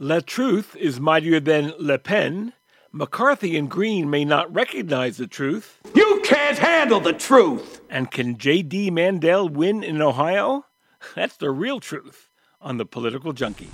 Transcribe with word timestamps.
La 0.00 0.20
Truth 0.20 0.76
is 0.76 1.00
mightier 1.00 1.40
than 1.40 1.72
Le 1.76 1.98
Pen. 1.98 2.52
McCarthy 2.92 3.56
and 3.56 3.68
Greene 3.68 4.08
may 4.08 4.24
not 4.24 4.54
recognize 4.54 5.16
the 5.16 5.26
truth. 5.26 5.80
You 5.92 6.20
can't 6.22 6.56
handle 6.56 7.00
the 7.00 7.12
truth! 7.12 7.80
And 7.90 8.08
can 8.08 8.38
J.D. 8.38 8.92
Mandel 8.92 9.48
win 9.48 9.82
in 9.82 10.00
Ohio? 10.00 10.66
That's 11.16 11.36
the 11.36 11.50
real 11.50 11.80
truth 11.80 12.30
on 12.60 12.76
the 12.76 12.86
political 12.86 13.32
junkie. 13.32 13.70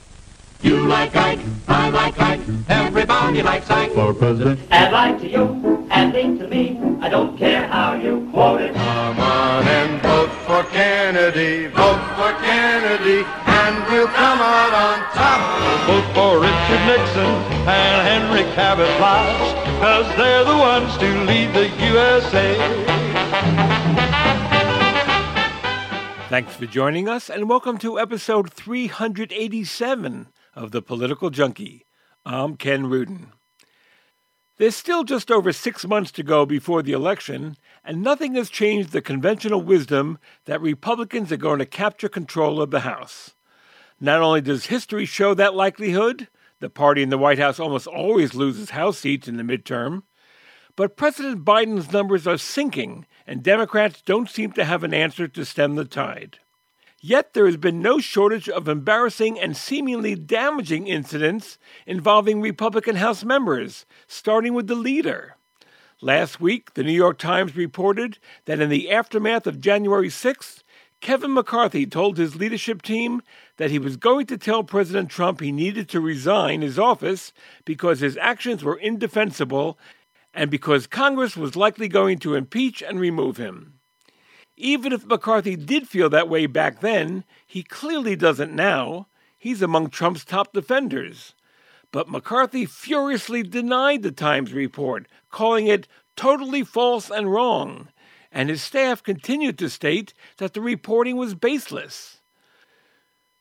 You 0.62 0.86
like 0.86 1.14
Ike, 1.14 1.40
I 1.68 1.90
like 1.90 2.18
Ike, 2.18 2.40
everybody 2.70 3.42
likes 3.42 3.68
Ike 3.68 3.92
for 3.92 4.14
president. 4.14 4.60
And 4.70 4.92
like 4.94 5.20
to 5.20 5.28
you, 5.28 5.86
and 5.90 6.10
think 6.10 6.40
to 6.40 6.48
me, 6.48 6.80
I 7.02 7.10
don't 7.10 7.36
care 7.36 7.68
how 7.68 7.96
you 7.96 8.26
quote 8.32 8.62
it. 8.62 8.72
Come 8.72 9.20
on 9.20 9.68
and 9.68 10.00
vote 10.00 10.30
for 10.46 10.64
Kennedy, 10.70 11.66
vote 11.66 12.00
for 12.16 12.32
Kennedy, 12.42 13.24
and 13.26 13.43
we'll 13.94 14.06
come 14.08 14.40
out 14.40 14.72
on 14.74 14.98
top. 15.14 15.40
Vote 15.86 16.14
for 16.14 16.40
Richard 16.40 16.84
Nixon 16.84 17.30
and 17.68 18.02
Henry 18.02 18.42
Cabot 18.54 18.88
Lodge, 18.98 19.54
cause 19.80 20.16
they're 20.16 20.42
the 20.42 20.56
ones 20.56 20.96
to 20.98 21.06
lead 21.22 21.54
the 21.54 21.68
USA. 21.92 22.56
Thanks 26.28 26.56
for 26.56 26.66
joining 26.66 27.08
us, 27.08 27.30
and 27.30 27.48
welcome 27.48 27.78
to 27.78 28.00
episode 28.00 28.52
387 28.52 30.26
of 30.56 30.72
The 30.72 30.82
Political 30.82 31.30
Junkie. 31.30 31.86
I'm 32.26 32.56
Ken 32.56 32.88
Rudin. 32.88 33.28
There's 34.56 34.74
still 34.74 35.04
just 35.04 35.30
over 35.30 35.52
six 35.52 35.86
months 35.86 36.10
to 36.12 36.24
go 36.24 36.44
before 36.44 36.82
the 36.82 36.92
election, 36.92 37.56
and 37.84 38.02
nothing 38.02 38.34
has 38.34 38.50
changed 38.50 38.90
the 38.90 39.00
conventional 39.00 39.62
wisdom 39.62 40.18
that 40.46 40.60
Republicans 40.60 41.30
are 41.30 41.36
going 41.36 41.60
to 41.60 41.66
capture 41.66 42.08
control 42.08 42.60
of 42.60 42.72
the 42.72 42.80
House. 42.80 43.33
Not 44.04 44.20
only 44.20 44.42
does 44.42 44.66
history 44.66 45.06
show 45.06 45.32
that 45.32 45.54
likelihood, 45.54 46.28
the 46.60 46.68
party 46.68 47.02
in 47.02 47.08
the 47.08 47.16
White 47.16 47.38
House 47.38 47.58
almost 47.58 47.86
always 47.86 48.34
loses 48.34 48.68
House 48.68 48.98
seats 48.98 49.28
in 49.28 49.38
the 49.38 49.42
midterm, 49.42 50.02
but 50.76 50.98
President 50.98 51.42
Biden's 51.42 51.90
numbers 51.90 52.26
are 52.26 52.36
sinking, 52.36 53.06
and 53.26 53.42
Democrats 53.42 54.02
don't 54.02 54.28
seem 54.28 54.52
to 54.52 54.64
have 54.66 54.84
an 54.84 54.92
answer 54.92 55.26
to 55.28 55.44
stem 55.46 55.76
the 55.76 55.86
tide. 55.86 56.38
Yet 57.00 57.32
there 57.32 57.46
has 57.46 57.56
been 57.56 57.80
no 57.80 57.98
shortage 57.98 58.46
of 58.46 58.68
embarrassing 58.68 59.40
and 59.40 59.56
seemingly 59.56 60.14
damaging 60.14 60.86
incidents 60.86 61.56
involving 61.86 62.42
Republican 62.42 62.96
House 62.96 63.24
members, 63.24 63.86
starting 64.06 64.52
with 64.52 64.66
the 64.66 64.74
leader. 64.74 65.36
Last 66.02 66.42
week, 66.42 66.74
the 66.74 66.84
New 66.84 66.92
York 66.92 67.16
Times 67.16 67.56
reported 67.56 68.18
that 68.44 68.60
in 68.60 68.68
the 68.68 68.90
aftermath 68.90 69.46
of 69.46 69.62
January 69.62 70.08
6th, 70.08 70.62
Kevin 71.04 71.34
McCarthy 71.34 71.84
told 71.84 72.16
his 72.16 72.34
leadership 72.34 72.80
team 72.80 73.20
that 73.56 73.70
he 73.70 73.78
was 73.78 73.96
going 73.96 74.26
to 74.26 74.38
tell 74.38 74.64
President 74.64 75.08
Trump 75.08 75.40
he 75.40 75.52
needed 75.52 75.88
to 75.88 76.00
resign 76.00 76.60
his 76.60 76.78
office 76.78 77.32
because 77.64 78.00
his 78.00 78.16
actions 78.16 78.64
were 78.64 78.76
indefensible 78.76 79.78
and 80.32 80.50
because 80.50 80.86
Congress 80.86 81.36
was 81.36 81.56
likely 81.56 81.88
going 81.88 82.18
to 82.18 82.34
impeach 82.34 82.82
and 82.82 82.98
remove 82.98 83.36
him. 83.36 83.74
Even 84.56 84.92
if 84.92 85.06
McCarthy 85.06 85.56
did 85.56 85.88
feel 85.88 86.08
that 86.10 86.28
way 86.28 86.46
back 86.46 86.80
then, 86.80 87.24
he 87.46 87.62
clearly 87.62 88.16
doesn't 88.16 88.54
now. 88.54 89.06
He's 89.36 89.62
among 89.62 89.90
Trump's 89.90 90.24
top 90.24 90.52
defenders. 90.52 91.34
But 91.92 92.08
McCarthy 92.08 92.66
furiously 92.66 93.42
denied 93.42 94.02
the 94.02 94.10
Times 94.10 94.52
report, 94.52 95.06
calling 95.30 95.66
it 95.66 95.86
totally 96.16 96.64
false 96.64 97.10
and 97.10 97.32
wrong, 97.32 97.88
and 98.32 98.48
his 98.48 98.62
staff 98.62 99.02
continued 99.02 99.58
to 99.58 99.68
state 99.70 100.12
that 100.38 100.54
the 100.54 100.60
reporting 100.60 101.16
was 101.16 101.34
baseless. 101.34 102.20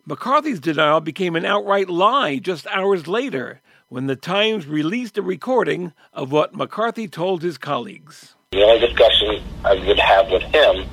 McCarthy's 0.05 0.59
denial 0.59 0.99
became 0.99 1.33
an 1.33 1.45
outright 1.45 1.89
lie 1.89 2.37
just 2.37 2.67
hours 2.67 3.07
later 3.07 3.61
when 3.87 4.07
the 4.07 4.17
Times 4.17 4.67
released 4.67 5.17
a 5.17 5.21
recording 5.21 5.93
of 6.11 6.29
what 6.29 6.53
McCarthy 6.53 7.07
told 7.07 7.41
his 7.41 7.57
colleagues. 7.57 8.35
The 8.51 8.63
only 8.63 8.85
discussion 8.85 9.41
I 9.63 9.75
would 9.75 9.99
have 9.99 10.29
with 10.29 10.41
him 10.41 10.85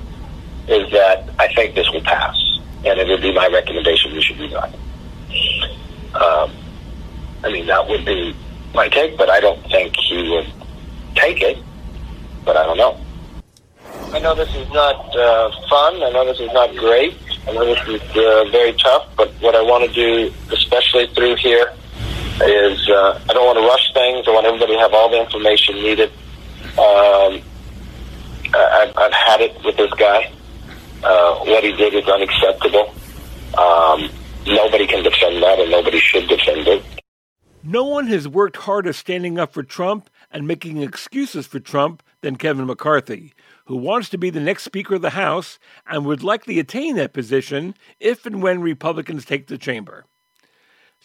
is 0.69 0.89
that 0.93 1.29
I 1.37 1.53
think 1.53 1.75
this 1.75 1.91
will 1.91 2.03
pass, 2.03 2.37
and 2.85 2.97
it 2.97 3.07
would 3.09 3.21
be 3.21 3.33
my 3.33 3.47
recommendation 3.47 4.13
we 4.13 4.21
should 4.21 4.39
resign. 4.39 4.73
Um, 6.13 6.51
I 7.43 7.51
mean, 7.51 7.65
that 7.65 7.85
would 7.89 8.05
be 8.05 8.33
my 8.73 8.87
take, 8.87 9.17
but 9.17 9.29
I 9.29 9.41
don't 9.41 9.61
think 9.69 9.93
he 9.97 10.29
would 10.29 10.53
take 11.15 11.41
it. 11.41 11.57
But 12.45 12.55
I 12.55 12.63
don't 12.63 12.77
know. 12.77 12.97
I 14.13 14.19
know 14.19 14.35
this 14.35 14.55
is 14.55 14.69
not 14.69 15.13
uh, 15.17 15.51
fun. 15.69 16.01
I 16.01 16.11
know 16.11 16.23
this 16.25 16.39
is 16.39 16.51
not 16.53 16.73
great. 16.77 17.17
I 17.47 17.53
know 17.53 17.65
this 17.65 17.87
is 17.87 18.01
uh, 18.15 18.45
very 18.51 18.73
tough. 18.73 19.07
But 19.17 19.31
what 19.41 19.55
I 19.55 19.61
want 19.61 19.83
to 19.85 19.93
do, 19.93 20.33
especially 20.51 21.07
through 21.07 21.35
here, 21.35 21.73
is 22.43 22.89
uh, 22.89 23.21
I 23.29 23.33
don't 23.33 23.45
want 23.45 23.57
to 23.59 23.65
rush 23.65 23.93
things. 23.93 24.27
I 24.27 24.31
want 24.31 24.45
everybody 24.45 24.73
to 24.73 24.79
have 24.79 24.93
all 24.93 25.09
the 25.09 25.21
information 25.21 25.75
needed. 25.75 26.11
Um, 26.77 27.41
I, 28.53 28.91
I've 28.95 29.13
had 29.13 29.41
it 29.41 29.63
with 29.63 29.77
this 29.77 29.91
guy. 29.93 30.31
Uh, 31.03 31.39
what 31.39 31.63
he 31.63 31.71
did 31.71 31.93
is 31.95 32.07
unacceptable. 32.07 32.93
Um, 33.57 34.09
nobody 34.45 34.87
can 34.87 35.03
defend 35.03 35.41
that, 35.41 35.59
and 35.59 35.71
nobody 35.71 35.99
should 35.99 36.27
defend 36.27 36.67
it. 36.67 36.83
No 37.63 37.85
one 37.85 38.07
has 38.07 38.27
worked 38.27 38.57
harder 38.57 38.93
standing 38.93 39.37
up 39.37 39.53
for 39.53 39.61
Trump 39.61 40.09
and 40.31 40.47
making 40.47 40.81
excuses 40.81 41.45
for 41.45 41.59
Trump 41.59 42.01
than 42.21 42.35
Kevin 42.35 42.65
McCarthy, 42.65 43.33
who 43.65 43.75
wants 43.75 44.09
to 44.09 44.17
be 44.17 44.29
the 44.29 44.39
next 44.39 44.63
Speaker 44.63 44.95
of 44.95 45.01
the 45.01 45.11
House 45.11 45.59
and 45.87 46.05
would 46.05 46.23
likely 46.23 46.59
attain 46.59 46.95
that 46.95 47.13
position 47.13 47.75
if 47.99 48.25
and 48.25 48.41
when 48.41 48.61
Republicans 48.61 49.25
take 49.25 49.47
the 49.47 49.57
chamber. 49.57 50.05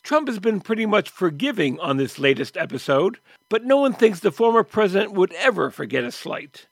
Trump 0.03 0.29
has 0.29 0.39
been 0.39 0.61
pretty 0.61 0.87
much 0.87 1.11
forgiving 1.11 1.81
on 1.81 1.97
this 1.97 2.19
latest 2.19 2.57
episode, 2.57 3.19
but 3.49 3.65
no 3.65 3.77
one 3.79 3.93
thinks 3.93 4.21
the 4.21 4.31
former 4.31 4.63
president 4.63 5.13
would 5.13 5.33
ever 5.33 5.71
forget 5.71 6.05
a 6.05 6.13
slight. 6.13 6.69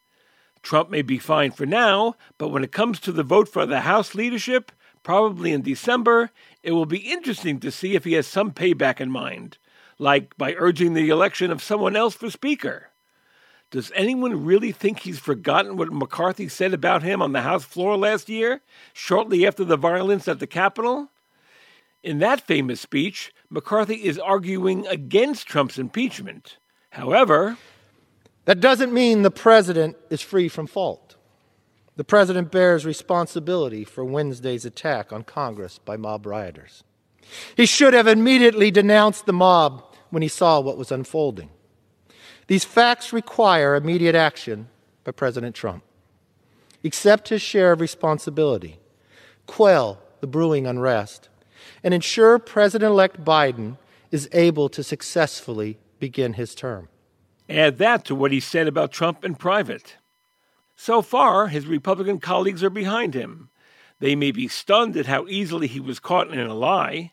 Trump 0.63 0.89
may 0.89 1.03
be 1.03 1.19
fine 1.19 1.51
for 1.51 1.67
now, 1.67 2.15
but 2.39 2.49
when 2.49 2.65
it 2.65 2.73
comes 2.73 3.01
to 3.01 3.13
the 3.13 3.23
vote 3.23 3.49
for 3.49 3.67
the 3.67 3.81
House 3.81 4.15
leadership, 4.15 4.73
probably 5.03 5.53
in 5.53 5.63
December, 5.63 6.31
it 6.63 6.73
will 6.73 6.87
be 6.87 7.11
interesting 7.13 7.61
to 7.61 7.71
see 7.71 7.95
if 7.95 8.05
he 8.05 8.15
has 8.15 8.27
some 8.27 8.53
payback 8.53 9.01
in 9.01 9.11
mind, 9.11 9.59
like 9.99 10.37
by 10.39 10.55
urging 10.55 10.95
the 10.95 11.11
election 11.11 11.51
of 11.51 11.63
someone 11.63 11.97
else 11.97 12.15
for 12.15 12.31
Speaker. 12.31 12.91
Does 13.75 13.91
anyone 13.97 14.45
really 14.45 14.71
think 14.71 15.01
he's 15.01 15.19
forgotten 15.19 15.77
what 15.77 15.93
McCarthy 15.93 16.47
said 16.49 16.73
about 16.73 17.03
him 17.03 17.21
on 17.21 17.33
the 17.33 17.43
House 17.43 17.65
floor 17.65 17.97
last 17.97 18.29
year, 18.29 18.61
shortly 18.93 19.45
after 19.45 19.65
the 19.65 19.77
violence 19.77 20.29
at 20.29 20.39
the 20.39 20.47
Capitol? 20.47 21.09
In 22.01 22.21
that 22.21 22.47
famous 22.47 22.81
speech, 22.81 23.35
McCarthy 23.51 23.97
is 23.97 24.17
arguing 24.17 24.87
against 24.87 25.49
Trump's 25.49 25.77
impeachment. 25.77 26.59
However, 26.91 27.57
that 28.45 28.61
doesn't 28.61 28.95
mean 28.95 29.23
the 29.23 29.31
president 29.33 29.97
is 30.09 30.21
free 30.21 30.49
from 30.49 30.69
fault. 30.69 31.17
The 31.97 32.05
president 32.05 32.53
bears 32.53 32.87
responsibility 32.87 33.83
for 33.83 34.05
Wednesday's 34.05 34.65
attack 34.65 35.13
on 35.13 35.25
Congress 35.25 35.81
by 35.85 35.97
mob 35.97 36.27
rioters. 36.27 36.85
He 37.57 37.67
should 37.67 37.93
have 37.93 38.07
immediately 38.07 38.71
denounced 38.71 39.27
the 39.27 39.33
mob 39.33 39.83
when 40.11 40.23
he 40.23 40.29
saw 40.29 40.61
what 40.61 40.79
was 40.79 40.93
unfolding. 40.93 41.51
These 42.47 42.65
facts 42.65 43.13
require 43.13 43.75
immediate 43.75 44.15
action 44.15 44.69
by 45.03 45.13
President 45.13 45.55
Trump. 45.55 45.83
Accept 46.83 47.31
his 47.31 47.41
share 47.41 47.73
of 47.73 47.81
responsibility, 47.81 48.79
quell 49.47 50.01
the 50.21 50.27
brewing 50.27 50.67
unrest, 50.67 51.29
and 51.83 51.95
ensure 51.95 52.39
President 52.39 52.91
elect 52.91 53.25
Biden 53.25 53.79
is 54.11 54.29
able 54.33 54.69
to 54.69 54.83
successfully 54.83 55.79
begin 55.99 56.35
his 56.35 56.55
term. 56.55 56.89
Add 57.49 57.79
that 57.79 58.05
to 58.07 58.15
what 58.15 58.33
he 58.33 58.41
said 58.41 58.69
about 58.69 58.93
Trump 58.93 59.25
in 59.25 59.35
private. 59.35 59.97
So 60.77 61.03
far, 61.03 61.49
his 61.49 61.67
Republican 61.67 62.21
colleagues 62.21 62.63
are 62.63 62.71
behind 62.71 63.15
him. 63.15 63.49
They 64.01 64.15
may 64.15 64.33
be 64.33 64.49
stunned 64.49 64.97
at 64.97 65.07
how 65.07 65.27
easily 65.29 65.67
he 65.67 65.81
was 65.81 66.01
caught 66.01 66.31
in 66.31 66.39
a 66.39 66.55
lie. 66.55 67.13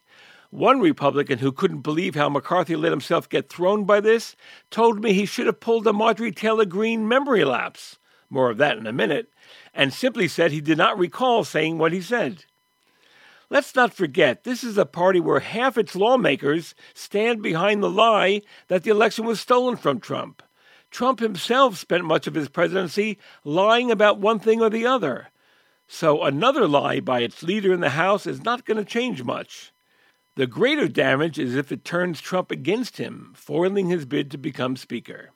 One 0.51 0.81
Republican 0.81 1.39
who 1.39 1.53
couldn't 1.53 1.79
believe 1.79 2.13
how 2.15 2.27
McCarthy 2.27 2.75
let 2.75 2.91
himself 2.91 3.29
get 3.29 3.49
thrown 3.49 3.85
by 3.85 4.01
this 4.01 4.35
told 4.69 5.01
me 5.01 5.13
he 5.13 5.25
should 5.25 5.45
have 5.45 5.61
pulled 5.61 5.87
a 5.87 5.93
Marjorie 5.93 6.33
Taylor 6.33 6.65
Greene 6.65 7.07
memory 7.07 7.45
lapse. 7.45 7.97
More 8.29 8.49
of 8.49 8.57
that 8.57 8.77
in 8.77 8.85
a 8.85 8.91
minute. 8.91 9.31
And 9.73 9.93
simply 9.93 10.27
said 10.27 10.51
he 10.51 10.59
did 10.59 10.77
not 10.77 10.99
recall 10.99 11.45
saying 11.45 11.77
what 11.77 11.93
he 11.93 12.01
said. 12.01 12.43
Let's 13.49 13.75
not 13.75 13.93
forget, 13.93 14.43
this 14.43 14.61
is 14.61 14.77
a 14.77 14.85
party 14.85 15.21
where 15.21 15.39
half 15.39 15.77
its 15.77 15.95
lawmakers 15.95 16.75
stand 16.93 17.41
behind 17.41 17.81
the 17.81 17.89
lie 17.89 18.41
that 18.67 18.83
the 18.83 18.91
election 18.91 19.25
was 19.25 19.39
stolen 19.39 19.77
from 19.77 20.01
Trump. 20.01 20.43
Trump 20.89 21.21
himself 21.21 21.77
spent 21.77 22.03
much 22.03 22.27
of 22.27 22.33
his 22.33 22.49
presidency 22.49 23.17
lying 23.45 23.89
about 23.89 24.19
one 24.19 24.39
thing 24.39 24.61
or 24.61 24.69
the 24.69 24.85
other. 24.85 25.29
So 25.87 26.23
another 26.23 26.67
lie 26.67 26.99
by 26.99 27.21
its 27.21 27.41
leader 27.41 27.73
in 27.73 27.79
the 27.79 27.91
House 27.91 28.27
is 28.27 28.43
not 28.43 28.65
going 28.65 28.77
to 28.77 28.85
change 28.85 29.23
much. 29.23 29.70
The 30.35 30.47
greater 30.47 30.87
damage 30.87 31.37
is 31.37 31.55
if 31.55 31.71
it 31.71 31.83
turns 31.83 32.21
Trump 32.21 32.51
against 32.51 32.97
him, 32.97 33.33
foiling 33.35 33.89
his 33.89 34.05
bid 34.05 34.31
to 34.31 34.37
become 34.37 34.77
Speaker. 34.77 35.31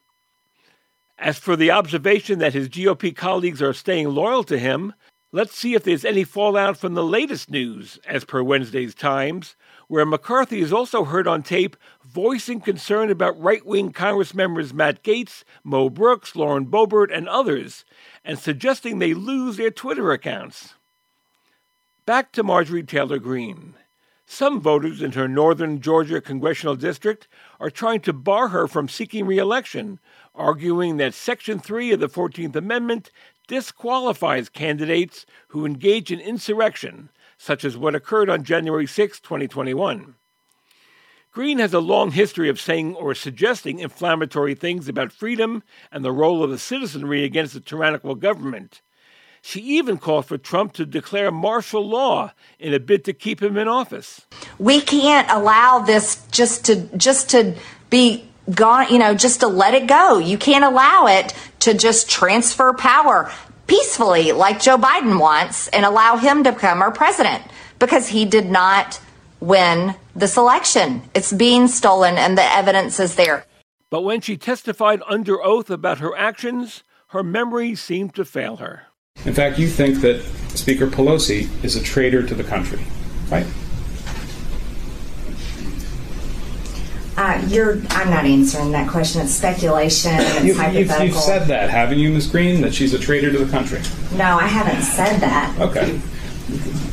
As 1.17 1.37
for 1.37 1.55
the 1.55 1.71
observation 1.71 2.39
that 2.39 2.53
his 2.53 2.69
GOP 2.69 3.15
colleagues 3.15 3.61
are 3.61 3.73
staying 3.73 4.09
loyal 4.09 4.43
to 4.45 4.57
him, 4.57 4.93
Let's 5.35 5.57
see 5.57 5.73
if 5.73 5.83
there's 5.83 6.05
any 6.05 6.23
fallout 6.23 6.77
from 6.77 6.93
the 6.93 7.03
latest 7.03 7.51
news, 7.51 7.99
as 8.07 8.23
per 8.23 8.41
Wednesday's 8.41 8.95
Times, 8.95 9.57
where 9.89 10.05
McCarthy 10.05 10.61
is 10.61 10.71
also 10.71 11.03
heard 11.03 11.27
on 11.27 11.43
tape 11.43 11.75
voicing 12.05 12.61
concern 12.61 13.11
about 13.11 13.37
right 13.37 13.65
wing 13.65 13.91
Congress 13.91 14.33
members 14.33 14.73
Matt 14.73 15.03
Gaetz, 15.03 15.43
Mo 15.61 15.89
Brooks, 15.89 16.37
Lauren 16.37 16.67
Boebert, 16.67 17.13
and 17.13 17.27
others, 17.27 17.83
and 18.23 18.39
suggesting 18.39 18.99
they 18.99 19.13
lose 19.13 19.57
their 19.57 19.71
Twitter 19.71 20.13
accounts. 20.13 20.75
Back 22.05 22.31
to 22.31 22.41
Marjorie 22.41 22.83
Taylor 22.83 23.19
Greene. 23.19 23.73
Some 24.27 24.59
voters 24.59 25.01
in 25.01 25.11
her 25.11 25.27
northern 25.27 25.81
Georgia 25.81 26.19
congressional 26.19 26.75
district 26.75 27.27
are 27.59 27.69
trying 27.69 28.01
to 28.01 28.13
bar 28.13 28.47
her 28.49 28.67
from 28.67 28.89
seeking 28.89 29.25
reelection, 29.25 29.99
arguing 30.33 30.97
that 30.97 31.13
Section 31.13 31.59
3 31.59 31.93
of 31.93 31.99
the 31.99 32.09
14th 32.09 32.55
Amendment 32.55 33.11
disqualifies 33.47 34.49
candidates 34.49 35.25
who 35.49 35.65
engage 35.65 36.11
in 36.11 36.19
insurrection, 36.19 37.09
such 37.37 37.63
as 37.63 37.77
what 37.77 37.93
occurred 37.93 38.29
on 38.29 38.43
January 38.43 38.87
6, 38.87 39.19
2021. 39.19 40.15
Greene 41.31 41.59
has 41.59 41.73
a 41.73 41.79
long 41.79 42.11
history 42.11 42.49
of 42.49 42.61
saying 42.61 42.95
or 42.95 43.13
suggesting 43.13 43.79
inflammatory 43.79 44.55
things 44.55 44.87
about 44.87 45.11
freedom 45.11 45.61
and 45.91 46.03
the 46.03 46.11
role 46.11 46.43
of 46.43 46.49
the 46.49 46.57
citizenry 46.57 47.23
against 47.23 47.55
a 47.55 47.59
tyrannical 47.59 48.15
government. 48.15 48.81
She 49.47 49.59
even 49.77 49.99
called 49.99 50.25
for 50.25 50.39
Trump 50.39 50.73
to 50.73 50.87
declare 50.87 51.29
martial 51.29 51.87
law 51.87 52.31
in 52.57 52.73
a 52.73 52.79
bid 52.79 53.05
to 53.05 53.13
keep 53.13 53.43
him 53.43 53.57
in 53.57 53.67
office. 53.67 54.25
We 54.57 54.81
can't 54.81 55.29
allow 55.29 55.77
this 55.85 56.25
just 56.31 56.65
to 56.65 56.89
just 56.97 57.29
to 57.29 57.53
be 57.91 58.27
gone, 58.49 58.87
you 58.89 58.97
know, 58.97 59.13
just 59.13 59.41
to 59.41 59.47
let 59.47 59.75
it 59.75 59.85
go. 59.85 60.17
You 60.17 60.39
can't 60.39 60.65
allow 60.65 61.05
it 61.05 61.35
to 61.59 61.75
just 61.75 62.09
transfer 62.09 62.73
power 62.73 63.31
peacefully 63.67 64.31
like 64.31 64.61
Joe 64.61 64.79
Biden 64.79 65.19
wants 65.19 65.67
and 65.67 65.85
allow 65.85 66.17
him 66.17 66.43
to 66.43 66.51
become 66.51 66.81
our 66.81 66.91
president 66.91 67.43
because 67.77 68.07
he 68.07 68.25
did 68.25 68.47
not 68.47 68.99
win 69.39 69.93
this 70.15 70.37
election. 70.37 71.03
It's 71.13 71.31
being 71.31 71.67
stolen 71.67 72.17
and 72.17 72.35
the 72.35 72.41
evidence 72.41 72.99
is 72.99 73.13
there. 73.13 73.45
But 73.91 74.01
when 74.01 74.21
she 74.21 74.37
testified 74.37 75.03
under 75.07 75.39
oath 75.43 75.69
about 75.69 75.99
her 75.99 76.17
actions, 76.17 76.83
her 77.09 77.21
memory 77.21 77.75
seemed 77.75 78.15
to 78.15 78.25
fail 78.25 78.55
her. 78.55 78.87
In 79.23 79.33
fact, 79.33 79.57
you 79.57 79.67
think 79.67 80.01
that 80.01 80.21
Speaker 80.55 80.87
Pelosi 80.87 81.47
is 81.63 81.75
a 81.75 81.81
traitor 81.81 82.21
to 82.25 82.35
the 82.35 82.43
country, 82.43 82.79
right? 83.31 83.45
Uh, 87.17 87.41
you're. 87.47 87.77
I'm 87.91 88.09
not 88.09 88.25
answering 88.25 88.71
that 88.73 88.89
question. 88.89 89.21
It's 89.21 89.31
speculation. 89.33 90.11
It's 90.15 90.33
You've, 90.35 90.45
you've, 90.47 90.57
hypothetical. 90.57 91.05
you've 91.05 91.15
said 91.15 91.47
that, 91.47 91.69
haven't 91.69 91.97
you, 91.97 92.09
Ms. 92.11 92.27
Greene, 92.27 92.61
that 92.61 92.73
she's 92.73 92.93
a 92.93 92.99
traitor 92.99 93.31
to 93.31 93.37
the 93.37 93.49
country? 93.49 93.79
no, 94.17 94.37
I 94.37 94.47
haven't 94.47 94.83
said 94.83 95.19
that. 95.19 95.55
Okay. 95.59 95.99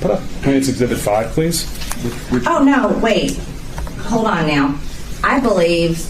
Put 0.00 0.12
up. 0.12 0.20
Can 0.42 0.54
it's 0.54 0.68
Exhibit 0.68 0.98
5, 0.98 1.26
please? 1.32 1.66
Oh 2.46 2.62
no! 2.64 2.96
Wait. 3.02 3.36
Hold 4.06 4.26
on 4.26 4.46
now. 4.46 4.78
I 5.24 5.38
believe 5.40 6.08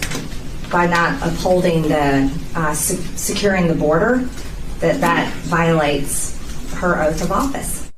by 0.71 0.85
not 0.87 1.21
upholding 1.27 1.81
the 1.83 2.31
uh, 2.55 2.73
se- 2.73 2.95
securing 3.17 3.67
the 3.67 3.75
border 3.75 4.27
that 4.83 4.99
that 4.99 5.31
violates 5.45 6.37
her 6.73 7.01
oath 7.01 7.23
of 7.23 7.31
office. 7.31 7.89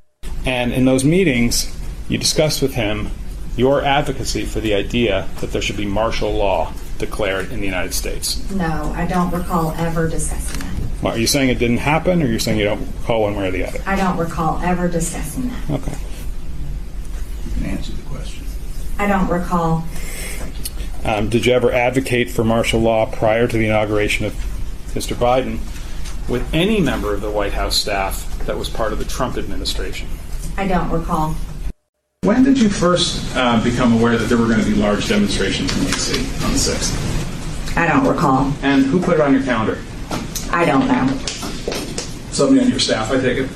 And 0.46 0.72
in 0.72 0.86
those 0.86 1.04
meetings, 1.04 1.76
you 2.08 2.20
discussed 2.20 2.62
with 2.62 2.76
him 2.76 3.10
your 3.58 3.84
advocacy 3.84 4.46
for 4.46 4.60
the 4.60 4.76
idea 4.76 5.28
that 5.42 5.52
there 5.52 5.64
should 5.64 5.78
be 5.78 5.86
martial 5.88 6.32
law 6.32 6.72
declared 7.00 7.52
in 7.52 7.60
the 7.60 7.66
United 7.66 7.96
States. 7.96 8.48
No, 8.52 8.94
I 8.96 9.08
don't 9.08 9.32
recall 9.32 9.72
ever 9.72 10.08
discussing 10.08 10.62
that. 10.62 11.02
Well, 11.02 11.14
Are 11.14 11.18
you 11.18 11.26
saying 11.26 11.50
it 11.50 11.58
didn't 11.58 11.78
happen, 11.80 12.22
or 12.22 12.28
you're 12.28 12.40
saying 12.40 12.60
you 12.60 12.66
don't 12.66 12.86
recall 13.00 13.24
one 13.24 13.36
way 13.36 13.48
or 13.48 13.52
the 13.52 13.68
other? 13.68 13.82
I 13.88 13.96
don't 13.96 14.18
recall 14.18 14.62
ever 14.62 14.88
discussing 14.88 15.50
that. 15.50 15.70
Okay. 15.72 15.98
You 17.46 17.52
can 17.56 17.66
answer 17.66 17.94
the 17.94 18.02
question. 18.04 18.46
I 19.00 19.08
don't 19.08 19.28
recall. 19.28 19.86
Um, 21.04 21.30
did 21.30 21.48
you 21.48 21.54
ever 21.54 21.72
advocate 21.72 22.30
for 22.30 22.44
martial 22.44 22.80
law 22.80 23.08
prior 23.08 23.48
to 23.48 23.58
the 23.58 23.66
inauguration 23.66 24.28
of 24.28 24.34
Mr. 24.94 25.16
Biden 25.16 25.60
with 26.28 26.48
any 26.54 26.80
member 26.82 27.14
of 27.14 27.22
the 27.22 27.30
White 27.30 27.54
House 27.54 27.76
staff 27.76 28.38
that 28.46 28.58
was 28.58 28.70
part 28.70 28.94
of 28.94 29.00
the 29.00 29.06
Trump 29.06 29.38
administration? 29.38 30.08
I 30.58 30.68
don't 30.68 30.90
recall. 30.90 31.36
When 32.24 32.44
did 32.44 32.60
you 32.60 32.70
first 32.70 33.36
uh, 33.36 33.64
become 33.64 33.94
aware 33.94 34.18
that 34.18 34.26
there 34.26 34.38
were 34.38 34.48
going 34.48 34.60
to 34.60 34.66
be 34.66 34.74
large 34.76 35.08
demonstrations 35.08 35.76
in 35.78 35.86
D.C. 35.86 36.18
on 36.46 36.52
the 36.52 36.58
6th? 36.58 37.78
I 37.78 37.88
don't 37.88 38.08
recall. 38.08 38.52
And 38.64 38.86
who 38.86 39.00
put 39.00 39.16
it 39.16 39.22
on 39.22 39.34
your 39.34 39.44
calendar? 39.44 39.78
I 40.52 40.66
don't 40.66 40.88
know. 40.88 41.08
Somebody 42.32 42.62
on 42.62 42.70
your 42.70 42.80
staff, 42.80 43.12
I 43.12 43.20
take 43.20 43.38
it? 43.38 43.50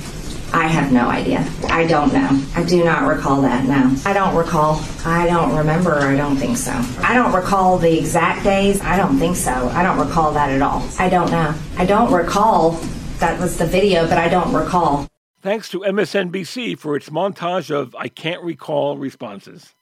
I 0.52 0.68
have 0.68 0.92
no 0.92 1.10
idea. 1.10 1.48
I 1.70 1.86
don't 1.86 2.12
know. 2.12 2.30
I 2.56 2.64
do 2.64 2.84
not 2.84 3.08
recall 3.08 3.42
that, 3.44 3.66
no. 3.66 3.96
I 4.04 4.14
don't 4.14 4.36
recall. 4.36 4.82
I 5.06 5.28
don't 5.28 5.56
remember. 5.56 5.94
I 6.00 6.16
don't 6.16 6.38
think 6.38 6.58
so. 6.58 6.72
I 7.04 7.14
don't 7.14 7.34
recall 7.34 7.78
the 7.78 7.98
exact 7.98 8.44
days. 8.44 8.82
I 8.82 8.98
don't 8.98 9.20
think 9.20 9.36
so. 9.36 9.52
I 9.70 9.84
don't 9.84 10.00
recall 10.00 10.32
that 10.34 10.50
at 10.50 10.62
all. 10.62 10.88
I 10.98 11.08
don't 11.10 11.30
know. 11.30 11.54
I 11.78 11.86
don't 11.86 12.12
recall 12.12 12.72
that 13.20 13.40
was 13.40 13.58
the 13.58 13.66
video, 13.66 14.08
but 14.08 14.18
I 14.18 14.28
don't 14.28 14.54
recall. 14.54 15.08
Thanks 15.42 15.70
to 15.70 15.82
MSNBC 15.82 16.78
for 16.78 16.96
its 16.96 17.10
montage 17.10 17.70
of 17.70 17.96
I 17.96 18.08
can't 18.08 18.44
recall 18.44 18.98
responses. 18.98 19.76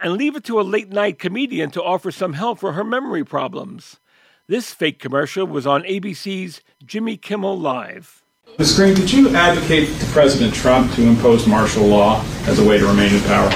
And 0.00 0.12
leave 0.12 0.36
it 0.36 0.44
to 0.44 0.60
a 0.60 0.62
late 0.62 0.90
night 0.90 1.18
comedian 1.18 1.70
to 1.72 1.82
offer 1.82 2.10
some 2.12 2.34
help 2.34 2.58
for 2.58 2.72
her 2.72 2.84
memory 2.84 3.24
problems. 3.24 3.98
This 4.46 4.72
fake 4.72 4.98
commercial 4.98 5.46
was 5.46 5.66
on 5.66 5.82
ABC's 5.82 6.60
Jimmy 6.84 7.16
Kimmel 7.16 7.58
Live. 7.58 8.22
Ms. 8.58 8.74
Greene, 8.74 8.92
did 8.92 9.12
you 9.12 9.28
advocate 9.36 10.00
to 10.00 10.06
President 10.06 10.52
Trump 10.52 10.92
to 10.94 11.02
impose 11.02 11.46
martial 11.46 11.86
law 11.86 12.24
as 12.46 12.58
a 12.58 12.68
way 12.68 12.76
to 12.76 12.84
remain 12.88 13.14
in 13.14 13.20
power? 13.20 13.48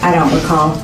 I 0.00 0.10
don't 0.14 0.34
recall. 0.34 0.74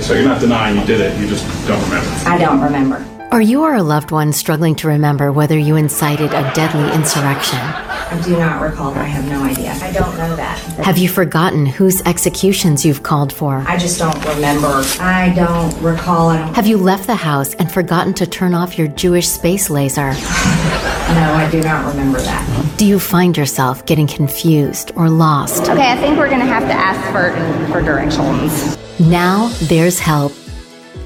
So 0.00 0.14
you're 0.14 0.24
not 0.24 0.40
denying 0.40 0.78
you 0.78 0.86
did 0.86 1.02
it, 1.02 1.20
you 1.20 1.28
just 1.28 1.44
don't 1.68 1.82
remember. 1.84 2.08
I 2.24 2.38
don't 2.38 2.62
remember. 2.62 3.06
Are 3.30 3.42
you 3.42 3.64
or 3.64 3.74
a 3.74 3.82
loved 3.82 4.10
one 4.10 4.32
struggling 4.32 4.74
to 4.76 4.88
remember 4.88 5.30
whether 5.32 5.58
you 5.58 5.76
incited 5.76 6.32
a 6.32 6.50
deadly 6.54 6.90
insurrection? 6.94 7.58
I 7.58 8.22
do 8.24 8.38
not 8.38 8.62
recall. 8.62 8.94
I 8.94 9.02
have 9.04 9.28
no 9.28 9.42
idea. 9.42 9.72
I 9.82 9.92
don't 9.92 10.16
know 10.16 10.34
that. 10.36 10.58
Have 10.82 10.96
you 10.96 11.10
forgotten 11.10 11.66
whose 11.66 12.00
executions 12.06 12.86
you've 12.86 13.02
called 13.02 13.34
for? 13.34 13.62
I 13.68 13.76
just 13.76 13.98
don't 13.98 14.16
remember. 14.24 14.82
I 14.98 15.34
don't 15.36 15.78
recall. 15.82 16.30
I 16.30 16.38
don't. 16.38 16.54
Have 16.54 16.66
you 16.66 16.78
left 16.78 17.06
the 17.06 17.16
house 17.16 17.52
and 17.52 17.70
forgotten 17.70 18.14
to 18.14 18.26
turn 18.26 18.54
off 18.54 18.78
your 18.78 18.88
Jewish 18.88 19.28
space 19.28 19.68
laser? 19.68 20.14
No, 21.14 21.32
I 21.34 21.48
do 21.50 21.60
not 21.62 21.86
remember 21.86 22.20
that. 22.20 22.74
Do 22.78 22.86
you 22.86 22.98
find 22.98 23.36
yourself 23.36 23.84
getting 23.86 24.06
confused 24.06 24.92
or 24.94 25.08
lost? 25.08 25.62
Okay, 25.68 25.90
I 25.90 25.96
think 25.96 26.18
we're 26.18 26.30
gonna 26.30 26.44
have 26.44 26.64
to 26.64 26.72
ask 26.74 27.00
for 27.12 27.32
for 27.72 27.82
directions. 27.82 28.76
Now 29.00 29.48
there's 29.62 29.98
help. 29.98 30.32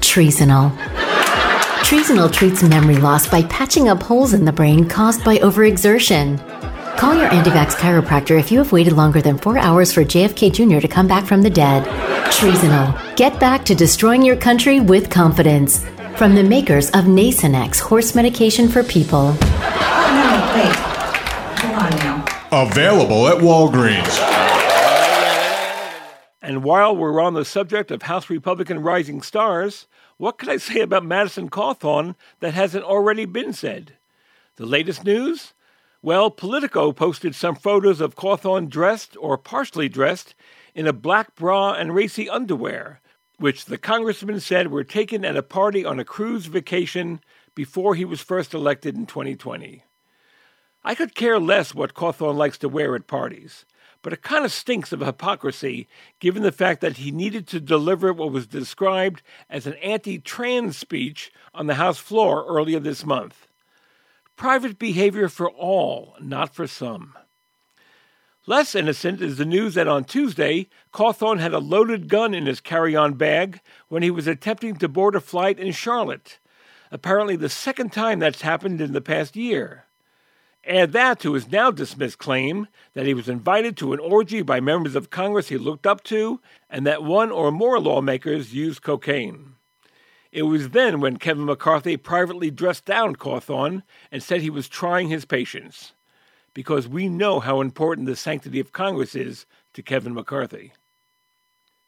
Treasonal. 0.01 0.71
Treasonal 1.83 2.29
treats 2.29 2.63
memory 2.63 2.97
loss 2.97 3.27
by 3.27 3.43
patching 3.43 3.87
up 3.89 4.01
holes 4.03 4.33
in 4.33 4.45
the 4.45 4.51
brain 4.51 4.87
caused 4.87 5.23
by 5.23 5.37
overexertion. 5.37 6.37
Call 6.97 7.15
your 7.15 7.31
anti-vax 7.33 7.73
chiropractor 7.75 8.39
if 8.39 8.51
you 8.51 8.57
have 8.59 8.71
waited 8.71 8.93
longer 8.93 9.21
than 9.21 9.37
four 9.37 9.57
hours 9.57 9.91
for 9.91 10.03
JFK 10.03 10.51
Jr. 10.51 10.79
to 10.79 10.87
come 10.87 11.07
back 11.07 11.25
from 11.25 11.41
the 11.41 11.49
dead. 11.49 11.83
Treasonal. 12.31 12.93
Get 13.15 13.39
back 13.39 13.65
to 13.65 13.75
destroying 13.75 14.21
your 14.21 14.35
country 14.35 14.79
with 14.79 15.09
confidence. 15.09 15.83
From 16.17 16.35
the 16.35 16.43
makers 16.43 16.89
of 16.91 17.05
Nasonex 17.05 17.79
horse 17.79 18.13
medication 18.13 18.69
for 18.69 18.83
people. 18.83 19.35
Oh 19.39 20.09
no! 20.13 20.61
Wait. 20.61 20.75
Hold 21.59 21.83
on 21.83 21.89
now. 21.99 22.25
Available 22.51 23.27
at 23.27 23.37
Walgreens. 23.37 24.19
And 26.39 26.63
while 26.63 26.95
we're 26.95 27.19
on 27.19 27.33
the 27.33 27.43
subject 27.43 27.89
of 27.89 28.03
House 28.03 28.29
Republican 28.29 28.83
rising 28.83 29.23
stars, 29.23 29.87
what 30.17 30.37
can 30.37 30.49
I 30.49 30.57
say 30.57 30.81
about 30.81 31.03
Madison 31.03 31.49
Cawthorn 31.49 32.15
that 32.41 32.53
hasn't 32.53 32.85
already 32.85 33.25
been 33.25 33.51
said? 33.51 33.93
The 34.57 34.67
latest 34.67 35.03
news? 35.03 35.53
Well, 36.03 36.29
Politico 36.29 36.91
posted 36.91 37.33
some 37.33 37.55
photos 37.55 37.99
of 37.99 38.15
Cawthorn 38.15 38.69
dressed 38.69 39.17
or 39.19 39.37
partially 39.37 39.89
dressed 39.89 40.35
in 40.75 40.85
a 40.85 40.93
black 40.93 41.33
bra 41.33 41.73
and 41.73 41.95
racy 41.95 42.29
underwear, 42.29 43.01
which 43.43 43.65
the 43.65 43.77
congressman 43.77 44.39
said 44.39 44.71
were 44.71 44.85
taken 44.85 45.25
at 45.25 45.35
a 45.35 45.43
party 45.43 45.83
on 45.83 45.99
a 45.99 46.05
cruise 46.05 46.45
vacation 46.45 47.19
before 47.53 47.93
he 47.93 48.05
was 48.05 48.21
first 48.21 48.53
elected 48.53 48.95
in 48.95 49.05
2020. 49.05 49.83
I 50.81 50.95
could 50.95 51.13
care 51.13 51.37
less 51.37 51.75
what 51.75 51.93
Cawthorn 51.93 52.37
likes 52.37 52.57
to 52.59 52.69
wear 52.69 52.95
at 52.95 53.05
parties, 53.05 53.65
but 54.01 54.13
it 54.13 54.21
kind 54.21 54.45
of 54.45 54.53
stinks 54.53 54.93
of 54.93 55.01
hypocrisy 55.01 55.89
given 56.19 56.41
the 56.41 56.53
fact 56.53 56.79
that 56.79 56.95
he 56.95 57.11
needed 57.11 57.45
to 57.47 57.59
deliver 57.59 58.13
what 58.13 58.31
was 58.31 58.47
described 58.47 59.21
as 59.49 59.67
an 59.67 59.73
anti 59.83 60.19
trans 60.19 60.77
speech 60.77 61.29
on 61.53 61.67
the 61.67 61.75
House 61.75 61.97
floor 61.97 62.45
earlier 62.47 62.79
this 62.79 63.05
month. 63.05 63.45
Private 64.37 64.79
behavior 64.79 65.27
for 65.27 65.49
all, 65.49 66.15
not 66.21 66.55
for 66.55 66.65
some. 66.65 67.13
Less 68.45 68.75
innocent 68.75 69.21
is 69.21 69.37
the 69.37 69.45
news 69.45 69.75
that 69.75 69.87
on 69.87 70.03
Tuesday, 70.03 70.67
Cawthorn 70.91 71.39
had 71.39 71.53
a 71.53 71.59
loaded 71.59 72.09
gun 72.09 72.33
in 72.33 72.45
his 72.45 72.59
carry 72.59 72.93
on 72.93 73.13
bag 73.13 73.61
when 73.87 74.03
he 74.03 74.11
was 74.11 74.27
attempting 74.27 74.75
to 74.75 74.89
board 74.89 75.15
a 75.15 75.21
flight 75.21 75.57
in 75.57 75.71
Charlotte. 75.71 76.39
Apparently, 76.91 77.37
the 77.37 77.47
second 77.47 77.93
time 77.93 78.19
that's 78.19 78.41
happened 78.41 78.81
in 78.81 78.91
the 78.91 78.99
past 78.99 79.37
year. 79.37 79.85
Add 80.65 80.91
that 80.91 81.21
to 81.21 81.33
his 81.33 81.49
now 81.49 81.71
dismissed 81.71 82.17
claim 82.17 82.67
that 82.93 83.05
he 83.05 83.13
was 83.13 83.29
invited 83.29 83.77
to 83.77 83.93
an 83.93 83.99
orgy 83.99 84.41
by 84.41 84.59
members 84.59 84.95
of 84.95 85.09
Congress 85.09 85.47
he 85.47 85.57
looked 85.57 85.87
up 85.87 86.03
to 86.05 86.41
and 86.69 86.85
that 86.85 87.01
one 87.01 87.31
or 87.31 87.49
more 87.49 87.79
lawmakers 87.79 88.53
used 88.53 88.81
cocaine. 88.81 89.55
It 90.33 90.43
was 90.43 90.69
then 90.69 90.99
when 90.99 91.15
Kevin 91.15 91.45
McCarthy 91.45 91.95
privately 91.95 92.51
dressed 92.51 92.83
down 92.83 93.15
Cawthorn 93.15 93.83
and 94.11 94.21
said 94.21 94.41
he 94.41 94.49
was 94.49 94.67
trying 94.67 95.07
his 95.07 95.23
patience, 95.23 95.93
because 96.53 96.87
we 96.87 97.09
know 97.09 97.39
how 97.39 97.61
important 97.61 98.07
the 98.07 98.15
sanctity 98.15 98.59
of 98.59 98.71
Congress 98.71 99.15
is 99.15 99.45
to 99.73 99.81
Kevin 99.81 100.13
McCarthy. 100.13 100.73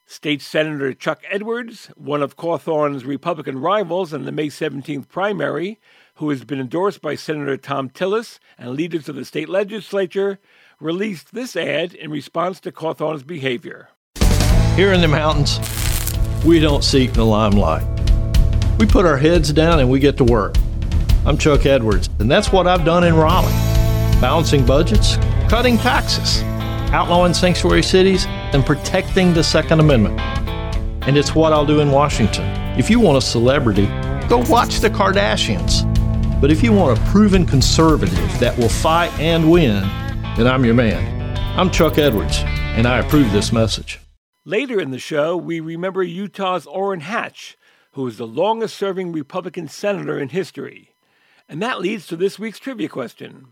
State 0.08 0.42
Senator 0.42 0.94
Chuck 0.94 1.24
Edwards, 1.32 1.88
one 1.96 2.22
of 2.22 2.36
Cawthorn's 2.36 3.06
Republican 3.06 3.60
rivals 3.60 4.14
in 4.14 4.26
the 4.26 4.32
May 4.32 4.48
17th 4.48 5.08
primary, 5.08 5.80
who 6.16 6.30
has 6.30 6.44
been 6.44 6.60
endorsed 6.60 7.02
by 7.02 7.16
Senator 7.16 7.58
Thom 7.58 7.90
Tillis 7.90 8.38
and 8.58 8.72
leaders 8.72 9.10
of 9.10 9.16
the 9.16 9.26
state 9.26 9.50
legislature, 9.50 10.40
released 10.80 11.34
this 11.34 11.56
ad 11.56 11.94
in 11.94 12.12
response 12.12 12.60
to 12.60 12.72
Cawthorn's 12.72 13.24
behavior. 13.24 13.90
Here 14.76 14.94
in 14.94 15.02
the 15.02 15.08
mountains, 15.08 15.60
we 16.46 16.60
don't 16.60 16.84
seek 16.84 17.14
the 17.14 17.26
limelight. 17.26 17.84
We 18.78 18.86
put 18.86 19.06
our 19.06 19.18
heads 19.18 19.52
down 19.52 19.80
and 19.80 19.90
we 19.90 20.00
get 20.00 20.18
to 20.18 20.24
work. 20.24 20.56
I'm 21.26 21.40
Chuck 21.40 21.66
Edwards, 21.66 22.10
and 22.20 22.30
that's 22.30 22.52
what 22.52 22.68
I've 22.68 22.86
done 22.86 23.04
in 23.04 23.16
Raleigh 23.16 23.75
balancing 24.26 24.66
budgets, 24.66 25.18
cutting 25.48 25.78
taxes, 25.78 26.42
outlawing 26.92 27.32
sanctuary 27.32 27.84
cities, 27.84 28.26
and 28.26 28.66
protecting 28.66 29.32
the 29.36 29.44
Second 29.44 29.80
Amendment. 29.80 30.20
And 31.08 31.16
it's 31.16 31.36
what 31.36 31.54
I'll 31.54 31.64
do 31.64 31.80
in 31.80 31.92
Washington. 31.92 32.44
If 32.76 32.90
you 32.90 33.00
want 33.00 33.20
a 33.20 33.22
celebrity, 33.22 33.86
go 34.28 34.44
watch 34.50 34.80
the 34.80 34.90
Kardashians. 34.90 35.84
But 36.42 36.50
if 36.50 36.64
you 36.64 36.74
want 36.74 36.98
a 36.98 37.02
proven 37.12 37.46
conservative 37.46 38.40
that 38.40 38.58
will 38.58 38.68
fight 38.68 39.12
and 39.20 39.52
win, 39.52 39.82
then 40.36 40.48
I'm 40.48 40.66
your 40.66 40.74
man. 40.74 41.38
I'm 41.56 41.70
Chuck 41.70 42.00
Edwards, 42.00 42.40
and 42.40 42.88
I 42.88 42.98
approve 42.98 43.32
this 43.32 43.54
message. 43.54 44.00
Later 44.44 44.80
in 44.82 44.90
the 44.90 44.98
show, 44.98 45.38
we 45.38 45.60
remember 45.60 46.02
Utah's 46.02 46.66
Orrin 46.66 47.02
Hatch, 47.02 47.60
who 47.92 48.08
is 48.08 48.18
the 48.18 48.26
longest 48.26 48.76
serving 48.76 49.12
Republican 49.12 49.68
senator 49.68 50.18
in 50.18 50.30
history. 50.30 50.96
And 51.48 51.62
that 51.62 51.80
leads 51.80 52.08
to 52.08 52.16
this 52.16 52.40
week's 52.40 52.58
trivia 52.58 52.90
question 52.90 53.50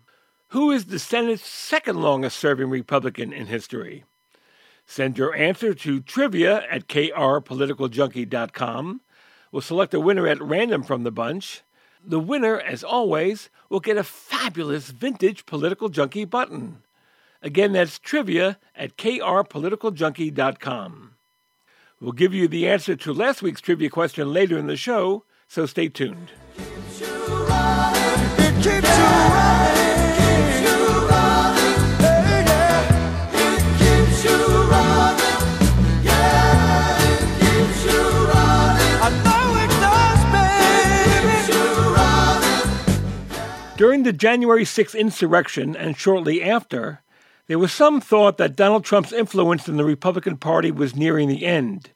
Who 0.53 0.69
is 0.69 0.85
the 0.85 0.99
Senate's 0.99 1.43
second 1.43 1.99
longest 1.99 2.37
serving 2.37 2.69
Republican 2.69 3.33
in 3.33 3.47
history? 3.47 4.03
Send 4.85 5.17
your 5.17 5.33
answer 5.33 5.73
to 5.73 5.99
trivia 5.99 6.63
at 6.69 6.87
krpoliticaljunkie.com. 6.87 9.01
We'll 9.51 9.63
select 9.63 9.95
a 9.95 9.99
winner 9.99 10.27
at 10.27 10.39
random 10.39 10.83
from 10.83 11.01
the 11.01 11.11
bunch. 11.11 11.63
The 12.05 12.19
winner, 12.19 12.59
as 12.59 12.83
always, 12.83 13.49
will 13.67 13.79
get 13.79 13.97
a 13.97 14.03
fabulous 14.03 14.91
vintage 14.91 15.47
Political 15.47 15.89
Junkie 15.89 16.25
button. 16.25 16.83
Again, 17.41 17.71
that's 17.71 17.97
trivia 17.97 18.59
at 18.75 18.95
krpoliticaljunkie.com. 18.95 21.15
We'll 21.99 22.11
give 22.11 22.35
you 22.35 22.47
the 22.47 22.69
answer 22.69 22.95
to 22.95 23.11
last 23.11 23.41
week's 23.41 23.61
trivia 23.61 23.89
question 23.89 24.31
later 24.31 24.59
in 24.59 24.67
the 24.67 24.77
show, 24.77 25.23
so 25.47 25.65
stay 25.65 25.89
tuned. 25.89 26.29
During 44.03 44.15
the 44.15 44.19
January 44.19 44.65
6th 44.65 44.99
insurrection 44.99 45.77
and 45.77 45.95
shortly 45.95 46.43
after, 46.43 47.01
there 47.47 47.57
was 47.57 47.71
some 47.71 48.01
thought 48.01 48.37
that 48.37 48.57
Donald 48.57 48.83
Trump's 48.83 49.13
influence 49.13 49.69
in 49.69 49.77
the 49.77 49.85
Republican 49.85 50.35
Party 50.35 50.71
was 50.71 50.93
nearing 50.93 51.29
the 51.29 51.45
end. 51.45 51.89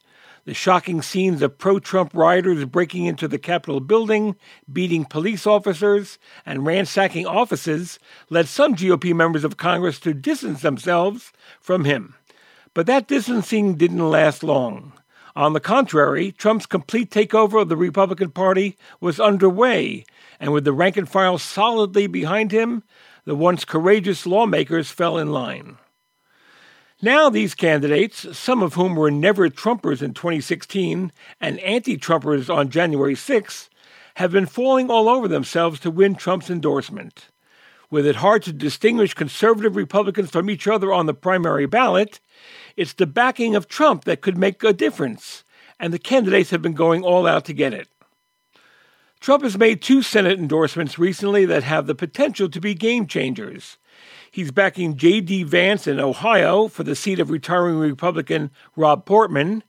The 0.45 0.53
shocking 0.53 1.01
scenes 1.01 1.41
of 1.41 1.57
pro 1.57 1.79
Trump 1.79 2.11
rioters 2.13 2.63
breaking 2.63 3.07
into 3.07 3.27
the 3.27 3.37
Capitol 3.37 3.81
building, 3.81 4.37
beating 4.71 5.03
police 5.03 5.45
officers, 5.45 6.17
and 6.45 6.65
ransacking 6.65 7.27
offices 7.27 7.99
led 8.29 8.47
some 8.47 8.73
GOP 8.73 9.13
members 9.13 9.43
of 9.43 9.57
Congress 9.57 9.99
to 9.99 10.13
distance 10.13 10.61
themselves 10.61 11.33
from 11.59 11.83
him. 11.83 12.15
But 12.73 12.85
that 12.85 13.09
distancing 13.09 13.75
didn't 13.75 14.09
last 14.09 14.43
long. 14.43 14.93
On 15.35 15.53
the 15.53 15.59
contrary, 15.59 16.31
Trump's 16.31 16.65
complete 16.65 17.11
takeover 17.11 17.61
of 17.61 17.69
the 17.69 17.77
Republican 17.77 18.31
Party 18.31 18.75
was 18.99 19.19
underway, 19.19 20.03
and 20.39 20.53
with 20.53 20.65
the 20.65 20.73
rank 20.73 20.97
and 20.97 21.09
file 21.09 21.37
solidly 21.37 22.07
behind 22.07 22.51
him, 22.51 22.83
the 23.25 23.35
once 23.35 23.65
courageous 23.65 24.25
lawmakers 24.25 24.89
fell 24.89 25.17
in 25.17 25.31
line. 25.31 25.77
Now, 27.01 27.29
these 27.29 27.53
candidates, 27.53 28.37
some 28.37 28.63
of 28.63 28.73
whom 28.73 28.95
were 28.95 29.11
never 29.11 29.49
Trumpers 29.49 30.01
in 30.01 30.13
2016 30.13 31.11
and 31.39 31.59
anti 31.59 31.95
Trumpers 31.97 32.53
on 32.53 32.69
January 32.69 33.13
6, 33.13 33.69
have 34.15 34.31
been 34.31 34.47
falling 34.47 34.89
all 34.89 35.07
over 35.07 35.27
themselves 35.27 35.79
to 35.81 35.91
win 35.91 36.15
Trump's 36.15 36.49
endorsement. 36.49 37.27
With 37.91 38.07
it 38.07 38.15
hard 38.15 38.41
to 38.43 38.51
distinguish 38.51 39.13
conservative 39.13 39.75
Republicans 39.75 40.31
from 40.31 40.49
each 40.49 40.67
other 40.67 40.91
on 40.91 41.05
the 41.05 41.13
primary 41.13 41.67
ballot, 41.67 42.19
it's 42.75 42.93
the 42.93 43.05
backing 43.05 43.55
of 43.55 43.67
Trump 43.67 44.05
that 44.05 44.21
could 44.21 44.37
make 44.37 44.63
a 44.63 44.73
difference, 44.73 45.43
and 45.79 45.93
the 45.93 45.99
candidates 45.99 46.49
have 46.49 46.63
been 46.63 46.73
going 46.73 47.03
all 47.03 47.27
out 47.27 47.45
to 47.45 47.53
get 47.53 47.73
it. 47.73 47.87
Trump 49.19 49.43
has 49.43 49.57
made 49.57 49.81
two 49.81 50.01
Senate 50.01 50.39
endorsements 50.39 50.99
recently 50.99 51.45
that 51.45 51.63
have 51.63 51.87
the 51.87 51.95
potential 51.95 52.49
to 52.49 52.61
be 52.61 52.73
game 52.73 53.07
changers. 53.07 53.77
He's 54.31 54.51
backing 54.51 54.97
J.D. 54.97 55.43
Vance 55.43 55.87
in 55.87 55.99
Ohio 55.99 56.67
for 56.67 56.83
the 56.83 56.95
seat 56.95 57.19
of 57.19 57.31
retiring 57.31 57.77
Republican 57.77 58.51
Rob 58.75 59.05
Portman, 59.05 59.63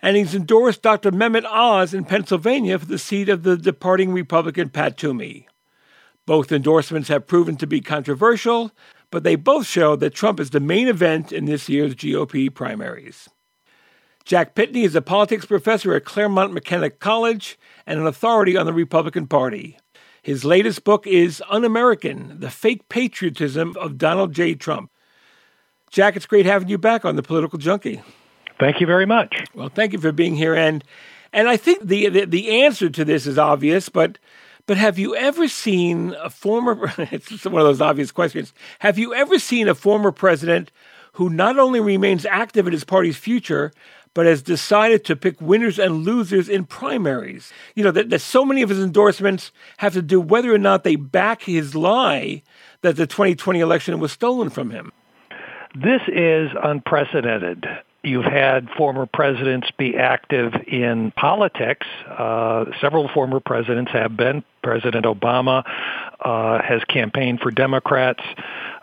and 0.00 0.16
he's 0.16 0.34
endorsed 0.34 0.82
Dr. 0.82 1.10
Mehmet 1.10 1.44
Oz 1.44 1.92
in 1.92 2.04
Pennsylvania 2.04 2.78
for 2.78 2.86
the 2.86 2.98
seat 2.98 3.28
of 3.28 3.42
the 3.42 3.56
departing 3.56 4.12
Republican 4.12 4.70
Pat 4.70 4.96
Toomey. 4.96 5.48
Both 6.24 6.52
endorsements 6.52 7.08
have 7.08 7.26
proven 7.26 7.56
to 7.56 7.66
be 7.66 7.80
controversial, 7.80 8.70
but 9.10 9.24
they 9.24 9.34
both 9.34 9.66
show 9.66 9.96
that 9.96 10.14
Trump 10.14 10.40
is 10.40 10.50
the 10.50 10.60
main 10.60 10.88
event 10.88 11.32
in 11.32 11.46
this 11.46 11.68
year's 11.68 11.94
GOP 11.94 12.52
primaries. 12.54 13.28
Jack 14.24 14.54
Pitney 14.54 14.84
is 14.84 14.94
a 14.94 15.00
politics 15.00 15.46
professor 15.46 15.94
at 15.94 16.04
Claremont 16.04 16.52
McKenna 16.52 16.90
College 16.90 17.58
and 17.88 17.98
an 17.98 18.06
authority 18.06 18.54
on 18.54 18.66
the 18.66 18.72
Republican 18.72 19.26
Party. 19.26 19.78
His 20.22 20.44
latest 20.44 20.84
book 20.84 21.06
is 21.06 21.42
Un 21.48 21.64
American 21.64 22.38
The 22.38 22.50
Fake 22.50 22.86
Patriotism 22.90 23.74
of 23.78 23.96
Donald 23.96 24.34
J. 24.34 24.54
Trump. 24.54 24.90
Jack, 25.90 26.14
it's 26.14 26.26
great 26.26 26.44
having 26.44 26.68
you 26.68 26.76
back 26.76 27.06
on 27.06 27.16
the 27.16 27.22
Political 27.22 27.58
Junkie. 27.58 28.02
Thank 28.60 28.82
you 28.82 28.86
very 28.86 29.06
much. 29.06 29.42
Well, 29.54 29.70
thank 29.70 29.94
you 29.94 29.98
for 29.98 30.12
being 30.12 30.36
here. 30.36 30.54
And 30.54 30.84
and 31.32 31.48
I 31.48 31.56
think 31.56 31.86
the, 31.86 32.08
the, 32.08 32.24
the 32.26 32.62
answer 32.62 32.90
to 32.90 33.04
this 33.04 33.26
is 33.26 33.38
obvious, 33.38 33.88
but 33.88 34.18
but 34.66 34.76
have 34.76 34.98
you 34.98 35.16
ever 35.16 35.48
seen 35.48 36.14
a 36.22 36.28
former, 36.28 36.92
it's 36.98 37.44
one 37.46 37.62
of 37.62 37.66
those 37.66 37.80
obvious 37.80 38.12
questions, 38.12 38.52
have 38.80 38.98
you 38.98 39.14
ever 39.14 39.38
seen 39.38 39.66
a 39.66 39.74
former 39.74 40.12
president 40.12 40.70
who 41.18 41.28
not 41.28 41.58
only 41.58 41.80
remains 41.80 42.24
active 42.24 42.68
in 42.68 42.72
his 42.72 42.84
party's 42.84 43.16
future, 43.16 43.72
but 44.14 44.24
has 44.24 44.40
decided 44.40 45.04
to 45.04 45.16
pick 45.16 45.40
winners 45.40 45.76
and 45.76 46.04
losers 46.04 46.48
in 46.48 46.64
primaries? 46.64 47.52
You 47.74 47.82
know, 47.82 47.90
that, 47.90 48.08
that 48.10 48.20
so 48.20 48.44
many 48.44 48.62
of 48.62 48.68
his 48.68 48.78
endorsements 48.78 49.50
have 49.78 49.94
to 49.94 50.02
do 50.02 50.20
whether 50.20 50.54
or 50.54 50.58
not 50.58 50.84
they 50.84 50.94
back 50.94 51.42
his 51.42 51.74
lie 51.74 52.44
that 52.82 52.94
the 52.94 53.08
2020 53.08 53.58
election 53.58 53.98
was 53.98 54.12
stolen 54.12 54.48
from 54.48 54.70
him. 54.70 54.92
This 55.74 56.02
is 56.06 56.50
unprecedented. 56.62 57.66
You've 58.04 58.24
had 58.24 58.68
former 58.76 59.06
presidents 59.06 59.72
be 59.76 59.96
active 59.96 60.52
in 60.68 61.10
politics. 61.16 61.86
Uh, 62.08 62.66
several 62.80 63.08
former 63.08 63.40
presidents 63.40 63.90
have 63.90 64.16
been. 64.16 64.44
President 64.62 65.04
Obama 65.04 65.64
uh, 66.20 66.60
has 66.62 66.82
campaigned 66.84 67.40
for 67.40 67.50
Democrats. 67.50 68.22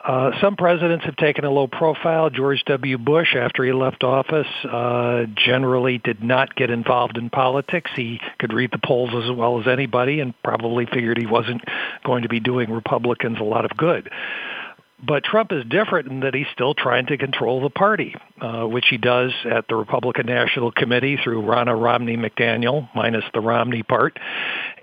Uh, 0.03 0.31
some 0.39 0.55
presidents 0.55 1.03
have 1.05 1.15
taken 1.15 1.45
a 1.45 1.49
low 1.49 1.67
profile. 1.67 2.29
George 2.29 2.63
W. 2.65 2.97
Bush, 2.97 3.35
after 3.35 3.63
he 3.63 3.71
left 3.71 4.03
office, 4.03 4.47
uh, 4.63 5.25
generally 5.35 5.97
did 5.97 6.23
not 6.23 6.55
get 6.55 6.69
involved 6.69 7.17
in 7.17 7.29
politics. 7.29 7.89
He 7.95 8.21
could 8.39 8.53
read 8.53 8.71
the 8.71 8.77
polls 8.77 9.09
as 9.15 9.35
well 9.35 9.59
as 9.59 9.67
anybody 9.67 10.19
and 10.19 10.33
probably 10.43 10.85
figured 10.85 11.17
he 11.17 11.25
wasn't 11.25 11.63
going 12.03 12.23
to 12.23 12.29
be 12.29 12.39
doing 12.39 12.71
Republicans 12.71 13.39
a 13.39 13.43
lot 13.43 13.65
of 13.65 13.75
good. 13.75 14.11
But 15.05 15.23
Trump 15.23 15.51
is 15.51 15.63
different 15.65 16.07
in 16.09 16.21
that 16.21 16.33
he's 16.33 16.47
still 16.53 16.73
trying 16.73 17.07
to 17.07 17.17
control 17.17 17.61
the 17.61 17.69
party, 17.69 18.15
uh, 18.41 18.63
which 18.63 18.85
he 18.89 18.97
does 18.97 19.31
at 19.49 19.67
the 19.67 19.75
Republican 19.75 20.25
National 20.25 20.71
Committee 20.71 21.17
through 21.21 21.43
Ronna 21.43 21.79
Romney 21.79 22.17
McDaniel, 22.17 22.89
minus 22.95 23.23
the 23.33 23.41
Romney 23.41 23.83
part, 23.83 24.17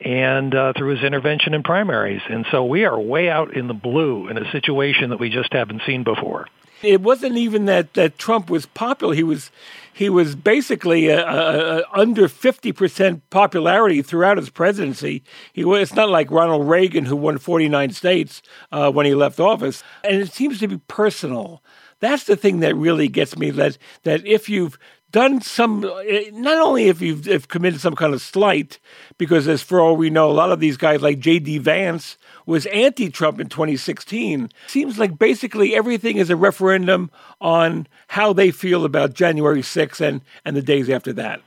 and 0.01 0.55
uh, 0.55 0.75
through 0.77 0.97
his 0.97 1.05
intervention 1.05 1.55
in 1.55 1.63
primaries. 1.63 2.23
And 2.29 2.47
so 2.51 2.65
we 2.65 2.85
are 2.85 2.99
way 3.01 3.31
out 3.31 3.57
in 3.57 3.67
the 3.67 3.75
blue 3.75 4.29
in 4.29 4.37
a 4.37 4.51
situation 4.53 5.11
that 5.11 5.19
we 5.19 5.31
just 5.31 5.53
haven't 5.53 5.83
seen 5.87 6.05
before. 6.05 6.47
It 6.83 7.01
wasn't 7.01 7.37
even 7.37 7.65
that, 7.67 7.95
that 7.95 8.19
Trump 8.19 8.51
was 8.51 8.67
popular. 8.67 9.15
He 9.15 9.23
was 9.23 9.51
he 9.93 10.09
was 10.09 10.35
basically 10.35 11.09
a, 11.09 11.25
a, 11.27 11.79
a 11.79 11.85
under 11.93 12.29
50% 12.29 13.23
popularity 13.31 14.03
throughout 14.03 14.39
his 14.39 14.51
presidency. 14.51 15.23
He 15.53 15.65
was, 15.65 15.83
it's 15.83 15.95
not 15.95 16.09
like 16.09 16.31
Ronald 16.31 16.69
Reagan, 16.69 17.05
who 17.05 17.17
won 17.17 17.39
49 17.39 17.91
states 17.91 18.43
uh, 18.71 18.91
when 18.91 19.07
he 19.07 19.15
left 19.15 19.41
office. 19.41 19.83
And 20.05 20.17
it 20.17 20.33
seems 20.33 20.61
to 20.61 20.69
be 20.69 20.79
personal. 20.89 21.63
That's 22.01 22.25
the 22.25 22.37
thing 22.37 22.61
that 22.61 22.75
really 22.75 23.09
gets 23.09 23.37
me 23.37 23.51
that, 23.51 23.79
that 24.03 24.27
if 24.27 24.49
you've 24.49 24.79
done 25.13 25.41
some, 25.41 25.85
eh, 26.07 26.31
not 26.33 26.59
only 26.59 26.89
if 26.89 27.01
you've 27.01 27.29
if 27.29 27.47
committed 27.47 27.81
some 27.81 27.95
kind 27.95 28.13
of 28.13 28.21
slight, 28.21 28.79
because 29.19 29.47
as 29.47 29.63
for 29.63 29.81
all 29.81 29.97
we 29.97 30.11
know, 30.11 30.31
a 30.31 30.33
lot 30.33 30.51
of 30.51 30.59
these 30.59 30.77
guys 30.77 31.03
like 31.03 31.21
J.D. 31.21 31.59
Vance 31.59 32.17
was 32.47 32.67
anti-Trump 32.67 33.39
in 33.39 33.49
2016. 33.49 34.51
Seems 34.67 34.99
like 34.99 35.19
basically 35.19 35.75
everything 35.75 36.17
is 36.17 36.31
a 36.31 36.37
referendum 36.37 37.11
on 37.41 37.87
how 38.09 38.33
they 38.33 38.51
feel 38.51 38.85
about 38.85 39.15
January 39.15 39.63
6th 39.63 40.01
and, 40.01 40.23
and 40.45 40.57
the 40.57 40.63
days 40.63 40.91
after 40.91 41.13
that. 41.13 41.41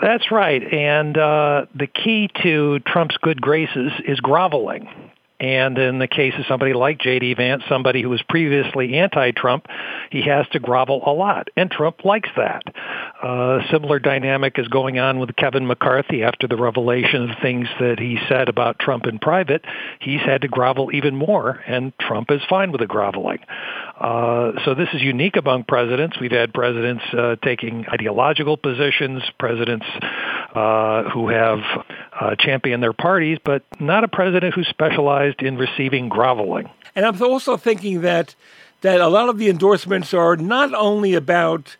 That's 0.00 0.30
right. 0.30 0.62
And 0.72 1.16
uh, 1.16 1.66
the 1.74 1.86
key 1.86 2.28
to 2.42 2.78
Trump's 2.80 3.16
good 3.16 3.40
graces 3.40 3.92
is 4.06 4.20
groveling. 4.20 4.88
And 5.38 5.76
in 5.76 5.98
the 5.98 6.08
case 6.08 6.32
of 6.38 6.46
somebody 6.48 6.72
like 6.72 6.98
J.D. 6.98 7.34
Vance, 7.34 7.62
somebody 7.68 8.02
who 8.02 8.08
was 8.08 8.22
previously 8.22 8.96
anti-Trump, 8.96 9.66
he 10.10 10.22
has 10.22 10.46
to 10.52 10.58
grovel 10.58 11.02
a 11.06 11.12
lot. 11.12 11.48
And 11.56 11.70
Trump 11.70 12.04
likes 12.04 12.30
that. 12.36 12.62
Uh, 13.22 13.60
similar 13.70 13.98
dynamic 13.98 14.58
is 14.58 14.68
going 14.68 14.98
on 14.98 15.18
with 15.18 15.36
Kevin 15.36 15.66
McCarthy 15.66 16.22
after 16.22 16.46
the 16.46 16.56
revelation 16.56 17.30
of 17.30 17.38
things 17.42 17.68
that 17.80 17.98
he 17.98 18.18
said 18.28 18.48
about 18.48 18.78
Trump 18.78 19.06
in 19.06 19.18
private. 19.18 19.64
He's 20.00 20.20
had 20.20 20.42
to 20.42 20.48
grovel 20.48 20.90
even 20.94 21.16
more, 21.16 21.62
and 21.66 21.92
Trump 21.98 22.30
is 22.30 22.40
fine 22.48 22.72
with 22.72 22.80
the 22.80 22.86
groveling. 22.86 23.40
Uh, 23.98 24.52
so 24.64 24.74
this 24.74 24.88
is 24.92 25.00
unique 25.00 25.36
among 25.36 25.64
presidents. 25.64 26.18
We've 26.20 26.30
had 26.30 26.52
presidents 26.52 27.02
uh, 27.12 27.36
taking 27.42 27.86
ideological 27.88 28.56
positions, 28.58 29.22
presidents 29.38 29.86
uh, 30.54 31.04
who 31.10 31.28
have 31.28 31.60
uh, 32.20 32.34
championed 32.38 32.82
their 32.82 32.92
parties, 32.92 33.38
but 33.42 33.62
not 33.80 34.04
a 34.04 34.08
president 34.08 34.54
who 34.54 34.64
specialized 34.64 35.42
in 35.42 35.56
receiving 35.56 36.10
groveling. 36.10 36.68
And 36.94 37.06
I'm 37.06 37.20
also 37.22 37.56
thinking 37.56 38.02
that 38.02 38.34
that 38.82 39.00
a 39.00 39.08
lot 39.08 39.30
of 39.30 39.38
the 39.38 39.48
endorsements 39.48 40.12
are 40.12 40.36
not 40.36 40.74
only 40.74 41.14
about 41.14 41.76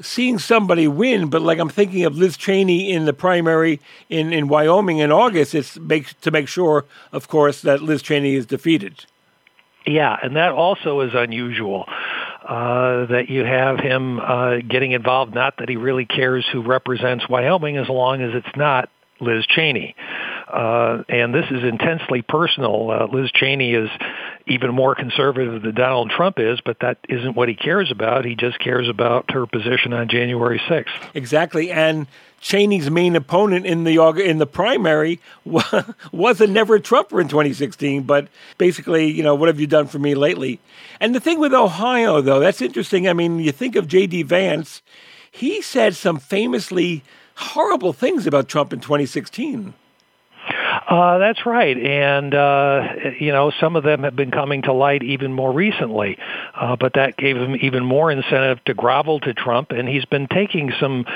seeing 0.00 0.38
somebody 0.38 0.88
win, 0.88 1.30
but 1.30 1.40
like 1.40 1.58
I'm 1.58 1.68
thinking 1.68 2.04
of 2.04 2.16
Liz 2.16 2.36
Cheney 2.36 2.90
in 2.90 3.04
the 3.04 3.12
primary 3.12 3.80
in, 4.08 4.32
in 4.32 4.48
Wyoming 4.48 4.98
in 4.98 5.12
August, 5.12 5.54
it's 5.54 5.78
make, 5.78 6.20
to 6.20 6.30
make 6.30 6.48
sure, 6.48 6.84
of 7.12 7.28
course, 7.28 7.62
that 7.62 7.80
Liz 7.82 8.02
Cheney 8.02 8.34
is 8.34 8.46
defeated. 8.46 9.06
Yeah, 9.86 10.16
and 10.22 10.36
that 10.36 10.52
also 10.52 11.00
is 11.00 11.12
unusual. 11.14 11.86
Uh, 12.46 13.06
that 13.06 13.26
you 13.28 13.44
have 13.44 13.78
him 13.78 14.18
uh, 14.18 14.56
getting 14.68 14.92
involved, 14.92 15.32
not 15.32 15.58
that 15.58 15.68
he 15.68 15.76
really 15.76 16.04
cares 16.04 16.44
who 16.52 16.60
represents 16.60 17.28
Wyoming 17.28 17.76
as 17.76 17.88
long 17.88 18.20
as 18.20 18.34
it's 18.34 18.56
not 18.56 18.90
Liz 19.22 19.46
Cheney. 19.46 19.94
Uh, 20.52 21.02
and 21.08 21.34
this 21.34 21.46
is 21.50 21.64
intensely 21.64 22.20
personal. 22.20 22.90
Uh, 22.90 23.06
Liz 23.06 23.30
Cheney 23.32 23.72
is 23.72 23.88
even 24.46 24.74
more 24.74 24.94
conservative 24.94 25.62
than 25.62 25.74
Donald 25.74 26.10
Trump 26.10 26.38
is, 26.38 26.60
but 26.60 26.78
that 26.80 26.98
isn't 27.08 27.34
what 27.34 27.48
he 27.48 27.54
cares 27.54 27.90
about. 27.90 28.24
He 28.24 28.34
just 28.34 28.58
cares 28.58 28.88
about 28.88 29.30
her 29.30 29.46
position 29.46 29.94
on 29.94 30.08
January 30.08 30.60
6th. 30.68 30.88
Exactly. 31.14 31.70
And 31.70 32.06
Cheney's 32.42 32.90
main 32.90 33.16
opponent 33.16 33.64
in 33.64 33.84
the 33.84 33.98
in 34.18 34.38
the 34.38 34.46
primary 34.46 35.20
was 35.44 36.40
a 36.40 36.46
never 36.46 36.78
Trumper 36.78 37.20
in 37.20 37.28
2016. 37.28 38.02
But 38.02 38.28
basically, 38.58 39.10
you 39.10 39.22
know, 39.22 39.34
what 39.34 39.46
have 39.46 39.60
you 39.60 39.68
done 39.68 39.86
for 39.86 40.00
me 40.00 40.14
lately? 40.14 40.60
And 41.00 41.14
the 41.14 41.20
thing 41.20 41.38
with 41.38 41.54
Ohio, 41.54 42.20
though, 42.20 42.40
that's 42.40 42.60
interesting. 42.60 43.08
I 43.08 43.12
mean, 43.12 43.38
you 43.38 43.52
think 43.52 43.76
of 43.76 43.86
J.D. 43.86 44.24
Vance, 44.24 44.82
he 45.30 45.62
said 45.62 45.94
some 45.94 46.18
famously 46.18 47.02
horrible 47.34 47.92
things 47.92 48.26
about 48.26 48.48
Trump 48.48 48.72
in 48.72 48.80
2016. 48.80 49.74
Uh, 50.88 51.18
that's 51.18 51.46
right, 51.46 51.78
and 51.78 52.34
uh, 52.34 52.82
you 53.18 53.30
know 53.30 53.52
some 53.60 53.76
of 53.76 53.84
them 53.84 54.02
have 54.02 54.16
been 54.16 54.30
coming 54.30 54.62
to 54.62 54.72
light 54.72 55.02
even 55.02 55.32
more 55.32 55.52
recently, 55.52 56.18
uh, 56.54 56.76
but 56.76 56.94
that 56.94 57.16
gave 57.16 57.36
him 57.36 57.56
even 57.60 57.84
more 57.84 58.10
incentive 58.10 58.62
to 58.64 58.74
grovel 58.74 59.20
to 59.20 59.32
Trump, 59.32 59.70
and 59.70 59.88
he's 59.88 60.04
been 60.04 60.26
taking 60.26 60.72
some 60.80 61.06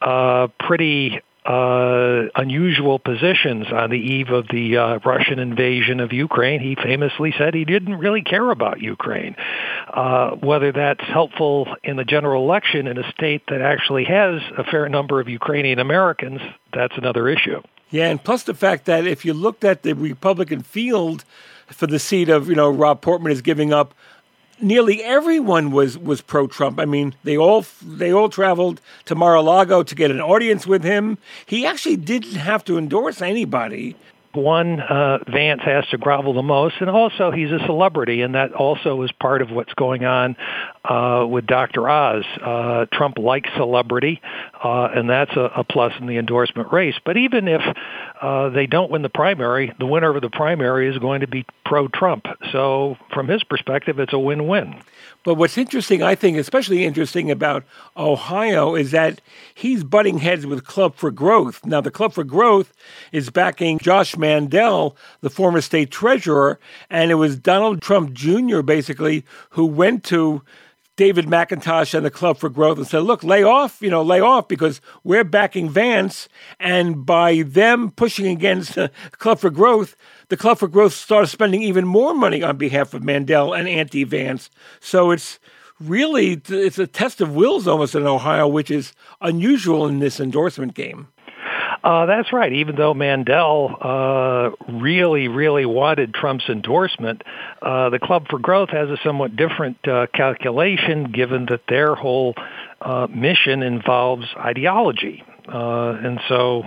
uh, 0.00 0.48
pretty 0.58 1.20
uh, 1.44 2.28
unusual 2.36 2.98
positions 2.98 3.66
on 3.72 3.90
the 3.90 3.98
eve 3.98 4.30
of 4.30 4.46
the 4.48 4.76
uh, 4.76 4.98
Russian 5.04 5.38
invasion 5.38 5.98
of 6.00 6.12
Ukraine. 6.12 6.60
He 6.60 6.76
famously 6.76 7.34
said 7.36 7.54
he 7.54 7.64
didn't 7.64 7.96
really 7.98 8.22
care 8.22 8.50
about 8.50 8.80
Ukraine. 8.80 9.34
Uh, 9.92 10.30
whether 10.36 10.72
that's 10.72 11.04
helpful 11.04 11.66
in 11.82 11.96
the 11.96 12.04
general 12.04 12.44
election 12.44 12.86
in 12.86 12.96
a 12.96 13.10
state 13.12 13.42
that 13.48 13.60
actually 13.60 14.04
has 14.04 14.40
a 14.56 14.64
fair 14.64 14.88
number 14.88 15.20
of 15.20 15.28
Ukrainian 15.28 15.78
Americans, 15.78 16.40
that's 16.72 16.96
another 16.96 17.28
issue. 17.28 17.60
Yeah, 17.90 18.08
and 18.08 18.22
plus 18.22 18.44
the 18.44 18.54
fact 18.54 18.86
that 18.86 19.06
if 19.06 19.24
you 19.24 19.34
looked 19.34 19.64
at 19.64 19.82
the 19.82 19.94
Republican 19.94 20.62
field 20.62 21.24
for 21.66 21.86
the 21.86 21.98
seat 21.98 22.28
of, 22.28 22.48
you 22.48 22.54
know, 22.54 22.70
Rob 22.70 23.02
Portman 23.02 23.32
is 23.32 23.42
giving 23.42 23.72
up, 23.72 23.94
nearly 24.62 25.02
everyone 25.02 25.70
was 25.70 25.98
was 25.98 26.20
pro 26.20 26.46
Trump. 26.46 26.78
I 26.78 26.84
mean, 26.84 27.14
they 27.24 27.36
all 27.36 27.64
they 27.82 28.12
all 28.12 28.28
traveled 28.28 28.80
to 29.06 29.14
Mar-a-Lago 29.14 29.82
to 29.82 29.94
get 29.94 30.10
an 30.10 30.20
audience 30.20 30.66
with 30.66 30.84
him. 30.84 31.18
He 31.44 31.66
actually 31.66 31.96
didn't 31.96 32.36
have 32.36 32.64
to 32.64 32.78
endorse 32.78 33.20
anybody 33.20 33.96
one, 34.34 34.80
uh, 34.80 35.18
Vance 35.28 35.62
has 35.64 35.86
to 35.88 35.98
grovel 35.98 36.34
the 36.34 36.42
most, 36.42 36.76
and 36.80 36.90
also 36.90 37.30
he's 37.30 37.50
a 37.50 37.58
celebrity, 37.66 38.22
and 38.22 38.34
that 38.34 38.52
also 38.52 39.02
is 39.02 39.12
part 39.12 39.42
of 39.42 39.50
what's 39.50 39.74
going 39.74 40.04
on 40.04 40.36
uh, 40.84 41.26
with 41.26 41.46
Dr. 41.46 41.88
Oz. 41.88 42.24
Uh, 42.40 42.86
Trump 42.92 43.18
likes 43.18 43.50
celebrity, 43.56 44.20
uh, 44.62 44.88
and 44.94 45.08
that's 45.08 45.34
a, 45.36 45.50
a 45.56 45.64
plus 45.64 45.92
in 46.00 46.06
the 46.06 46.18
endorsement 46.18 46.72
race. 46.72 46.94
But 47.04 47.16
even 47.16 47.48
if 47.48 47.62
uh, 48.20 48.48
they 48.50 48.66
don't 48.66 48.90
win 48.90 49.02
the 49.02 49.08
primary, 49.08 49.72
the 49.78 49.86
winner 49.86 50.14
of 50.14 50.22
the 50.22 50.30
primary 50.30 50.88
is 50.88 50.98
going 50.98 51.20
to 51.20 51.28
be 51.28 51.44
pro-Trump. 51.64 52.26
So 52.52 52.96
from 53.12 53.28
his 53.28 53.42
perspective, 53.44 53.98
it's 53.98 54.12
a 54.12 54.18
win-win. 54.18 54.82
But 55.24 55.34
what's 55.34 55.56
interesting, 55.56 56.02
I 56.02 56.14
think, 56.14 56.36
especially 56.36 56.84
interesting 56.84 57.30
about 57.30 57.64
Ohio, 57.96 58.74
is 58.74 58.90
that 58.90 59.20
he's 59.54 59.84
butting 59.84 60.18
heads 60.18 60.46
with 60.46 60.64
Club 60.64 60.96
for 60.96 61.10
Growth. 61.10 61.64
Now, 61.64 61.80
the 61.80 61.90
Club 61.90 62.12
for 62.12 62.24
Growth 62.24 62.72
is 63.12 63.30
backing 63.30 63.78
Josh 63.78 64.16
Mandel, 64.16 64.96
the 65.20 65.30
former 65.30 65.60
state 65.60 65.90
treasurer, 65.90 66.58
and 66.90 67.10
it 67.10 67.14
was 67.14 67.36
Donald 67.36 67.82
Trump 67.82 68.12
Jr., 68.12 68.62
basically, 68.62 69.24
who 69.50 69.64
went 69.64 70.02
to 70.04 70.42
David 70.96 71.26
McIntosh 71.26 71.94
and 71.94 72.04
the 72.04 72.10
Club 72.10 72.36
for 72.36 72.50
Growth 72.50 72.76
and 72.76 72.86
said, 72.86 73.00
look, 73.00 73.24
lay 73.24 73.42
off, 73.42 73.80
you 73.80 73.88
know, 73.88 74.02
lay 74.02 74.20
off 74.20 74.46
because 74.46 74.82
we're 75.04 75.24
backing 75.24 75.70
Vance. 75.70 76.28
And 76.60 77.06
by 77.06 77.42
them 77.42 77.90
pushing 77.92 78.26
against 78.26 78.74
the 78.74 78.90
Club 79.12 79.38
for 79.38 79.48
Growth, 79.48 79.96
the 80.28 80.36
Club 80.36 80.58
for 80.58 80.68
Growth 80.68 80.92
started 80.92 81.28
spending 81.28 81.62
even 81.62 81.86
more 81.86 82.14
money 82.14 82.42
on 82.42 82.58
behalf 82.58 82.92
of 82.92 83.02
Mandel 83.02 83.54
and 83.54 83.66
anti 83.66 84.04
Vance. 84.04 84.50
So 84.80 85.10
it's 85.10 85.38
really 85.80 86.40
it's 86.48 86.78
a 86.78 86.86
test 86.86 87.22
of 87.22 87.34
wills 87.34 87.66
almost 87.66 87.94
in 87.94 88.06
Ohio, 88.06 88.46
which 88.46 88.70
is 88.70 88.92
unusual 89.22 89.86
in 89.86 89.98
this 89.98 90.20
endorsement 90.20 90.74
game. 90.74 91.08
Uh, 91.84 92.06
that's 92.06 92.32
right. 92.32 92.52
Even 92.52 92.76
though 92.76 92.94
Mandel 92.94 93.76
uh, 93.80 94.50
really, 94.72 95.28
really 95.28 95.66
wanted 95.66 96.14
Trump's 96.14 96.48
endorsement, 96.48 97.22
uh, 97.60 97.90
the 97.90 97.98
Club 97.98 98.26
for 98.30 98.38
Growth 98.38 98.70
has 98.70 98.88
a 98.88 98.96
somewhat 99.02 99.34
different 99.36 99.76
uh, 99.88 100.06
calculation, 100.14 101.10
given 101.10 101.46
that 101.46 101.62
their 101.68 101.94
whole 101.94 102.34
uh, 102.80 103.08
mission 103.10 103.62
involves 103.62 104.26
ideology. 104.36 105.24
Uh, 105.48 105.98
and 106.04 106.20
so 106.28 106.62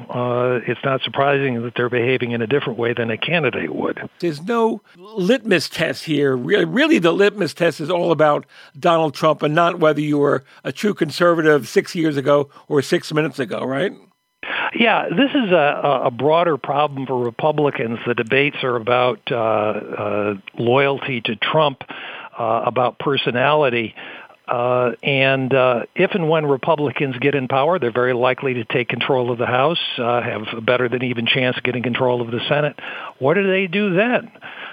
it's 0.68 0.84
not 0.84 1.00
surprising 1.02 1.64
that 1.64 1.74
they're 1.78 1.90
behaving 1.90 2.32
in 2.32 2.42
a 2.42 2.48
different 2.48 2.78
way 2.78 2.94
than 2.94 3.10
a 3.10 3.18
candidate 3.18 3.74
would. 3.74 3.98
There's 4.20 4.42
no 4.42 4.82
litmus 4.98 5.70
test 5.70 6.04
here. 6.04 6.36
Really, 6.36 6.66
really, 6.66 7.00
the 7.00 7.14
litmus 7.14 7.54
test 7.54 7.80
is 7.80 7.90
all 7.90 8.12
about 8.12 8.46
Donald 8.78 9.14
Trump 9.14 9.44
and 9.44 9.56
not 9.56 9.80
whether 9.80 10.02
you 10.02 10.18
were 10.18 10.44
a 10.66 10.74
true 10.74 10.94
conservative 10.94 11.70
six 11.70 11.96
years 11.96 12.18
ago 12.18 12.50
or 12.68 12.82
six 12.82 13.14
minutes 13.14 13.40
ago, 13.40 13.64
right? 13.64 13.94
Yeah, 14.78 15.08
this 15.10 15.32
is 15.32 15.52
a, 15.52 16.02
a 16.06 16.12
broader 16.12 16.58
problem 16.58 17.08
for 17.08 17.18
Republicans. 17.18 18.00
The 18.06 18.14
debates 18.14 18.58
are 18.62 18.76
about 18.76 19.22
uh, 19.32 19.36
uh, 19.36 20.34
loyalty 20.58 21.22
to 21.22 21.38
Trump, 21.38 21.82
uh, 22.38 22.64
about 22.66 23.00
personality. 23.00 23.96
Uh, 24.48 24.92
and 25.02 25.54
uh, 25.54 25.84
if 25.96 26.12
and 26.12 26.30
when 26.30 26.46
Republicans 26.46 27.16
get 27.20 27.36
in 27.36 27.48
power, 27.48 27.80
they're 27.80 27.92
very 27.92 28.14
likely 28.14 28.56
to 28.56 28.66
take 28.66 28.90
control 28.90 29.32
of 29.32 29.38
the 29.38 29.46
House, 29.46 29.80
uh, 29.98 30.22
have 30.22 30.42
a 30.56 30.62
better 30.62 30.90
than 30.90 31.04
even 31.04 31.26
chance 31.26 31.58
of 31.58 31.64
getting 31.64 31.82
control 31.82 32.22
of 32.22 32.30
the 32.30 32.42
Senate. 32.50 32.78
What 33.18 33.36
do 33.36 33.50
they 33.50 33.68
do 33.68 33.96
then? 33.96 34.30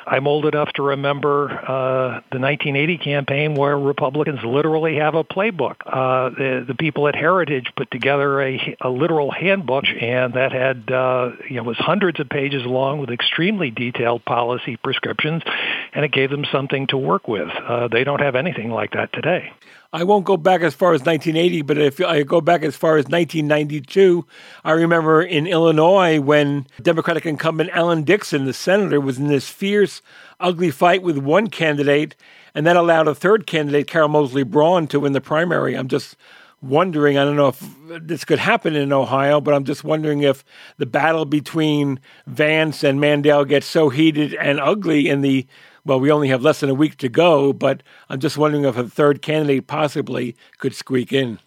I'm 0.07 0.27
old 0.27 0.47
enough 0.47 0.73
to 0.75 0.83
remember 0.83 1.51
uh, 1.51 2.21
the 2.31 2.38
1980 2.38 2.99
campaign 2.99 3.55
where 3.55 3.79
Republicans 3.79 4.41
literally 4.45 4.97
have 4.97 5.15
a 5.15 5.25
playbook. 5.25 5.77
Uh, 5.87 6.31
the, 6.31 6.65
the 6.67 6.75
people 6.75 7.09
at 7.09 7.15
Heritage 7.15 7.73
put 7.77 7.91
together 7.91 8.43
a, 8.43 8.77
a 8.81 8.88
literal 8.88 9.31
handbook, 9.31 9.85
and 9.87 10.35
that 10.35 10.53
had 10.53 10.91
uh, 10.91 11.33
you 11.49 11.57
know 11.57 11.62
was 11.62 11.79
hundreds 11.79 12.21
of 12.21 12.29
pages 12.29 12.65
long 12.65 12.99
with 12.99 13.11
extremely 13.11 13.71
detailed 13.71 14.25
policy 14.25 14.77
prescriptions. 14.77 15.43
And 15.92 16.05
it 16.05 16.12
gave 16.12 16.31
them 16.31 16.44
something 16.50 16.87
to 16.88 16.96
work 16.96 17.28
with. 17.28 17.48
Uh, 17.48 17.88
they 17.88 18.05
don't 18.05 18.20
have 18.20 18.35
anything 18.35 18.70
like 18.70 18.92
that 18.92 19.12
today. 19.12 19.52
I 19.94 20.05
won't 20.05 20.24
go 20.24 20.38
back 20.38 20.62
as 20.62 20.74
far 20.74 20.94
as 20.94 21.02
1980, 21.02 21.62
but 21.62 21.76
if 21.76 22.00
I 22.00 22.22
go 22.22 22.40
back 22.40 22.62
as 22.62 22.76
far 22.76 22.96
as 22.96 23.05
1992, 23.05 24.24
I 24.64 24.72
remember 24.72 25.22
in 25.22 25.46
Illinois 25.46 26.18
when 26.18 26.66
Democratic 26.81 27.26
incumbent 27.26 27.68
Alan 27.74 28.02
Dixon, 28.02 28.46
the 28.46 28.55
senator, 28.55 29.02
was 29.02 29.18
in 29.18 29.28
this 29.28 29.50
fierce, 29.50 30.00
ugly 30.40 30.70
fight 30.70 31.02
with 31.02 31.18
one 31.18 31.48
candidate, 31.48 32.16
and 32.55 32.66
that 32.66 32.76
allowed 32.76 33.07
a 33.07 33.14
third 33.14 33.46
candidate, 33.46 33.87
Carol 33.87 34.09
Moseley 34.09 34.44
Braun, 34.44 34.87
to 34.87 35.00
win 35.00 35.12
the 35.12 35.20
primary. 35.20 35.74
I'm 35.74 35.88
just 35.88 36.16
wondering, 36.62 37.18
I 37.18 37.24
don't 37.24 37.37
know 37.37 37.48
if 37.48 37.62
this 38.00 38.24
could 38.24 38.38
happen 38.38 38.74
in 38.74 38.92
Ohio, 38.94 39.42
but 39.42 39.52
I'm 39.52 39.64
just 39.64 39.85
wondering 39.85 40.22
if 40.22 40.42
the 40.78 40.87
battle 40.87 41.26
between 41.26 42.00
Vance 42.26 42.83
and 42.83 42.98
Mandel 42.98 43.44
gets 43.44 43.66
so 43.66 43.90
heated 43.90 44.33
and 44.35 44.59
ugly 44.59 45.09
in 45.09 45.20
the 45.20 45.46
well, 45.85 46.01
we 46.01 46.11
only 46.11 46.29
have 46.29 46.42
less 46.42 46.61
than 46.61 46.71
a 46.71 46.75
week 46.75 46.97
to 46.99 47.09
go, 47.09 47.53
but 47.53 47.83
I'm 48.09 48.21
just 48.21 48.38
wondering 48.38 48.64
if 48.64 48.77
a 48.77 48.88
third 48.88 49.23
candidate 49.23 49.66
possibly 49.66 50.37
could 50.59 50.75
squeak 50.75 51.12
in. 51.12 51.38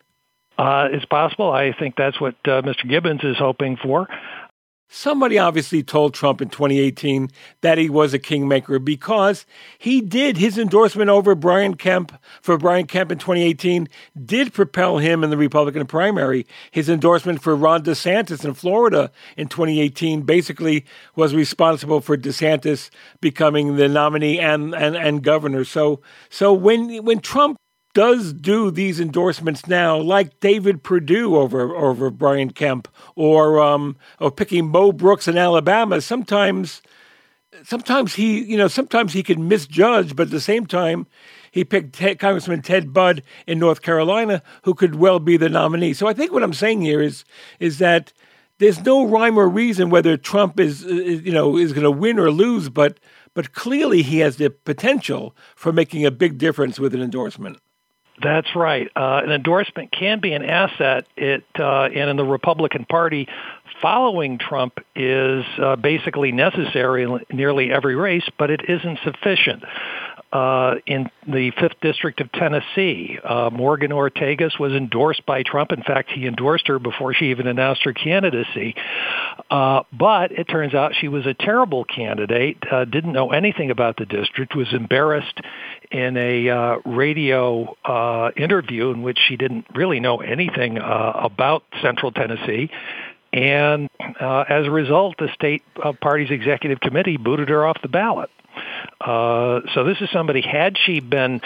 Uh, 0.57 0.87
it's 0.91 1.05
possible. 1.05 1.51
I 1.51 1.73
think 1.77 1.95
that's 1.97 2.19
what 2.19 2.35
uh, 2.45 2.61
Mr. 2.61 2.87
Gibbons 2.87 3.23
is 3.23 3.37
hoping 3.37 3.77
for. 3.77 4.07
Somebody 4.87 5.39
obviously 5.39 5.81
told 5.81 6.13
Trump 6.13 6.41
in 6.41 6.49
2018 6.49 7.29
that 7.61 7.77
he 7.79 7.89
was 7.89 8.13
a 8.13 8.19
kingmaker 8.19 8.77
because 8.77 9.45
he 9.79 9.99
did. 9.99 10.37
His 10.37 10.57
endorsement 10.59 11.09
over 11.09 11.33
Brian 11.33 11.75
Kemp 11.75 12.17
for 12.41 12.57
Brian 12.57 12.85
Kemp 12.85 13.11
in 13.11 13.17
2018 13.17 13.89
did 14.25 14.53
propel 14.53 14.99
him 14.99 15.23
in 15.23 15.31
the 15.31 15.37
Republican 15.37 15.87
primary. 15.87 16.45
His 16.69 16.87
endorsement 16.87 17.41
for 17.41 17.55
Ron 17.55 17.83
DeSantis 17.83 18.45
in 18.45 18.53
Florida 18.53 19.11
in 19.35 19.47
2018 19.47 20.21
basically 20.21 20.85
was 21.15 21.33
responsible 21.33 21.99
for 21.99 22.15
DeSantis 22.15 22.91
becoming 23.21 23.77
the 23.77 23.89
nominee 23.89 24.39
and, 24.39 24.75
and, 24.75 24.95
and 24.95 25.23
governor. 25.23 25.65
So 25.65 26.01
so 26.29 26.53
when 26.53 27.03
when 27.03 27.19
Trump 27.19 27.57
does 27.95 28.33
do 28.33 28.69
these 28.69 28.99
endorsements 28.99 29.67
now, 29.67 29.97
like 29.97 30.39
David 30.41 30.83
Perdue 30.83 31.35
over 31.37 31.75
over 31.75 32.11
Brian 32.11 32.51
Kemp, 32.51 32.87
or 33.15 33.59
um, 33.59 33.95
or 34.19 34.29
picking 34.29 34.67
Mo 34.67 34.91
Brooks 34.91 35.27
in 35.27 35.37
Alabama. 35.37 36.01
Sometimes, 36.01 36.81
sometimes 37.63 38.13
he, 38.15 38.43
you 38.43 38.57
know, 38.57 38.67
sometimes 38.67 39.13
he 39.13 39.23
can 39.23 39.47
misjudge, 39.47 40.15
but 40.15 40.27
at 40.27 40.31
the 40.31 40.41
same 40.41 40.65
time, 40.67 41.07
he 41.49 41.63
picked 41.63 41.95
Ted, 41.95 42.19
Congressman 42.19 42.61
Ted 42.61 42.93
Budd 42.93 43.23
in 43.47 43.59
North 43.59 43.81
Carolina, 43.81 44.43
who 44.63 44.73
could 44.73 44.95
well 44.95 45.19
be 45.19 45.37
the 45.37 45.49
nominee. 45.49 45.93
So 45.93 46.05
I 46.05 46.13
think 46.13 46.33
what 46.33 46.43
I'm 46.43 46.53
saying 46.53 46.81
here 46.81 47.01
is 47.01 47.23
is 47.59 47.79
that 47.79 48.11
there's 48.57 48.83
no 48.83 49.05
rhyme 49.05 49.37
or 49.37 49.47
reason 49.47 49.89
whether 49.89 50.17
Trump 50.17 50.59
is, 50.59 50.83
is 50.83 51.21
you 51.21 51.31
know, 51.31 51.57
is 51.57 51.71
going 51.71 51.83
to 51.83 51.91
win 51.91 52.19
or 52.19 52.29
lose, 52.29 52.67
but 52.67 52.99
but 53.33 53.53
clearly 53.53 54.01
he 54.01 54.19
has 54.19 54.35
the 54.35 54.49
potential 54.49 55.33
for 55.55 55.71
making 55.71 56.05
a 56.05 56.11
big 56.11 56.37
difference 56.37 56.77
with 56.77 56.93
an 56.93 57.01
endorsement. 57.01 57.57
That's 58.21 58.55
right. 58.55 58.89
Uh, 58.95 59.21
an 59.23 59.31
endorsement 59.31 59.91
can 59.91 60.19
be 60.19 60.33
an 60.33 60.43
asset. 60.43 61.05
It 61.17 61.43
uh, 61.59 61.83
and 61.83 62.09
in 62.09 62.15
the 62.15 62.23
Republican 62.23 62.85
Party, 62.85 63.27
following 63.81 64.37
Trump 64.37 64.79
is 64.95 65.43
uh, 65.61 65.75
basically 65.75 66.31
necessary 66.31 67.03
in 67.03 67.19
nearly 67.31 67.71
every 67.71 67.95
race, 67.95 68.27
but 68.37 68.49
it 68.49 68.61
isn't 68.69 68.99
sufficient. 69.03 69.63
Uh, 70.35 70.75
in 70.85 71.09
the 71.25 71.49
fifth 71.51 71.79
district 71.81 72.19
of 72.19 72.29
Tennessee, 72.33 73.17
uh, 73.23 73.49
Morgan 73.53 73.91
Ortagus 73.91 74.59
was 74.59 74.73
endorsed 74.73 75.25
by 75.25 75.43
Trump. 75.43 75.71
In 75.71 75.81
fact, 75.81 76.11
he 76.11 76.27
endorsed 76.27 76.67
her 76.67 76.77
before 76.77 77.13
she 77.13 77.27
even 77.27 77.47
announced 77.47 77.85
her 77.85 77.93
candidacy. 77.93 78.75
Uh, 79.49 79.83
but 79.97 80.33
it 80.33 80.43
turns 80.49 80.73
out 80.73 80.91
she 80.99 81.07
was 81.07 81.25
a 81.25 81.33
terrible 81.33 81.85
candidate. 81.85 82.57
Uh, 82.69 82.83
didn't 82.83 83.13
know 83.13 83.31
anything 83.31 83.71
about 83.71 83.95
the 83.95 84.05
district. 84.05 84.57
Was 84.57 84.73
embarrassed 84.73 85.39
in 85.89 86.17
a 86.17 86.49
uh, 86.49 86.75
radio 86.83 87.73
uh, 87.85 88.31
interview 88.35 88.89
in 88.89 89.03
which 89.03 89.19
she 89.29 89.37
didn't 89.37 89.65
really 89.73 90.01
know 90.01 90.17
anything 90.17 90.79
uh, 90.79 91.13
about 91.15 91.63
Central 91.81 92.11
Tennessee. 92.11 92.69
And 93.31 93.89
uh, 94.19 94.43
as 94.49 94.65
a 94.65 94.71
result, 94.71 95.15
the 95.17 95.29
state 95.33 95.63
uh, 95.81 95.93
party's 95.93 96.31
executive 96.31 96.81
committee 96.81 97.15
booted 97.15 97.47
her 97.47 97.65
off 97.65 97.81
the 97.81 97.87
ballot. 97.87 98.29
Uh, 98.99 99.61
so 99.73 99.83
this 99.83 99.97
is 100.01 100.09
somebody, 100.11 100.41
had 100.41 100.77
she 100.85 100.99
been 100.99 101.41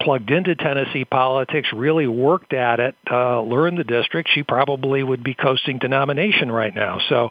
plugged 0.00 0.30
into 0.30 0.54
Tennessee 0.54 1.04
politics, 1.04 1.68
really 1.72 2.06
worked 2.06 2.52
at 2.52 2.80
it, 2.80 2.94
uh, 3.10 3.40
learned 3.40 3.78
the 3.78 3.84
district, 3.84 4.28
she 4.32 4.42
probably 4.42 5.02
would 5.02 5.22
be 5.22 5.34
coasting 5.34 5.80
to 5.80 5.88
nomination 5.88 6.50
right 6.52 6.74
now. 6.74 6.98
So 7.08 7.28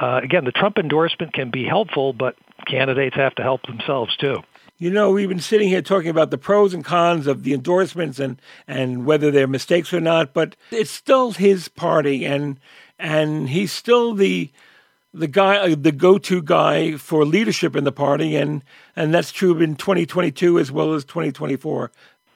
uh, 0.00 0.20
again, 0.22 0.44
the 0.44 0.52
Trump 0.52 0.78
endorsement 0.78 1.32
can 1.32 1.50
be 1.50 1.64
helpful, 1.64 2.12
but 2.12 2.36
candidates 2.66 3.16
have 3.16 3.34
to 3.36 3.42
help 3.42 3.62
themselves 3.66 4.16
too. 4.16 4.42
You 4.76 4.90
know, 4.90 5.12
we've 5.12 5.28
been 5.28 5.38
sitting 5.38 5.68
here 5.68 5.82
talking 5.82 6.10
about 6.10 6.32
the 6.32 6.38
pros 6.38 6.74
and 6.74 6.84
cons 6.84 7.28
of 7.28 7.44
the 7.44 7.54
endorsements 7.54 8.18
and, 8.18 8.40
and 8.66 9.06
whether 9.06 9.30
they're 9.30 9.46
mistakes 9.46 9.92
or 9.92 10.00
not, 10.00 10.34
but 10.34 10.56
it's 10.72 10.90
still 10.90 11.30
his 11.30 11.68
party, 11.68 12.24
and 12.24 12.58
and 12.98 13.48
he's 13.48 13.72
still 13.72 14.14
the 14.14 14.50
the 15.14 15.28
guy, 15.28 15.56
uh, 15.56 15.76
the 15.78 15.92
go-to 15.92 16.42
guy 16.42 16.96
for 16.96 17.24
leadership 17.24 17.76
in 17.76 17.84
the 17.84 17.92
party, 17.92 18.36
and 18.36 18.62
and 18.96 19.14
that's 19.14 19.32
true 19.32 19.58
in 19.60 19.76
2022 19.76 20.58
as 20.58 20.70
well 20.70 20.92
as 20.92 21.04
2024. 21.04 21.90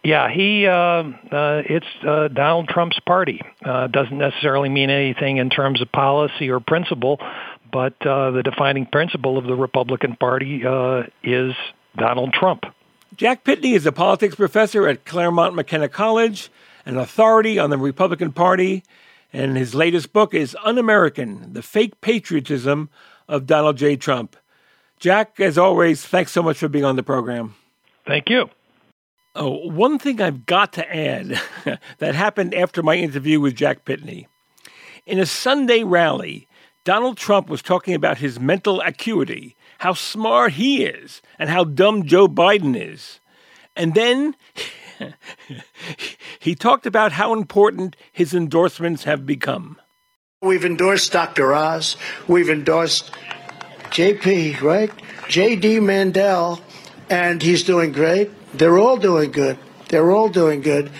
Yeah, 0.04 0.30
he 0.30 0.66
uh, 0.66 0.72
uh, 0.72 1.62
it's 1.66 1.86
uh, 2.06 2.28
Donald 2.28 2.68
Trump's 2.68 3.00
party. 3.00 3.42
Uh, 3.64 3.88
doesn't 3.88 4.16
necessarily 4.16 4.68
mean 4.68 4.90
anything 4.90 5.38
in 5.38 5.50
terms 5.50 5.82
of 5.82 5.90
policy 5.90 6.48
or 6.50 6.60
principle, 6.60 7.18
but 7.70 7.94
uh, 8.06 8.30
the 8.30 8.42
defining 8.42 8.86
principle 8.86 9.36
of 9.36 9.44
the 9.44 9.56
Republican 9.56 10.16
Party 10.16 10.64
uh, 10.64 11.02
is 11.22 11.54
Donald 11.96 12.32
Trump. 12.32 12.64
Jack 13.16 13.42
Pitney 13.42 13.74
is 13.74 13.86
a 13.86 13.92
politics 13.92 14.36
professor 14.36 14.86
at 14.86 15.04
Claremont 15.04 15.56
McKenna 15.56 15.88
College, 15.88 16.50
an 16.86 16.96
authority 16.96 17.58
on 17.58 17.70
the 17.70 17.78
Republican 17.78 18.30
Party, 18.32 18.84
and 19.32 19.56
his 19.56 19.74
latest 19.74 20.12
book 20.12 20.34
is 20.34 20.56
Un 20.64 20.78
American 20.78 21.52
The 21.52 21.62
Fake 21.62 22.00
Patriotism 22.00 22.90
of 23.28 23.46
Donald 23.46 23.76
J. 23.76 23.96
Trump. 23.96 24.36
Jack, 24.98 25.38
as 25.38 25.58
always, 25.58 26.04
thanks 26.04 26.32
so 26.32 26.42
much 26.42 26.58
for 26.58 26.68
being 26.68 26.84
on 26.84 26.96
the 26.96 27.02
program. 27.02 27.54
Thank 28.06 28.30
you. 28.30 28.50
Oh, 29.34 29.68
one 29.68 29.98
thing 29.98 30.20
I've 30.20 30.46
got 30.46 30.72
to 30.74 30.96
add 30.96 31.40
that 31.98 32.14
happened 32.14 32.54
after 32.54 32.82
my 32.82 32.96
interview 32.96 33.40
with 33.40 33.54
Jack 33.54 33.84
Pitney. 33.84 34.26
In 35.06 35.18
a 35.18 35.26
Sunday 35.26 35.84
rally, 35.84 36.48
Donald 36.84 37.16
Trump 37.16 37.48
was 37.48 37.62
talking 37.62 37.94
about 37.94 38.18
his 38.18 38.40
mental 38.40 38.80
acuity 38.80 39.54
how 39.78 39.92
smart 39.94 40.54
he 40.54 40.84
is 40.84 41.22
and 41.38 41.48
how 41.48 41.64
dumb 41.64 42.04
Joe 42.04 42.28
Biden 42.28 42.76
is. 42.76 43.20
And 43.76 43.94
then 43.94 44.34
he 46.38 46.54
talked 46.54 46.86
about 46.86 47.12
how 47.12 47.32
important 47.32 47.96
his 48.12 48.34
endorsements 48.34 49.04
have 49.04 49.26
become. 49.26 49.78
We've 50.40 50.64
endorsed 50.64 51.12
Dr. 51.12 51.52
Oz. 51.52 51.96
We've 52.28 52.48
endorsed 52.48 53.10
JP, 53.90 54.60
right? 54.60 54.90
JD 55.26 55.82
Mandel, 55.82 56.60
and 57.10 57.42
he's 57.42 57.64
doing 57.64 57.92
great. 57.92 58.30
They're 58.56 58.78
all 58.78 58.96
doing 58.96 59.32
good. 59.32 59.58
They're 59.88 60.10
all 60.12 60.28
doing 60.28 60.60
good. 60.60 60.90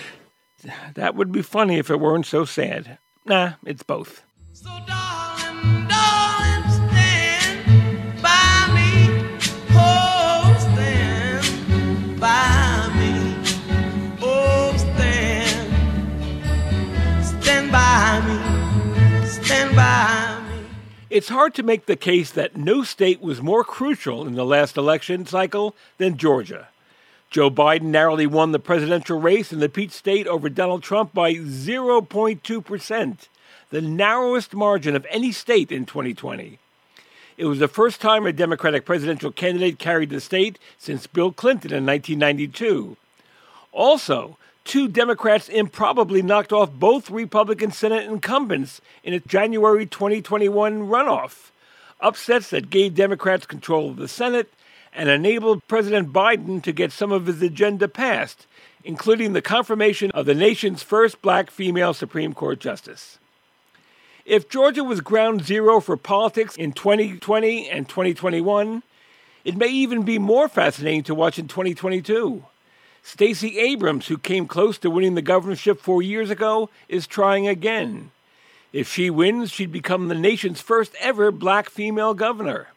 That 0.95 1.15
would 1.15 1.31
be 1.31 1.41
funny 1.41 1.77
if 1.77 1.89
it 1.89 1.99
weren't 1.99 2.25
so 2.25 2.43
sad. 2.43 2.97
Nah, 3.25 3.53
it's 3.65 3.83
both. 3.83 4.23
So 4.51 4.69
It's 21.09 21.29
hard 21.29 21.55
to 21.55 21.63
make 21.63 21.87
the 21.87 21.95
case 21.95 22.29
that 22.31 22.55
no 22.55 22.83
state 22.83 23.19
was 23.19 23.41
more 23.41 23.63
crucial 23.63 24.27
in 24.27 24.35
the 24.35 24.45
last 24.45 24.77
election 24.77 25.25
cycle 25.25 25.75
than 25.97 26.17
Georgia. 26.17 26.67
Joe 27.31 27.49
Biden 27.49 27.83
narrowly 27.83 28.27
won 28.27 28.51
the 28.51 28.59
presidential 28.59 29.19
race 29.19 29.51
in 29.51 29.59
the 29.59 29.69
Peach 29.69 29.91
State 29.91 30.27
over 30.27 30.49
Donald 30.49 30.83
Trump 30.83 31.11
by 31.11 31.33
0.2%, 31.33 33.27
the 33.71 33.81
narrowest 33.81 34.53
margin 34.53 34.95
of 34.95 35.07
any 35.09 35.31
state 35.31 35.71
in 35.71 35.87
2020. 35.87 36.59
It 37.37 37.45
was 37.45 37.57
the 37.57 37.67
first 37.67 38.01
time 38.01 38.27
a 38.27 38.33
Democratic 38.33 38.85
presidential 38.85 39.31
candidate 39.31 39.79
carried 39.79 40.11
the 40.11 40.21
state 40.21 40.59
since 40.77 41.07
Bill 41.07 41.31
Clinton 41.31 41.71
in 41.71 41.87
1992. 41.87 42.97
Also, 43.71 44.37
two 44.69 44.87
Democrats 44.87 45.49
improbably 45.49 46.21
knocked 46.21 46.53
off 46.53 46.71
both 46.71 47.09
Republican 47.09 47.71
Senate 47.71 48.05
incumbents 48.05 48.81
in 49.03 49.15
a 49.15 49.19
January 49.19 49.87
2021 49.87 50.87
runoff. 50.87 51.49
Upsets 51.99 52.51
that 52.51 52.69
gave 52.69 52.93
Democrats 52.93 53.47
control 53.47 53.89
of 53.89 53.95
the 53.95 54.07
Senate 54.07 54.53
and 54.93 55.09
enabled 55.09 55.67
President 55.67 56.13
Biden 56.13 56.61
to 56.61 56.71
get 56.71 56.91
some 56.91 57.11
of 57.11 57.25
his 57.25 57.41
agenda 57.41 57.87
passed, 57.87 58.45
including 58.83 59.33
the 59.33 59.41
confirmation 59.41 60.11
of 60.11 60.27
the 60.27 60.35
nation's 60.35 60.83
first 60.83 61.19
black 61.23 61.49
female 61.49 61.95
Supreme 61.95 62.35
Court 62.35 62.59
justice. 62.59 63.17
If 64.23 64.49
Georgia 64.49 64.83
was 64.83 65.01
ground 65.01 65.43
zero 65.43 65.79
for 65.79 65.97
politics 65.97 66.55
in 66.55 66.73
2020 66.73 67.67
and 67.67 67.89
2021, 67.89 68.83
It 69.45 69.55
may 69.55 69.69
even 69.69 70.03
be 70.03 70.19
more 70.19 70.47
fascinating 70.47 71.03
to 71.03 71.15
watch 71.15 71.39
in 71.39 71.47
2022. 71.47 72.43
Stacey 73.11 73.57
Abrams, 73.57 74.05
who 74.05 74.19
came 74.19 74.45
close 74.45 74.77
to 74.77 74.91
winning 74.91 75.15
the 75.15 75.23
governorship 75.23 75.81
four 75.81 76.03
years 76.03 76.29
ago, 76.29 76.69
is 76.87 77.07
trying 77.07 77.47
again. 77.47 78.11
If 78.71 78.87
she 78.87 79.09
wins, 79.09 79.49
she'd 79.49 79.71
become 79.71 80.09
the 80.09 80.15
nation's 80.15 80.61
first 80.61 80.93
ever 80.99 81.31
black 81.31 81.71
female 81.71 82.13
governor. 82.13 82.67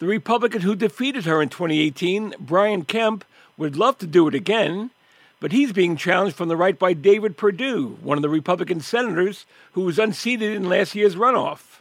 The 0.00 0.06
Republican 0.06 0.62
who 0.62 0.74
defeated 0.74 1.24
her 1.26 1.40
in 1.40 1.50
2018, 1.50 2.34
Brian 2.40 2.84
Kemp, 2.84 3.24
would 3.56 3.76
love 3.76 3.96
to 3.98 4.08
do 4.08 4.26
it 4.26 4.34
again, 4.34 4.90
but 5.38 5.52
he's 5.52 5.72
being 5.72 5.96
challenged 5.96 6.34
from 6.34 6.48
the 6.48 6.56
right 6.56 6.76
by 6.76 6.92
David 6.92 7.36
Perdue, 7.36 7.98
one 8.02 8.18
of 8.18 8.22
the 8.22 8.28
Republican 8.28 8.80
senators 8.80 9.46
who 9.74 9.82
was 9.82 10.00
unseated 10.00 10.52
in 10.52 10.68
last 10.68 10.96
year's 10.96 11.14
runoff. 11.14 11.78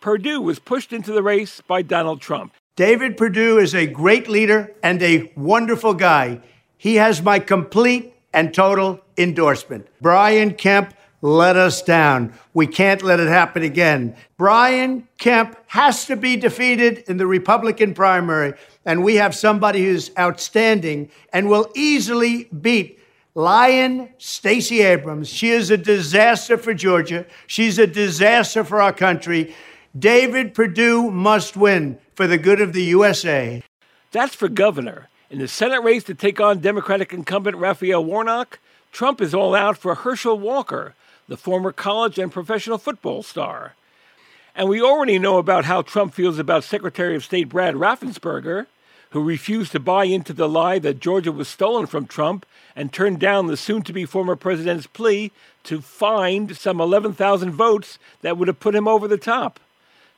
Perdue 0.00 0.40
was 0.40 0.60
pushed 0.60 0.92
into 0.92 1.10
the 1.10 1.22
race 1.24 1.60
by 1.62 1.82
Donald 1.82 2.20
Trump. 2.20 2.54
David 2.76 3.16
Perdue 3.16 3.58
is 3.58 3.74
a 3.74 3.88
great 3.88 4.28
leader 4.28 4.72
and 4.84 5.02
a 5.02 5.32
wonderful 5.34 5.94
guy. 5.94 6.40
He 6.82 6.96
has 6.96 7.22
my 7.22 7.38
complete 7.38 8.12
and 8.34 8.52
total 8.52 9.00
endorsement. 9.16 9.86
Brian 10.00 10.52
Kemp 10.52 10.92
let 11.20 11.54
us 11.54 11.80
down. 11.80 12.34
We 12.54 12.66
can't 12.66 13.04
let 13.04 13.20
it 13.20 13.28
happen 13.28 13.62
again. 13.62 14.16
Brian 14.36 15.06
Kemp 15.16 15.56
has 15.68 16.06
to 16.06 16.16
be 16.16 16.36
defeated 16.36 17.04
in 17.06 17.18
the 17.18 17.26
Republican 17.28 17.94
primary, 17.94 18.54
and 18.84 19.04
we 19.04 19.14
have 19.14 19.32
somebody 19.32 19.84
who's 19.84 20.10
outstanding 20.18 21.08
and 21.32 21.48
will 21.48 21.70
easily 21.76 22.48
beat 22.60 22.98
Lion 23.36 24.08
Stacey 24.18 24.82
Abrams. 24.82 25.28
She 25.28 25.50
is 25.50 25.70
a 25.70 25.76
disaster 25.76 26.58
for 26.58 26.74
Georgia. 26.74 27.26
She's 27.46 27.78
a 27.78 27.86
disaster 27.86 28.64
for 28.64 28.82
our 28.82 28.92
country. 28.92 29.54
David 29.96 30.52
Perdue 30.52 31.12
must 31.12 31.56
win 31.56 32.00
for 32.16 32.26
the 32.26 32.38
good 32.38 32.60
of 32.60 32.72
the 32.72 32.82
USA. 32.82 33.62
That's 34.10 34.34
for 34.34 34.48
governor. 34.48 35.08
In 35.32 35.38
the 35.38 35.48
Senate 35.48 35.82
race 35.82 36.04
to 36.04 36.14
take 36.14 36.42
on 36.42 36.58
Democratic 36.58 37.14
incumbent 37.14 37.56
Raphael 37.56 38.04
Warnock, 38.04 38.58
Trump 38.92 39.22
is 39.22 39.34
all 39.34 39.54
out 39.54 39.78
for 39.78 39.94
Herschel 39.94 40.38
Walker, 40.38 40.94
the 41.26 41.38
former 41.38 41.72
college 41.72 42.18
and 42.18 42.30
professional 42.30 42.76
football 42.76 43.22
star. 43.22 43.74
And 44.54 44.68
we 44.68 44.82
already 44.82 45.18
know 45.18 45.38
about 45.38 45.64
how 45.64 45.80
Trump 45.80 46.12
feels 46.12 46.38
about 46.38 46.64
Secretary 46.64 47.16
of 47.16 47.24
State 47.24 47.48
Brad 47.48 47.76
Raffensperger, 47.76 48.66
who 49.12 49.24
refused 49.24 49.72
to 49.72 49.80
buy 49.80 50.04
into 50.04 50.34
the 50.34 50.50
lie 50.50 50.78
that 50.80 51.00
Georgia 51.00 51.32
was 51.32 51.48
stolen 51.48 51.86
from 51.86 52.06
Trump 52.06 52.44
and 52.76 52.92
turned 52.92 53.18
down 53.18 53.46
the 53.46 53.56
soon 53.56 53.80
to 53.84 53.92
be 53.94 54.04
former 54.04 54.36
president's 54.36 54.86
plea 54.86 55.32
to 55.64 55.80
find 55.80 56.54
some 56.58 56.78
11,000 56.78 57.52
votes 57.52 57.98
that 58.20 58.36
would 58.36 58.48
have 58.48 58.60
put 58.60 58.74
him 58.74 58.86
over 58.86 59.08
the 59.08 59.16
top. 59.16 59.58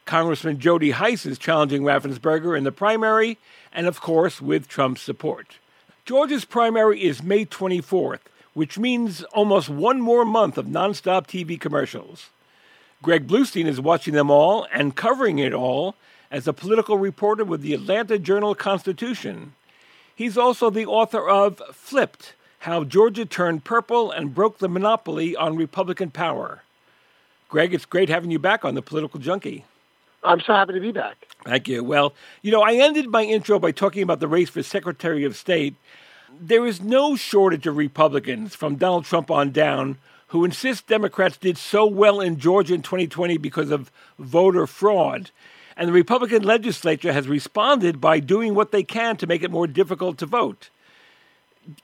Congressman 0.05 0.59
Jody 0.59 0.90
Hice 0.90 1.25
is 1.25 1.38
challenging 1.38 1.83
Raffensperger 1.83 2.57
in 2.57 2.64
the 2.64 2.73
primary, 2.73 3.38
and 3.73 3.87
of 3.87 4.01
course, 4.01 4.40
with 4.40 4.69
Trump's 4.69 5.01
support. 5.01 5.59
Georgia's 6.05 6.45
primary 6.45 7.03
is 7.03 7.23
May 7.23 7.47
24th, 7.47 8.21
which 8.53 8.79
means 8.79 9.23
almost 9.33 9.71
one 9.71 10.03
more 10.03 10.27
month 10.27 10.59
of 10.59 10.67
nonstop 10.67 11.27
TV 11.27 11.59
commercials. 11.59 12.29
Greg 13.03 13.27
Bluestein 13.27 13.67
is 13.67 13.81
watching 13.81 14.12
them 14.12 14.31
all 14.31 14.67
and 14.73 14.95
covering 14.95 15.38
it 15.38 15.55
all 15.55 15.95
as 16.31 16.47
a 16.47 16.53
political 16.53 16.99
reporter 16.99 17.45
with 17.45 17.62
the 17.62 17.73
Atlanta 17.73 18.19
Journal 18.19 18.55
Constitution. 18.55 19.55
He's 20.14 20.37
also 20.37 20.69
the 20.69 20.87
author 20.87 21.27
of 21.27 21.62
Flipped 21.73 22.35
How 22.61 22.85
Georgia 22.85 23.25
Turned 23.25 23.64
Purple 23.64 24.11
and 24.11 24.35
Broke 24.35 24.59
the 24.59 24.69
Monopoly 24.69 25.35
on 25.35 25.57
Republican 25.57 26.11
Power. 26.11 26.62
Greg, 27.49 27.73
it's 27.73 27.85
great 27.87 28.09
having 28.11 28.31
you 28.31 28.38
back 28.38 28.64
on 28.64 28.75
the 28.75 28.83
Political 28.83 29.21
Junkie. 29.21 29.64
I'm 30.24 30.40
so 30.40 30.52
happy 30.54 30.72
to 30.72 30.80
be 30.80 30.92
back. 30.92 31.26
Thank 31.44 31.68
you. 31.68 31.84
Well, 31.84 32.14
you 32.42 32.50
know, 32.50 32.62
I 32.62 32.74
ended 32.74 33.08
my 33.08 33.22
intro 33.22 33.58
by 33.58 33.72
talking 33.72 34.02
about 34.02 34.20
the 34.20 34.28
race 34.28 34.48
for 34.48 34.62
Secretary 34.62 35.24
of 35.24 35.37
State. 35.37 35.74
There 36.40 36.66
is 36.66 36.80
no 36.80 37.14
shortage 37.14 37.66
of 37.66 37.76
Republicans 37.76 38.54
from 38.54 38.76
Donald 38.76 39.04
Trump 39.04 39.30
on 39.30 39.50
down 39.50 39.98
who 40.28 40.44
insist 40.44 40.87
Democrats 40.88 41.37
did 41.37 41.56
so 41.56 41.87
well 41.87 42.20
in 42.20 42.38
Georgia 42.38 42.74
in 42.74 42.82
2020 42.82 43.37
because 43.37 43.70
of 43.70 43.92
voter 44.18 44.66
fraud. 44.66 45.30
And 45.76 45.88
the 45.88 45.92
Republican 45.92 46.42
legislature 46.42 47.12
has 47.12 47.28
responded 47.28 48.00
by 48.00 48.20
doing 48.20 48.54
what 48.54 48.72
they 48.72 48.82
can 48.82 49.16
to 49.18 49.26
make 49.26 49.42
it 49.42 49.50
more 49.50 49.66
difficult 49.66 50.18
to 50.18 50.26
vote. 50.26 50.70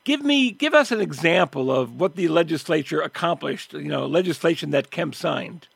Give 0.05 0.23
me, 0.23 0.51
give 0.51 0.75
us 0.75 0.91
an 0.91 1.01
example 1.01 1.71
of 1.71 2.01
what 2.01 2.17
the 2.17 2.29
legislature 2.29 3.01
accomplished. 3.01 3.73
You 3.73 3.85
know, 3.85 4.07
legislation 4.07 4.71
that 4.71 4.91
Kemp 4.91 5.15
signed. 5.15 5.69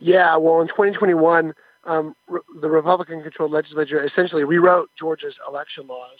Yeah, 0.00 0.36
well, 0.36 0.60
in 0.60 0.68
2021, 0.68 1.54
um, 1.84 2.14
re- 2.28 2.40
the 2.60 2.68
Republican-controlled 2.68 3.50
legislature 3.50 4.04
essentially 4.04 4.44
rewrote 4.44 4.90
Georgia's 4.98 5.34
election 5.48 5.86
laws, 5.86 6.18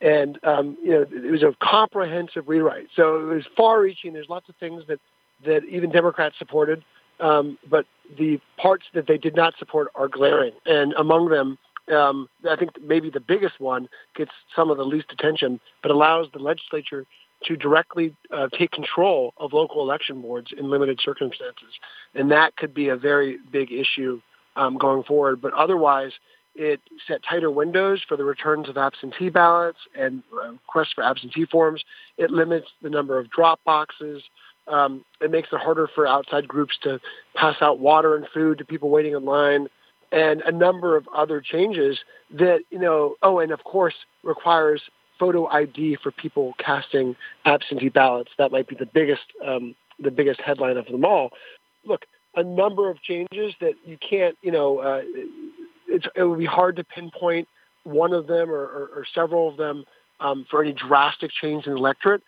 and 0.00 0.38
um, 0.44 0.76
you 0.82 0.90
know 0.90 1.02
it 1.02 1.30
was 1.30 1.42
a 1.42 1.54
comprehensive 1.62 2.48
rewrite. 2.48 2.88
So 2.94 3.30
it 3.30 3.34
was 3.34 3.44
far-reaching. 3.56 4.14
There's 4.14 4.28
lots 4.28 4.48
of 4.48 4.56
things 4.56 4.84
that 4.88 5.00
that 5.44 5.64
even 5.64 5.90
Democrats 5.90 6.36
supported, 6.38 6.82
um, 7.20 7.58
but 7.68 7.86
the 8.18 8.40
parts 8.56 8.86
that 8.94 9.06
they 9.06 9.18
did 9.18 9.36
not 9.36 9.54
support 9.58 9.88
are 9.94 10.08
glaring. 10.08 10.52
And 10.66 10.92
among 10.94 11.28
them, 11.28 11.58
um, 11.94 12.28
I 12.48 12.56
think 12.56 12.70
maybe 12.82 13.10
the 13.10 13.20
biggest 13.20 13.60
one 13.60 13.88
gets 14.16 14.32
some 14.54 14.70
of 14.70 14.76
the 14.76 14.84
least 14.84 15.12
attention, 15.12 15.60
but 15.82 15.90
allows 15.90 16.26
the 16.32 16.38
legislature 16.38 17.06
to 17.44 17.56
directly 17.56 18.14
uh, 18.30 18.48
take 18.56 18.70
control 18.70 19.34
of 19.38 19.52
local 19.52 19.82
election 19.82 20.20
boards 20.20 20.52
in 20.56 20.70
limited 20.70 21.00
circumstances. 21.02 21.78
And 22.14 22.30
that 22.30 22.56
could 22.56 22.74
be 22.74 22.88
a 22.88 22.96
very 22.96 23.38
big 23.50 23.72
issue 23.72 24.20
um, 24.56 24.76
going 24.76 25.04
forward. 25.04 25.40
But 25.40 25.52
otherwise, 25.54 26.12
it 26.54 26.80
set 27.06 27.22
tighter 27.28 27.50
windows 27.50 28.02
for 28.06 28.16
the 28.16 28.24
returns 28.24 28.68
of 28.68 28.76
absentee 28.76 29.30
ballots 29.30 29.78
and 29.98 30.22
uh, 30.32 30.50
requests 30.50 30.92
for 30.94 31.04
absentee 31.04 31.46
forms. 31.46 31.82
It 32.18 32.30
limits 32.30 32.66
the 32.82 32.90
number 32.90 33.18
of 33.18 33.30
drop 33.30 33.60
boxes. 33.64 34.22
Um, 34.68 35.04
it 35.20 35.30
makes 35.30 35.48
it 35.52 35.60
harder 35.60 35.88
for 35.94 36.06
outside 36.06 36.46
groups 36.46 36.74
to 36.82 37.00
pass 37.34 37.56
out 37.60 37.78
water 37.78 38.16
and 38.16 38.26
food 38.32 38.58
to 38.58 38.64
people 38.64 38.90
waiting 38.90 39.14
in 39.14 39.24
line 39.24 39.68
and 40.12 40.40
a 40.42 40.52
number 40.52 40.96
of 40.96 41.06
other 41.14 41.40
changes 41.40 41.98
that, 42.32 42.60
you 42.70 42.78
know, 42.78 43.16
oh, 43.22 43.38
and 43.38 43.52
of 43.52 43.64
course 43.64 43.94
requires 44.22 44.82
photo 45.20 45.46
ID 45.46 45.98
for 46.02 46.10
people 46.10 46.54
casting 46.58 47.14
absentee 47.44 47.90
ballots. 47.90 48.32
That 48.38 48.50
might 48.50 48.66
be 48.66 48.74
the 48.74 48.86
biggest 48.86 49.22
um, 49.46 49.76
the 50.00 50.10
biggest 50.10 50.40
headline 50.40 50.78
of 50.78 50.86
them 50.86 51.04
all. 51.04 51.30
Look, 51.84 52.06
a 52.34 52.42
number 52.42 52.90
of 52.90 53.00
changes 53.02 53.54
that 53.60 53.74
you 53.84 53.98
can't, 53.98 54.36
you 54.42 54.50
know, 54.50 54.78
uh, 54.78 55.02
it 55.86 56.24
would 56.24 56.38
be 56.38 56.46
hard 56.46 56.76
to 56.76 56.84
pinpoint 56.84 57.48
one 57.84 58.12
of 58.12 58.26
them 58.26 58.50
or, 58.50 58.62
or, 58.62 58.90
or 58.94 59.06
several 59.14 59.48
of 59.48 59.56
them 59.56 59.84
um, 60.20 60.46
for 60.50 60.62
any 60.62 60.72
drastic 60.72 61.30
change 61.30 61.66
in 61.66 61.72
electorate. 61.72 62.22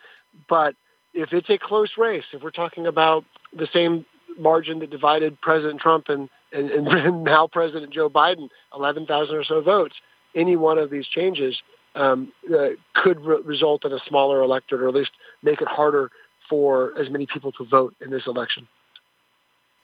But 0.48 0.74
if 1.14 1.32
it's 1.32 1.50
a 1.50 1.58
close 1.58 1.92
race, 1.96 2.24
if 2.32 2.42
we're 2.42 2.50
talking 2.50 2.86
about 2.86 3.24
the 3.56 3.68
same 3.72 4.04
margin 4.38 4.78
that 4.80 4.90
divided 4.90 5.40
President 5.40 5.80
Trump 5.80 6.08
and, 6.08 6.28
and, 6.52 6.70
and 6.70 7.24
now 7.24 7.46
President 7.46 7.92
Joe 7.92 8.10
Biden, 8.10 8.48
11,000 8.74 9.34
or 9.34 9.44
so 9.44 9.60
votes, 9.60 9.94
any 10.34 10.56
one 10.56 10.78
of 10.78 10.90
these 10.90 11.06
changes 11.06 11.60
um, 11.94 12.32
uh, 12.52 12.70
could 12.94 13.20
re- 13.20 13.40
result 13.44 13.84
in 13.84 13.92
a 13.92 13.98
smaller 14.08 14.42
electorate 14.42 14.82
or 14.82 14.88
at 14.88 14.94
least 14.94 15.10
make 15.42 15.60
it 15.60 15.68
harder 15.68 16.10
for 16.48 16.98
as 16.98 17.10
many 17.10 17.26
people 17.26 17.52
to 17.52 17.64
vote 17.64 17.94
in 18.00 18.10
this 18.10 18.26
election. 18.26 18.68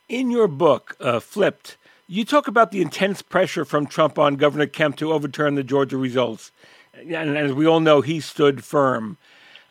In 0.09 0.31
your 0.31 0.49
book, 0.49 0.97
uh, 1.01 1.21
Flipped, 1.21 1.77
you 2.07 2.25
talk 2.25 2.49
about 2.49 2.71
the 2.71 2.81
intense 2.81 3.21
pressure 3.21 3.65
from 3.65 3.87
Trump 3.87 4.19
on 4.19 4.37
Governor 4.37 4.67
Kemp 4.67 4.97
to 4.97 5.13
overturn 5.13 5.55
the 5.55 5.63
Georgia 5.63 5.99
results. 5.99 6.51
And 6.95 7.37
as 7.37 7.53
we 7.53 7.67
all 7.67 7.81
know, 7.81 8.01
he 8.01 8.21
stood 8.21 8.65
firm. 8.65 9.19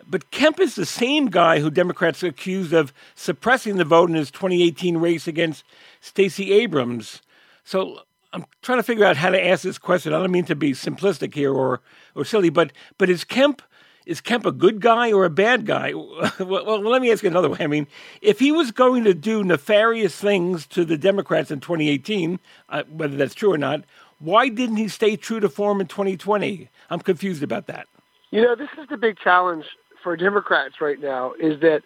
But 0.07 0.31
Kemp 0.31 0.59
is 0.59 0.75
the 0.75 0.85
same 0.85 1.27
guy 1.27 1.59
who 1.59 1.69
Democrats 1.69 2.23
accused 2.23 2.71
of 2.71 2.93
suppressing 3.15 3.77
the 3.77 3.83
vote 3.83 4.09
in 4.09 4.15
his 4.15 4.31
2018 4.31 4.97
race 4.97 5.27
against 5.27 5.65
Stacey 5.99 6.53
Abrams. 6.53 7.21
So 7.65 8.01
I'm 8.37 8.45
trying 8.61 8.77
to 8.77 8.83
figure 8.83 9.03
out 9.03 9.17
how 9.17 9.31
to 9.31 9.47
ask 9.47 9.63
this 9.63 9.79
question. 9.79 10.13
I 10.13 10.19
don't 10.19 10.31
mean 10.31 10.45
to 10.45 10.55
be 10.55 10.73
simplistic 10.73 11.33
here 11.33 11.51
or, 11.51 11.81
or 12.13 12.23
silly, 12.23 12.51
but 12.51 12.71
but 12.99 13.09
is 13.09 13.23
Kemp 13.23 13.63
is 14.05 14.21
Kemp 14.21 14.45
a 14.45 14.51
good 14.51 14.79
guy 14.79 15.11
or 15.11 15.25
a 15.25 15.29
bad 15.29 15.65
guy? 15.65 15.93
well, 16.39 16.63
well, 16.65 16.79
let 16.79 17.01
me 17.01 17.11
ask 17.11 17.23
you 17.23 17.29
another 17.29 17.49
way. 17.49 17.57
I 17.59 17.67
mean, 17.67 17.87
if 18.21 18.37
he 18.37 18.51
was 18.51 18.71
going 18.71 19.05
to 19.05 19.15
do 19.15 19.43
nefarious 19.43 20.15
things 20.15 20.67
to 20.67 20.85
the 20.85 20.99
Democrats 20.99 21.49
in 21.49 21.61
2018, 21.61 22.39
uh, 22.69 22.83
whether 22.89 23.17
that's 23.17 23.33
true 23.33 23.51
or 23.51 23.57
not, 23.57 23.83
why 24.19 24.49
didn't 24.49 24.77
he 24.77 24.87
stay 24.87 25.15
true 25.15 25.39
to 25.39 25.49
form 25.49 25.81
in 25.81 25.87
2020? 25.87 26.69
I'm 26.91 26.99
confused 26.99 27.41
about 27.41 27.65
that. 27.67 27.87
You 28.29 28.43
know, 28.43 28.55
this 28.55 28.69
is 28.79 28.87
the 28.87 28.97
big 28.97 29.17
challenge 29.17 29.65
for 30.03 30.15
Democrats 30.15 30.75
right 30.79 30.99
now 30.99 31.33
is 31.39 31.59
that 31.61 31.81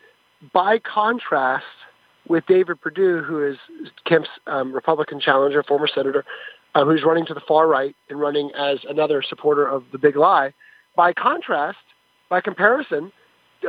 by 0.54 0.80
contrast 0.80 1.66
with 2.32 2.46
David 2.48 2.80
Perdue, 2.80 3.22
who 3.24 3.46
is 3.46 3.58
Kemp's 4.06 4.30
um, 4.48 4.72
Republican 4.72 5.20
challenger, 5.20 5.62
former 5.64 5.88
senator, 5.94 6.24
uh, 6.74 6.86
who's 6.86 7.04
running 7.04 7.26
to 7.26 7.34
the 7.34 7.42
far 7.46 7.68
right 7.68 7.94
and 8.10 8.20
running 8.22 8.52
as 8.58 8.80
another 8.90 9.22
supporter 9.22 9.68
of 9.68 9.84
the 9.92 9.98
big 9.98 10.16
lie. 10.16 10.54
By 10.96 11.12
contrast, 11.12 11.80
by 12.30 12.40
comparison, 12.40 13.12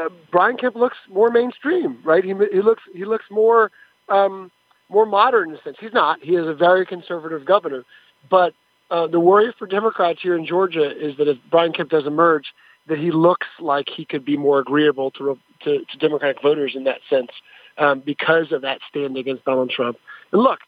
uh, 0.01 0.09
Brian 0.31 0.57
Kemp 0.57 0.77
looks 0.77 0.96
more 1.11 1.29
mainstream, 1.29 1.98
right? 2.05 2.22
He, 2.22 2.35
he 2.53 2.62
looks 2.62 2.85
he 2.94 3.05
looks 3.05 3.25
more 3.31 3.72
um, 4.09 4.53
more 4.88 5.07
modern 5.07 5.51
in 5.51 5.57
a 5.57 5.62
sense. 5.62 5.77
He's 5.81 5.92
not. 5.92 6.20
He 6.22 6.37
is 6.37 6.46
a 6.46 6.55
very 6.55 6.87
conservative 6.87 7.44
governor, 7.44 7.83
but 8.31 8.55
uh, 8.92 9.09
the 9.09 9.18
worry 9.18 9.53
for 9.59 9.66
Democrats 9.66 10.20
here 10.22 10.37
in 10.37 10.46
Georgia 10.46 10.88
is 10.88 11.16
that 11.16 11.27
if 11.27 11.37
Brian 11.51 11.72
Kemp 11.72 11.90
does 11.90 12.07
emerge, 12.07 12.55
that 12.87 12.98
he 12.98 13.11
looks 13.11 13.48
like 13.59 13.88
he 13.88 14.05
could 14.05 14.25
be 14.25 14.37
more 14.37 14.61
agreeable 14.61 15.11
to 15.12 15.37
to, 15.64 15.81
to 15.85 15.98
Democratic 15.98 16.40
voters 16.40 16.75
in 16.77 16.85
that 16.85 17.01
sense 17.11 17.31
um, 17.78 18.00
because 18.00 18.52
of 18.52 18.62
that 18.62 18.80
stand 18.88 19.16
against 19.16 19.44
Donald 19.44 19.70
Trump. 19.70 19.98
And 20.32 20.42
look, 20.42 20.61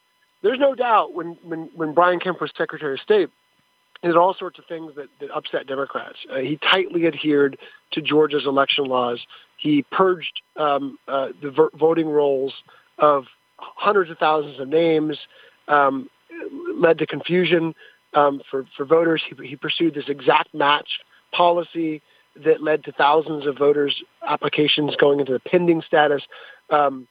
there's 0.42 0.58
no 0.58 0.74
doubt 0.74 1.14
when 1.14 1.38
when 1.42 1.70
when 1.74 1.94
Brian 1.94 2.20
Kemp 2.20 2.40
was 2.40 2.50
Secretary 2.56 2.94
of 2.94 3.00
State, 3.00 3.30
he 4.02 4.08
did 4.08 4.16
all 4.16 4.34
sorts 4.34 4.58
of 4.58 4.66
things 4.66 4.92
that, 4.96 5.08
that 5.20 5.30
upset 5.30 5.66
Democrats. 5.66 6.18
Uh, 6.30 6.38
he 6.38 6.58
tightly 6.58 7.06
adhered 7.06 7.56
to 7.92 8.02
Georgia's 8.02 8.44
election 8.46 8.84
laws. 8.84 9.20
He 9.56 9.82
purged 9.90 10.42
um, 10.56 10.98
uh, 11.08 11.28
the 11.42 11.50
ver- 11.50 11.70
voting 11.78 12.08
rolls 12.08 12.52
of 12.98 13.24
hundreds 13.56 14.10
of 14.10 14.18
thousands 14.18 14.60
of 14.60 14.68
names, 14.68 15.16
um, 15.68 16.10
led 16.76 16.98
to 16.98 17.06
confusion 17.06 17.74
um, 18.12 18.42
for, 18.50 18.66
for 18.76 18.84
voters. 18.84 19.22
He, 19.26 19.48
he 19.48 19.56
pursued 19.56 19.94
this 19.94 20.08
exact 20.08 20.52
match 20.54 21.00
policy 21.32 22.02
that 22.44 22.62
led 22.62 22.84
to 22.84 22.92
thousands 22.92 23.46
of 23.46 23.56
voters' 23.56 24.02
applications 24.26 24.96
going 24.96 25.20
into 25.20 25.32
the 25.32 25.40
pending 25.40 25.82
status, 25.86 26.22
um, 26.70 27.06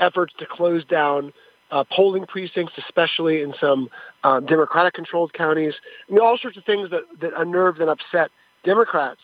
efforts 0.00 0.34
to 0.38 0.46
close 0.46 0.84
down 0.84 1.32
uh, 1.70 1.84
polling 1.94 2.26
precincts, 2.26 2.72
especially 2.78 3.42
in 3.42 3.54
some 3.60 3.90
uh, 4.24 4.40
Democratic-controlled 4.40 5.32
counties. 5.32 5.74
I 6.08 6.12
mean, 6.12 6.20
all 6.20 6.38
sorts 6.38 6.56
of 6.56 6.64
things 6.64 6.90
that, 6.90 7.02
that 7.20 7.32
unnerved 7.36 7.80
and 7.80 7.90
upset 7.90 8.30
Democrats. 8.64 9.20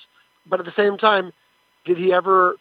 But 0.47 0.61
at 0.61 0.67
the 0.67 0.73
same 0.77 0.99
time, 0.99 1.33
did 1.85 1.97
he 1.97 2.13
ever 2.13 2.57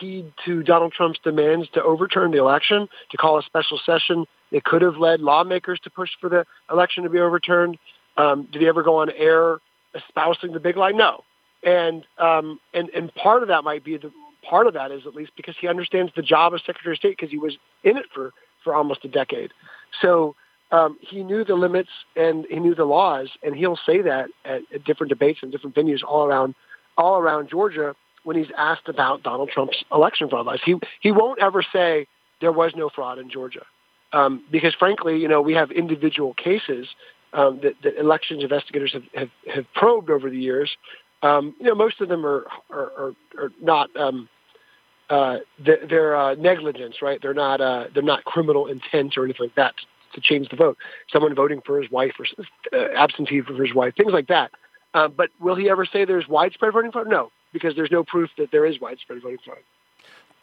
heed 0.00 0.32
to 0.44 0.62
Donald 0.62 0.92
Trump's 0.92 1.18
demands 1.22 1.68
to 1.74 1.82
overturn 1.82 2.30
the 2.30 2.38
election, 2.38 2.88
to 3.10 3.16
call 3.16 3.38
a 3.38 3.42
special 3.42 3.80
session? 3.84 4.26
It 4.50 4.64
could 4.64 4.82
have 4.82 4.96
led 4.96 5.20
lawmakers 5.20 5.80
to 5.80 5.90
push 5.90 6.10
for 6.20 6.28
the 6.28 6.44
election 6.70 7.02
to 7.02 7.10
be 7.10 7.18
overturned. 7.18 7.78
Um, 8.16 8.48
did 8.50 8.62
he 8.62 8.68
ever 8.68 8.82
go 8.82 8.96
on 8.96 9.10
air 9.10 9.58
espousing 9.94 10.52
the 10.52 10.60
big 10.60 10.76
lie? 10.76 10.92
No. 10.92 11.24
And 11.62 12.06
um, 12.18 12.60
and 12.72 12.90
and 12.90 13.12
part 13.14 13.42
of 13.42 13.48
that 13.48 13.64
might 13.64 13.82
be 13.82 13.96
the 13.96 14.12
part 14.48 14.66
of 14.66 14.74
that 14.74 14.90
is 14.90 15.06
at 15.06 15.14
least 15.14 15.32
because 15.36 15.54
he 15.60 15.68
understands 15.68 16.12
the 16.16 16.22
job 16.22 16.54
of 16.54 16.60
Secretary 16.60 16.94
of 16.94 16.98
State 16.98 17.16
because 17.16 17.30
he 17.30 17.38
was 17.38 17.56
in 17.84 17.96
it 17.96 18.06
for 18.14 18.32
for 18.62 18.74
almost 18.74 19.04
a 19.04 19.08
decade. 19.08 19.52
So 20.00 20.34
um, 20.72 20.98
he 21.00 21.22
knew 21.22 21.44
the 21.44 21.54
limits 21.54 21.90
and 22.16 22.46
he 22.50 22.58
knew 22.58 22.74
the 22.74 22.84
laws, 22.84 23.30
and 23.42 23.54
he'll 23.54 23.78
say 23.86 24.02
that 24.02 24.28
at, 24.44 24.62
at 24.74 24.84
different 24.84 25.10
debates 25.10 25.40
and 25.42 25.52
different 25.52 25.76
venues 25.76 26.02
all 26.06 26.26
around 26.26 26.54
all 26.98 27.18
around 27.18 27.48
Georgia 27.48 27.94
when 28.24 28.36
he's 28.36 28.50
asked 28.58 28.88
about 28.88 29.22
Donald 29.22 29.50
Trump's 29.50 29.84
election 29.92 30.28
fraud 30.28 30.46
laws. 30.46 30.60
He 30.64 30.74
he 31.00 31.12
won't 31.12 31.40
ever 31.40 31.64
say 31.72 32.06
there 32.40 32.52
was 32.52 32.72
no 32.74 32.88
fraud 32.88 33.18
in 33.18 33.30
Georgia, 33.30 33.64
um, 34.12 34.42
because 34.50 34.74
frankly, 34.74 35.16
you 35.18 35.28
know, 35.28 35.40
we 35.40 35.54
have 35.54 35.70
individual 35.70 36.34
cases 36.34 36.88
um, 37.32 37.60
that, 37.62 37.74
that 37.82 37.98
elections 37.98 38.42
investigators 38.42 38.92
have, 38.92 39.04
have, 39.14 39.30
have 39.54 39.64
probed 39.74 40.10
over 40.10 40.28
the 40.30 40.38
years. 40.38 40.76
Um, 41.22 41.54
you 41.60 41.66
know, 41.66 41.74
most 41.74 42.00
of 42.00 42.08
them 42.08 42.26
are 42.26 42.46
are, 42.70 42.92
are, 42.98 43.12
are 43.38 43.52
not 43.60 43.94
um, 43.96 44.28
uh, 45.08 45.38
they're, 45.58 45.86
they're 45.86 46.16
uh, 46.16 46.34
negligence, 46.34 47.02
right? 47.02 47.20
They're 47.20 47.34
not 47.34 47.60
uh, 47.60 47.86
they're 47.94 48.02
not 48.02 48.24
criminal 48.24 48.66
intent 48.66 49.16
or 49.16 49.24
anything 49.24 49.46
like 49.46 49.54
that 49.54 49.74
to 50.14 50.20
change 50.20 50.48
the 50.48 50.56
vote. 50.56 50.78
Someone 51.12 51.34
voting 51.34 51.60
for 51.64 51.80
his 51.80 51.90
wife 51.90 52.14
or 52.18 52.26
uh, 52.72 52.88
absentee 52.96 53.40
for 53.40 53.54
his 53.62 53.74
wife, 53.74 53.94
things 53.96 54.12
like 54.12 54.28
that. 54.28 54.50
Uh, 54.94 55.08
but 55.08 55.30
will 55.40 55.54
he 55.54 55.68
ever 55.68 55.84
say 55.84 56.04
there's 56.04 56.26
widespread 56.26 56.72
voting 56.72 56.90
fraud? 56.90 57.08
No, 57.08 57.30
because 57.52 57.76
there's 57.76 57.90
no 57.90 58.02
proof 58.02 58.30
that 58.38 58.50
there 58.50 58.64
is 58.64 58.80
widespread 58.80 59.20
voting 59.22 59.38
fraud. 59.44 59.58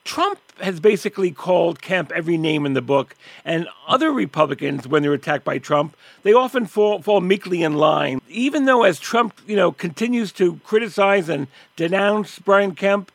Trump 0.04 0.40
has 0.60 0.82
basically 0.82 1.32
called 1.32 1.82
Kemp 1.82 2.12
every 2.12 2.38
name 2.38 2.66
in 2.66 2.74
the 2.74 2.82
book, 2.82 3.16
and 3.46 3.68
other 3.88 4.12
Republicans, 4.12 4.86
when 4.86 5.02
they're 5.02 5.14
attacked 5.14 5.46
by 5.46 5.58
Trump, 5.58 5.96
they 6.24 6.34
often 6.34 6.66
fall, 6.66 7.02
fall 7.02 7.22
meekly 7.22 7.64
in 7.64 7.76
line. 7.76 8.20
Even 8.28 8.66
though, 8.66 8.84
as 8.84 9.00
Trump, 9.00 9.40
you 9.48 9.56
know, 9.56 9.72
continues 9.72 10.34
to 10.34 10.58
criticize 10.66 11.30
and 11.30 11.48
denounce 11.78 12.38
Brian 12.40 12.76
Kemp, 12.76 13.13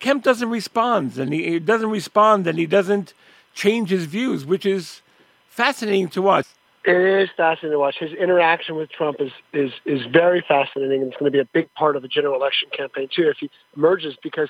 Kemp 0.00 0.24
doesn't 0.24 0.48
respond, 0.48 1.16
and 1.18 1.32
he, 1.32 1.58
doesn't 1.58 1.90
respond, 1.90 2.46
and 2.46 2.58
he 2.58 2.66
doesn't 2.66 3.14
change 3.54 3.90
his 3.90 4.06
views, 4.06 4.44
which 4.44 4.66
is 4.66 5.02
fascinating 5.48 6.08
to 6.08 6.22
watch. 6.22 6.46
It 6.84 6.96
is 6.96 7.28
fascinating 7.36 7.72
to 7.72 7.78
watch. 7.78 7.96
His 8.00 8.12
interaction 8.12 8.74
with 8.76 8.90
Trump 8.90 9.18
is 9.20 9.32
is 9.52 9.70
is 9.84 10.00
very 10.10 10.42
fascinating, 10.48 11.02
and 11.02 11.12
it's 11.12 11.20
going 11.20 11.30
to 11.30 11.36
be 11.36 11.40
a 11.40 11.48
big 11.52 11.72
part 11.74 11.94
of 11.94 12.02
the 12.02 12.08
general 12.08 12.34
election 12.34 12.70
campaign 12.74 13.08
too 13.14 13.28
if 13.28 13.36
he 13.38 13.50
emerges 13.76 14.16
because 14.22 14.48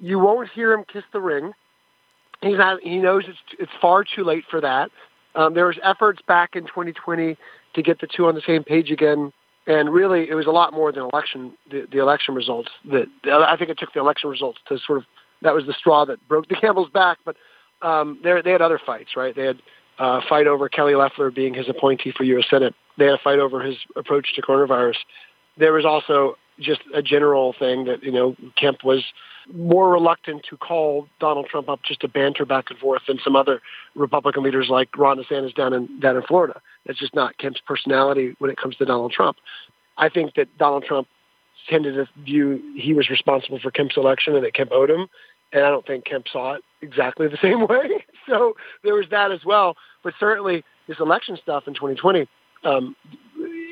you 0.00 0.20
won't 0.20 0.48
hear 0.50 0.72
him 0.72 0.84
kiss 0.84 1.02
the 1.12 1.20
ring. 1.20 1.52
He's 2.42 2.58
not. 2.58 2.80
He 2.80 2.98
knows 2.98 3.24
it's 3.26 3.38
it's 3.58 3.72
far 3.80 4.04
too 4.04 4.22
late 4.22 4.44
for 4.48 4.60
that. 4.60 4.92
Um, 5.34 5.54
there 5.54 5.66
was 5.66 5.76
efforts 5.82 6.20
back 6.28 6.54
in 6.54 6.62
2020 6.62 7.36
to 7.74 7.82
get 7.82 8.00
the 8.00 8.06
two 8.06 8.26
on 8.26 8.36
the 8.36 8.42
same 8.46 8.62
page 8.62 8.92
again, 8.92 9.32
and 9.66 9.92
really 9.92 10.28
it 10.28 10.34
was 10.34 10.46
a 10.46 10.50
lot 10.50 10.72
more 10.72 10.92
than 10.92 11.04
election 11.04 11.52
the, 11.70 11.86
the 11.90 11.98
election 11.98 12.34
results. 12.34 12.70
That 12.90 13.06
I 13.26 13.56
think 13.56 13.70
it 13.70 13.78
took 13.78 13.92
the 13.92 14.00
election 14.00 14.30
results 14.30 14.58
to 14.68 14.78
sort 14.78 14.98
of 14.98 15.04
that 15.42 15.54
was 15.54 15.66
the 15.66 15.74
straw 15.74 16.04
that 16.06 16.26
broke 16.28 16.48
the 16.48 16.54
camel's 16.60 16.90
back. 16.90 17.18
But 17.24 17.36
um, 17.82 18.20
they 18.22 18.40
they 18.42 18.50
had 18.50 18.62
other 18.62 18.80
fights, 18.84 19.16
right? 19.16 19.34
They 19.34 19.46
had 19.46 19.60
a 19.98 20.02
uh, 20.02 20.20
fight 20.28 20.46
over 20.46 20.68
Kelly 20.68 20.94
Loeffler 20.94 21.30
being 21.30 21.54
his 21.54 21.68
appointee 21.68 22.12
for 22.16 22.24
U.S. 22.24 22.46
Senate. 22.50 22.74
They 22.98 23.04
had 23.04 23.14
a 23.14 23.22
fight 23.22 23.38
over 23.38 23.62
his 23.62 23.76
approach 23.96 24.34
to 24.34 24.42
coronavirus. 24.42 24.96
There 25.56 25.72
was 25.72 25.84
also 25.84 26.36
just 26.58 26.80
a 26.92 27.02
general 27.02 27.54
thing 27.58 27.84
that 27.84 28.02
you 28.02 28.12
know 28.12 28.36
Kemp 28.56 28.84
was 28.84 29.04
more 29.52 29.90
reluctant 29.90 30.44
to 30.48 30.56
call 30.56 31.08
Donald 31.20 31.46
Trump 31.50 31.68
up 31.68 31.80
just 31.82 32.00
to 32.00 32.08
banter 32.08 32.44
back 32.44 32.70
and 32.70 32.78
forth 32.78 33.02
than 33.06 33.18
some 33.22 33.36
other 33.36 33.60
Republican 33.94 34.42
leaders 34.42 34.68
like 34.68 34.96
Ron 34.96 35.18
DeSantis 35.18 35.54
down 35.54 35.72
in 35.72 36.00
down 36.00 36.16
in 36.16 36.22
Florida. 36.22 36.60
That's 36.86 36.98
just 36.98 37.14
not 37.14 37.36
Kemp's 37.38 37.60
personality 37.66 38.34
when 38.38 38.50
it 38.50 38.56
comes 38.56 38.76
to 38.76 38.84
Donald 38.84 39.12
Trump. 39.12 39.36
I 39.96 40.08
think 40.08 40.34
that 40.34 40.56
Donald 40.58 40.84
Trump 40.84 41.08
tended 41.68 41.94
to 41.94 42.06
view 42.22 42.62
he 42.76 42.92
was 42.92 43.08
responsible 43.08 43.58
for 43.58 43.70
Kemp's 43.70 43.96
election 43.96 44.34
and 44.34 44.44
that 44.44 44.54
Kemp 44.54 44.70
owed 44.72 44.90
him, 44.90 45.08
and 45.52 45.64
I 45.64 45.70
don't 45.70 45.86
think 45.86 46.04
Kemp 46.04 46.26
saw 46.30 46.54
it 46.54 46.64
exactly 46.82 47.28
the 47.28 47.38
same 47.42 47.66
way. 47.66 48.04
So 48.28 48.54
there 48.82 48.94
was 48.94 49.06
that 49.10 49.32
as 49.32 49.44
well. 49.44 49.76
But 50.02 50.14
certainly 50.18 50.64
this 50.88 50.98
election 51.00 51.38
stuff 51.42 51.64
in 51.66 51.74
2020, 51.74 52.28
um, 52.64 52.96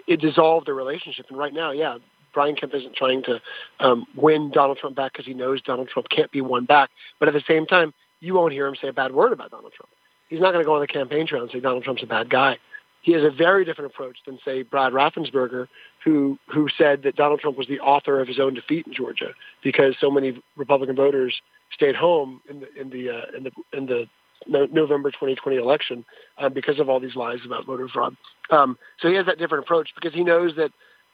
it 0.06 0.20
dissolved 0.20 0.66
the 0.66 0.74
relationship. 0.74 1.26
And 1.28 1.38
right 1.38 1.52
now, 1.52 1.72
yeah, 1.72 1.98
Brian 2.32 2.56
Kemp 2.56 2.74
isn't 2.74 2.94
trying 2.94 3.22
to 3.24 3.40
um, 3.80 4.06
win 4.16 4.50
Donald 4.50 4.78
Trump 4.78 4.96
back 4.96 5.12
because 5.12 5.26
he 5.26 5.34
knows 5.34 5.62
Donald 5.62 5.88
Trump 5.88 6.08
can't 6.08 6.30
be 6.30 6.40
won 6.40 6.64
back. 6.64 6.90
But 7.18 7.28
at 7.28 7.34
the 7.34 7.42
same 7.46 7.66
time, 7.66 7.92
you 8.20 8.34
won't 8.34 8.52
hear 8.52 8.66
him 8.66 8.76
say 8.80 8.88
a 8.88 8.92
bad 8.92 9.12
word 9.12 9.32
about 9.32 9.50
Donald 9.50 9.72
Trump. 9.72 9.90
He's 10.28 10.40
not 10.40 10.52
going 10.52 10.64
to 10.64 10.66
go 10.66 10.74
on 10.74 10.80
the 10.80 10.86
campaign 10.86 11.26
trail 11.26 11.42
and 11.42 11.50
say 11.50 11.60
Donald 11.60 11.84
Trump's 11.84 12.02
a 12.02 12.06
bad 12.06 12.30
guy. 12.30 12.58
He 13.02 13.12
has 13.12 13.24
a 13.24 13.30
very 13.30 13.64
different 13.64 13.92
approach 13.92 14.18
than, 14.24 14.38
say, 14.44 14.62
Brad 14.62 14.92
Raffensperger, 14.92 15.66
who 16.04 16.38
who 16.46 16.68
said 16.78 17.02
that 17.02 17.16
Donald 17.16 17.40
Trump 17.40 17.58
was 17.58 17.66
the 17.66 17.80
author 17.80 18.20
of 18.20 18.28
his 18.28 18.38
own 18.38 18.54
defeat 18.54 18.86
in 18.86 18.94
Georgia 18.94 19.34
because 19.62 19.96
so 20.00 20.10
many 20.10 20.40
Republican 20.56 20.94
voters 20.94 21.42
stayed 21.72 21.96
home 21.96 22.40
in 22.48 22.60
the 22.60 22.80
in 22.80 22.90
the 22.90 23.10
uh, 23.10 23.36
in 23.36 23.42
the 23.42 23.50
in 23.72 23.86
the 23.86 24.08
November 24.46 25.10
2020 25.10 25.56
election 25.56 26.04
uh, 26.38 26.48
because 26.48 26.78
of 26.78 26.88
all 26.88 27.00
these 27.00 27.16
lies 27.16 27.38
about 27.44 27.66
voter 27.66 27.88
fraud. 27.88 28.16
Um, 28.50 28.78
so 29.00 29.08
he 29.08 29.14
has 29.14 29.26
that 29.26 29.38
different 29.38 29.64
approach 29.64 29.90
because 29.94 30.14
he 30.14 30.24
knows 30.24 30.56
that 30.56 30.72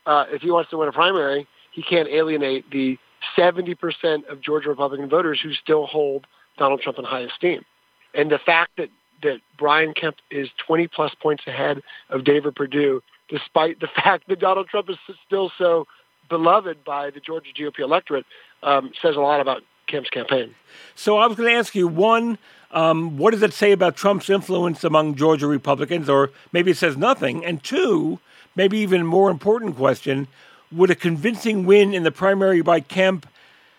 uh, 0.08 0.24
if 0.30 0.40
he 0.40 0.50
wants 0.50 0.70
to 0.70 0.78
win 0.78 0.88
a 0.88 0.92
primary, 0.92 1.46
he 1.70 1.82
can't 1.82 2.08
alienate 2.08 2.68
the 2.70 2.98
70% 3.36 4.26
of 4.28 4.40
Georgia 4.40 4.70
Republican 4.70 5.08
voters 5.08 5.38
who 5.40 5.52
still 5.52 5.86
hold 5.86 6.26
Donald 6.56 6.80
Trump 6.80 6.98
in 6.98 7.04
high 7.04 7.20
esteem. 7.20 7.64
And 8.14 8.30
the 8.30 8.38
fact 8.38 8.72
that, 8.78 8.88
that 9.22 9.40
Brian 9.58 9.92
Kemp 9.92 10.16
is 10.30 10.48
20 10.66 10.88
plus 10.88 11.14
points 11.20 11.46
ahead 11.46 11.82
of 12.08 12.24
David 12.24 12.56
Perdue, 12.56 13.02
despite 13.28 13.80
the 13.80 13.86
fact 13.94 14.28
that 14.28 14.40
Donald 14.40 14.68
Trump 14.68 14.88
is 14.88 14.96
still 15.26 15.52
so 15.58 15.86
beloved 16.30 16.84
by 16.84 17.10
the 17.10 17.20
Georgia 17.20 17.50
GOP 17.54 17.80
electorate, 17.80 18.24
um, 18.62 18.92
says 19.02 19.14
a 19.14 19.20
lot 19.20 19.40
about 19.40 19.62
Kemp's 19.88 20.10
campaign. 20.10 20.54
So 20.94 21.18
I 21.18 21.26
was 21.26 21.36
going 21.36 21.50
to 21.50 21.58
ask 21.58 21.74
you 21.74 21.86
one, 21.86 22.38
um, 22.70 23.18
what 23.18 23.32
does 23.32 23.42
it 23.42 23.52
say 23.52 23.72
about 23.72 23.96
Trump's 23.96 24.30
influence 24.30 24.84
among 24.84 25.16
Georgia 25.16 25.46
Republicans, 25.46 26.08
or 26.08 26.30
maybe 26.52 26.70
it 26.70 26.76
says 26.78 26.96
nothing? 26.96 27.44
And 27.44 27.62
two, 27.62 28.20
maybe 28.58 28.78
even 28.78 29.06
more 29.06 29.30
important 29.30 29.76
question 29.76 30.26
would 30.72 30.90
a 30.90 30.94
convincing 30.94 31.64
win 31.64 31.94
in 31.94 32.02
the 32.02 32.10
primary 32.10 32.60
by 32.60 32.80
Kemp 32.80 33.24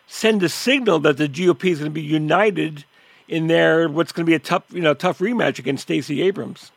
send 0.08 0.42
a 0.42 0.50
signal 0.50 1.00
that 1.00 1.18
the 1.18 1.28
GOP 1.28 1.66
is 1.66 1.80
going 1.80 1.92
to 1.92 1.94
be 1.94 2.02
united 2.02 2.86
in 3.28 3.48
their 3.48 3.90
what's 3.90 4.12
going 4.14 4.26
to 4.26 4.30
be 4.30 4.34
a 4.34 4.40
tough, 4.40 4.64
you 4.72 4.82
know, 4.82 4.94
tough 4.96 5.20
rematch 5.20 5.60
against 5.60 5.84
Stacey 5.84 6.22
Abrams? 6.24 6.72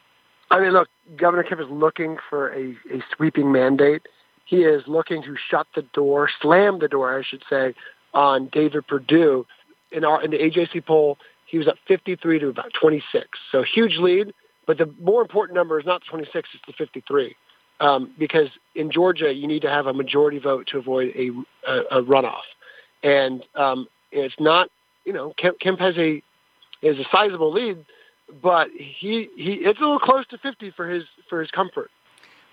I 0.51 0.61
mean, 0.61 0.73
look, 0.73 0.89
Governor 1.17 1.45
Kemp 1.45 1.61
is 1.63 1.69
looking 1.71 2.19
for 2.29 2.53
a, 2.53 2.77
a 2.93 3.03
sweeping 3.17 3.53
mandate. 3.53 4.03
He 4.45 4.65
is 4.65 4.83
looking 4.87 5.23
to 5.23 5.37
shut 5.49 5.69
the 5.75 5.83
door, 5.95 6.29
slam 6.43 6.81
the 6.81 6.89
door, 6.89 7.17
I 7.17 7.23
should 7.23 7.45
say, 7.49 7.75
on 8.13 8.49
David 8.49 8.87
Perdue. 8.87 9.47
In 9.93 10.05
our 10.05 10.23
in 10.23 10.33
the 10.33 10.39
AJC 10.39 10.85
poll, 10.85 11.19
he 11.47 11.57
was 11.57 11.69
at 11.69 11.77
53 11.87 12.41
to 12.41 12.49
about 12.49 12.73
26, 12.79 13.29
so 13.51 13.63
huge 13.63 13.97
lead. 13.99 14.35
But 14.67 14.79
the 14.79 14.93
more 15.01 15.23
important 15.23 15.55
number 15.55 15.79
is 15.79 15.87
not 15.87 16.03
26; 16.11 16.49
it's 16.55 16.63
the 16.67 16.73
53 16.73 17.37
um, 17.83 18.13
because 18.17 18.49
in 18.75 18.91
Georgia 18.91 19.35
you 19.35 19.47
need 19.47 19.63
to 19.63 19.69
have 19.69 19.87
a 19.87 19.93
majority 19.93 20.39
vote 20.39 20.69
to 20.69 20.79
avoid 20.79 21.13
a, 21.17 21.31
a, 21.69 21.99
a 21.99 22.03
runoff, 22.03 22.47
and 23.03 23.45
um, 23.57 23.89
it's 24.11 24.37
not. 24.39 24.71
You 25.05 25.13
know, 25.13 25.35
Kemp, 25.37 25.59
Kemp 25.59 25.81
has 25.81 25.99
a 25.99 26.23
has 26.83 26.97
a 26.97 27.05
sizable 27.11 27.53
lead, 27.53 27.85
but 28.41 28.69
he 28.71 29.29
he 29.37 29.55
it's 29.55 29.81
a 29.81 29.83
little 29.83 29.99
close 29.99 30.25
to 30.29 30.39
50 30.39 30.71
for 30.71 30.89
his 30.89 31.03
for 31.29 31.41
his 31.41 31.51
comfort. 31.51 31.91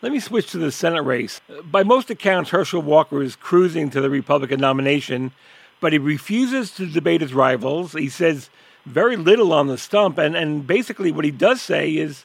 Let 0.01 0.11
me 0.11 0.19
switch 0.19 0.51
to 0.51 0.57
the 0.57 0.71
Senate 0.71 1.03
race. 1.03 1.41
By 1.65 1.83
most 1.83 2.09
accounts, 2.09 2.49
Herschel 2.49 2.81
Walker 2.81 3.21
is 3.21 3.35
cruising 3.35 3.89
to 3.91 4.01
the 4.01 4.09
Republican 4.09 4.59
nomination, 4.59 5.31
but 5.79 5.93
he 5.93 5.99
refuses 5.99 6.71
to 6.71 6.87
debate 6.87 7.21
his 7.21 7.33
rivals. 7.33 7.93
He 7.93 8.09
says 8.09 8.49
very 8.85 9.17
little 9.17 9.51
on 9.53 9.67
the 9.67 9.77
stump, 9.77 10.17
and, 10.17 10.37
and 10.37 10.65
basically 10.65 11.11
what 11.11 11.25
he 11.25 11.31
does 11.31 11.61
say 11.61 11.91
is 11.91 12.23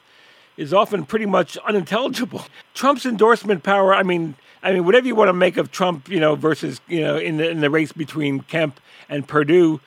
is 0.57 0.73
often 0.73 1.05
pretty 1.05 1.25
much 1.25 1.57
unintelligible. 1.57 2.45
Trump's 2.73 3.05
endorsement 3.05 3.63
power, 3.63 3.93
I 3.93 4.03
mean, 4.03 4.35
I 4.63 4.73
mean, 4.73 4.85
whatever 4.85 5.05
you 5.05 5.15
want 5.15 5.29
to 5.29 5.33
make 5.33 5.57
of 5.57 5.71
Trump, 5.71 6.09
you 6.09 6.19
know, 6.19 6.35
versus 6.35 6.81
you 6.87 7.01
know, 7.01 7.17
in 7.17 7.37
the 7.37 7.49
in 7.49 7.61
the 7.61 7.69
race 7.69 7.91
between 7.91 8.41
Kemp 8.41 8.79
and 9.09 9.27
Perdue, 9.27 9.79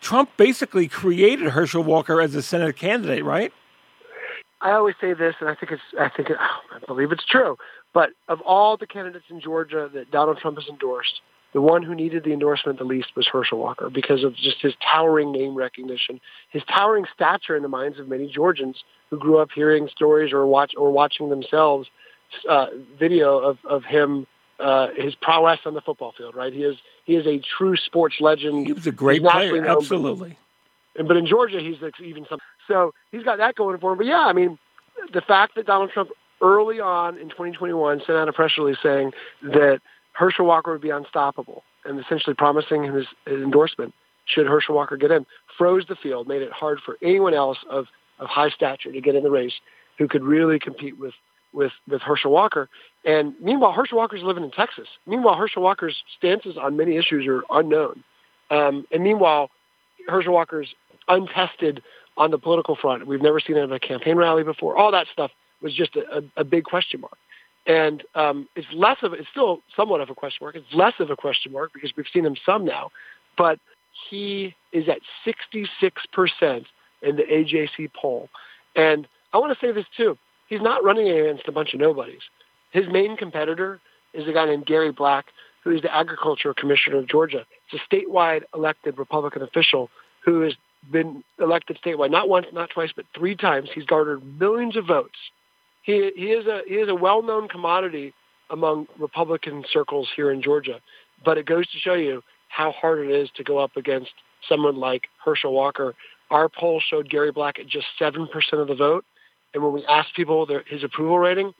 Trump 0.00 0.30
basically 0.36 0.88
created 0.88 1.48
Herschel 1.50 1.82
Walker 1.82 2.20
as 2.20 2.34
a 2.34 2.42
Senate 2.42 2.76
candidate, 2.76 3.24
right? 3.24 3.52
I 4.60 4.72
always 4.72 4.94
say 5.00 5.12
this, 5.14 5.34
and 5.40 5.48
I 5.48 5.54
think 5.54 5.72
it's, 5.72 5.82
I 5.98 6.08
think, 6.08 6.30
it, 6.30 6.36
I 6.40 6.78
believe 6.86 7.12
it's 7.12 7.24
true. 7.24 7.56
But 7.92 8.10
of 8.28 8.40
all 8.42 8.76
the 8.76 8.86
candidates 8.86 9.26
in 9.30 9.40
Georgia 9.40 9.90
that 9.94 10.10
Donald 10.10 10.38
Trump 10.38 10.58
has 10.58 10.68
endorsed, 10.68 11.20
the 11.56 11.62
one 11.62 11.82
who 11.82 11.94
needed 11.94 12.22
the 12.22 12.34
endorsement 12.34 12.78
the 12.78 12.84
least 12.84 13.16
was 13.16 13.26
Herschel 13.26 13.58
Walker 13.58 13.88
because 13.88 14.24
of 14.24 14.36
just 14.36 14.60
his 14.60 14.74
towering 14.92 15.32
name 15.32 15.54
recognition, 15.54 16.20
his 16.50 16.62
towering 16.64 17.06
stature 17.14 17.56
in 17.56 17.62
the 17.62 17.68
minds 17.68 17.98
of 17.98 18.08
many 18.08 18.30
Georgians 18.30 18.84
who 19.08 19.18
grew 19.18 19.38
up 19.38 19.48
hearing 19.54 19.88
stories 19.88 20.34
or 20.34 20.46
watch 20.46 20.74
or 20.76 20.92
watching 20.92 21.30
themselves 21.30 21.88
uh, 22.46 22.66
video 22.98 23.38
of 23.38 23.56
of 23.64 23.84
him 23.84 24.26
uh, 24.60 24.88
his 24.98 25.14
prowess 25.14 25.60
on 25.64 25.72
the 25.72 25.80
football 25.80 26.12
field. 26.12 26.36
Right, 26.36 26.52
he 26.52 26.62
is 26.62 26.76
he 27.06 27.16
is 27.16 27.26
a 27.26 27.40
true 27.56 27.74
sports 27.78 28.16
legend. 28.20 28.66
He 28.66 28.74
was 28.74 28.86
a 28.86 28.92
great 28.92 29.22
player, 29.22 29.58
known, 29.62 29.78
absolutely. 29.78 30.36
But, 30.94 31.08
but 31.08 31.16
in 31.16 31.26
Georgia, 31.26 31.58
he's 31.58 31.76
even 32.04 32.26
some. 32.28 32.38
So 32.68 32.92
he's 33.12 33.22
got 33.22 33.38
that 33.38 33.54
going 33.54 33.78
for 33.78 33.92
him. 33.92 33.96
But 33.96 34.08
yeah, 34.08 34.26
I 34.26 34.34
mean, 34.34 34.58
the 35.14 35.22
fact 35.22 35.54
that 35.54 35.64
Donald 35.64 35.90
Trump 35.90 36.10
early 36.42 36.80
on 36.80 37.16
in 37.16 37.30
2021 37.30 38.02
sent 38.06 38.10
out 38.10 38.28
a 38.28 38.32
press 38.34 38.52
release 38.58 38.76
saying 38.82 39.12
that 39.42 39.80
Herschel 40.16 40.46
Walker 40.46 40.72
would 40.72 40.80
be 40.80 40.90
unstoppable 40.90 41.62
and 41.84 42.00
essentially 42.00 42.34
promising 42.34 42.84
him 42.84 42.94
his, 42.94 43.06
his 43.26 43.42
endorsement 43.42 43.94
should 44.24 44.46
Herschel 44.46 44.74
Walker 44.74 44.96
get 44.96 45.10
in, 45.10 45.26
froze 45.56 45.84
the 45.88 45.94
field, 45.94 46.26
made 46.26 46.42
it 46.42 46.50
hard 46.52 46.80
for 46.84 46.96
anyone 47.02 47.34
else 47.34 47.58
of, 47.70 47.86
of 48.18 48.28
high 48.28 48.48
stature 48.48 48.90
to 48.90 49.00
get 49.00 49.14
in 49.14 49.22
the 49.22 49.30
race 49.30 49.52
who 49.98 50.08
could 50.08 50.24
really 50.24 50.58
compete 50.58 50.98
with, 50.98 51.14
with, 51.52 51.72
with 51.88 52.02
Herschel 52.02 52.32
Walker. 52.32 52.68
And 53.04 53.34
meanwhile, 53.40 53.72
Herschel 53.72 53.98
Walker's 53.98 54.22
living 54.22 54.42
in 54.42 54.50
Texas. 54.50 54.88
Meanwhile, 55.06 55.36
Herschel 55.36 55.62
Walker's 55.62 56.02
stances 56.16 56.56
on 56.56 56.76
many 56.76 56.96
issues 56.96 57.26
are 57.26 57.44
unknown. 57.50 58.02
Um, 58.50 58.86
and 58.90 59.04
meanwhile, 59.04 59.50
Herschel 60.08 60.32
Walker's 60.32 60.74
untested 61.08 61.82
on 62.16 62.30
the 62.30 62.38
political 62.38 62.74
front. 62.74 63.06
We've 63.06 63.22
never 63.22 63.38
seen 63.38 63.56
him 63.56 63.70
at 63.70 63.76
a 63.76 63.86
campaign 63.86 64.16
rally 64.16 64.42
before. 64.42 64.76
All 64.76 64.90
that 64.92 65.06
stuff 65.12 65.30
was 65.60 65.74
just 65.74 65.94
a, 65.96 66.18
a, 66.18 66.40
a 66.40 66.44
big 66.44 66.64
question 66.64 67.00
mark. 67.00 67.16
And 67.66 68.04
um, 68.14 68.48
it's 68.54 68.68
less 68.72 68.98
of 69.02 69.12
it's 69.12 69.28
still 69.30 69.60
somewhat 69.74 70.00
of 70.00 70.08
a 70.08 70.14
question 70.14 70.44
mark. 70.44 70.54
It's 70.54 70.72
less 70.72 70.94
of 71.00 71.10
a 71.10 71.16
question 71.16 71.52
mark 71.52 71.72
because 71.72 71.92
we've 71.96 72.06
seen 72.12 72.24
him 72.24 72.36
some 72.46 72.64
now, 72.64 72.90
but 73.36 73.58
he 74.08 74.54
is 74.72 74.88
at 74.88 75.00
66% 75.26 76.64
in 77.02 77.16
the 77.16 77.22
AJC 77.22 77.92
poll. 77.92 78.28
And 78.76 79.08
I 79.32 79.38
want 79.38 79.58
to 79.58 79.66
say 79.66 79.72
this 79.72 79.86
too. 79.96 80.16
He's 80.48 80.60
not 80.60 80.84
running 80.84 81.08
against 81.08 81.48
a 81.48 81.52
bunch 81.52 81.74
of 81.74 81.80
nobodies. 81.80 82.20
His 82.70 82.86
main 82.88 83.16
competitor 83.16 83.80
is 84.14 84.28
a 84.28 84.32
guy 84.32 84.46
named 84.46 84.66
Gary 84.66 84.92
Black, 84.92 85.26
who 85.64 85.70
is 85.70 85.82
the 85.82 85.94
agriculture 85.94 86.54
commissioner 86.54 86.98
of 86.98 87.08
Georgia. 87.08 87.44
It's 87.70 87.82
a 87.82 87.94
statewide 87.94 88.42
elected 88.54 88.98
Republican 88.98 89.42
official 89.42 89.90
who 90.24 90.42
has 90.42 90.54
been 90.92 91.24
elected 91.40 91.78
statewide 91.84 92.10
not 92.10 92.28
once, 92.28 92.46
not 92.52 92.70
twice, 92.70 92.90
but 92.94 93.06
three 93.16 93.34
times. 93.34 93.70
He's 93.74 93.84
garnered 93.84 94.22
millions 94.38 94.76
of 94.76 94.86
votes 94.86 95.16
he 95.86 96.10
he 96.16 96.32
is 96.32 96.46
a 96.46 96.60
he 96.66 96.74
is 96.74 96.88
a 96.88 96.94
well 96.94 97.22
known 97.22 97.48
commodity 97.48 98.12
among 98.50 98.88
Republican 98.98 99.64
circles 99.72 100.08
here 100.14 100.30
in 100.30 100.42
Georgia. 100.42 100.80
But 101.24 101.38
it 101.38 101.46
goes 101.46 101.66
to 101.70 101.78
show 101.78 101.94
you 101.94 102.22
how 102.48 102.72
hard 102.72 102.98
it 102.98 103.10
is 103.10 103.30
to 103.36 103.44
go 103.44 103.58
up 103.58 103.76
against 103.76 104.12
someone 104.48 104.76
like 104.76 105.08
Herschel 105.24 105.52
Walker. 105.52 105.94
Our 106.30 106.48
poll 106.48 106.80
showed 106.80 107.08
Gary 107.08 107.32
Black 107.32 107.58
at 107.58 107.68
just 107.68 107.86
seven 107.98 108.26
percent 108.26 108.60
of 108.60 108.68
the 108.68 108.74
vote, 108.74 109.04
and 109.54 109.62
when 109.62 109.72
we 109.72 109.86
asked 109.86 110.14
people 110.14 110.44
their, 110.44 110.64
his 110.66 110.82
approval 110.82 111.18
rating, 111.18 111.54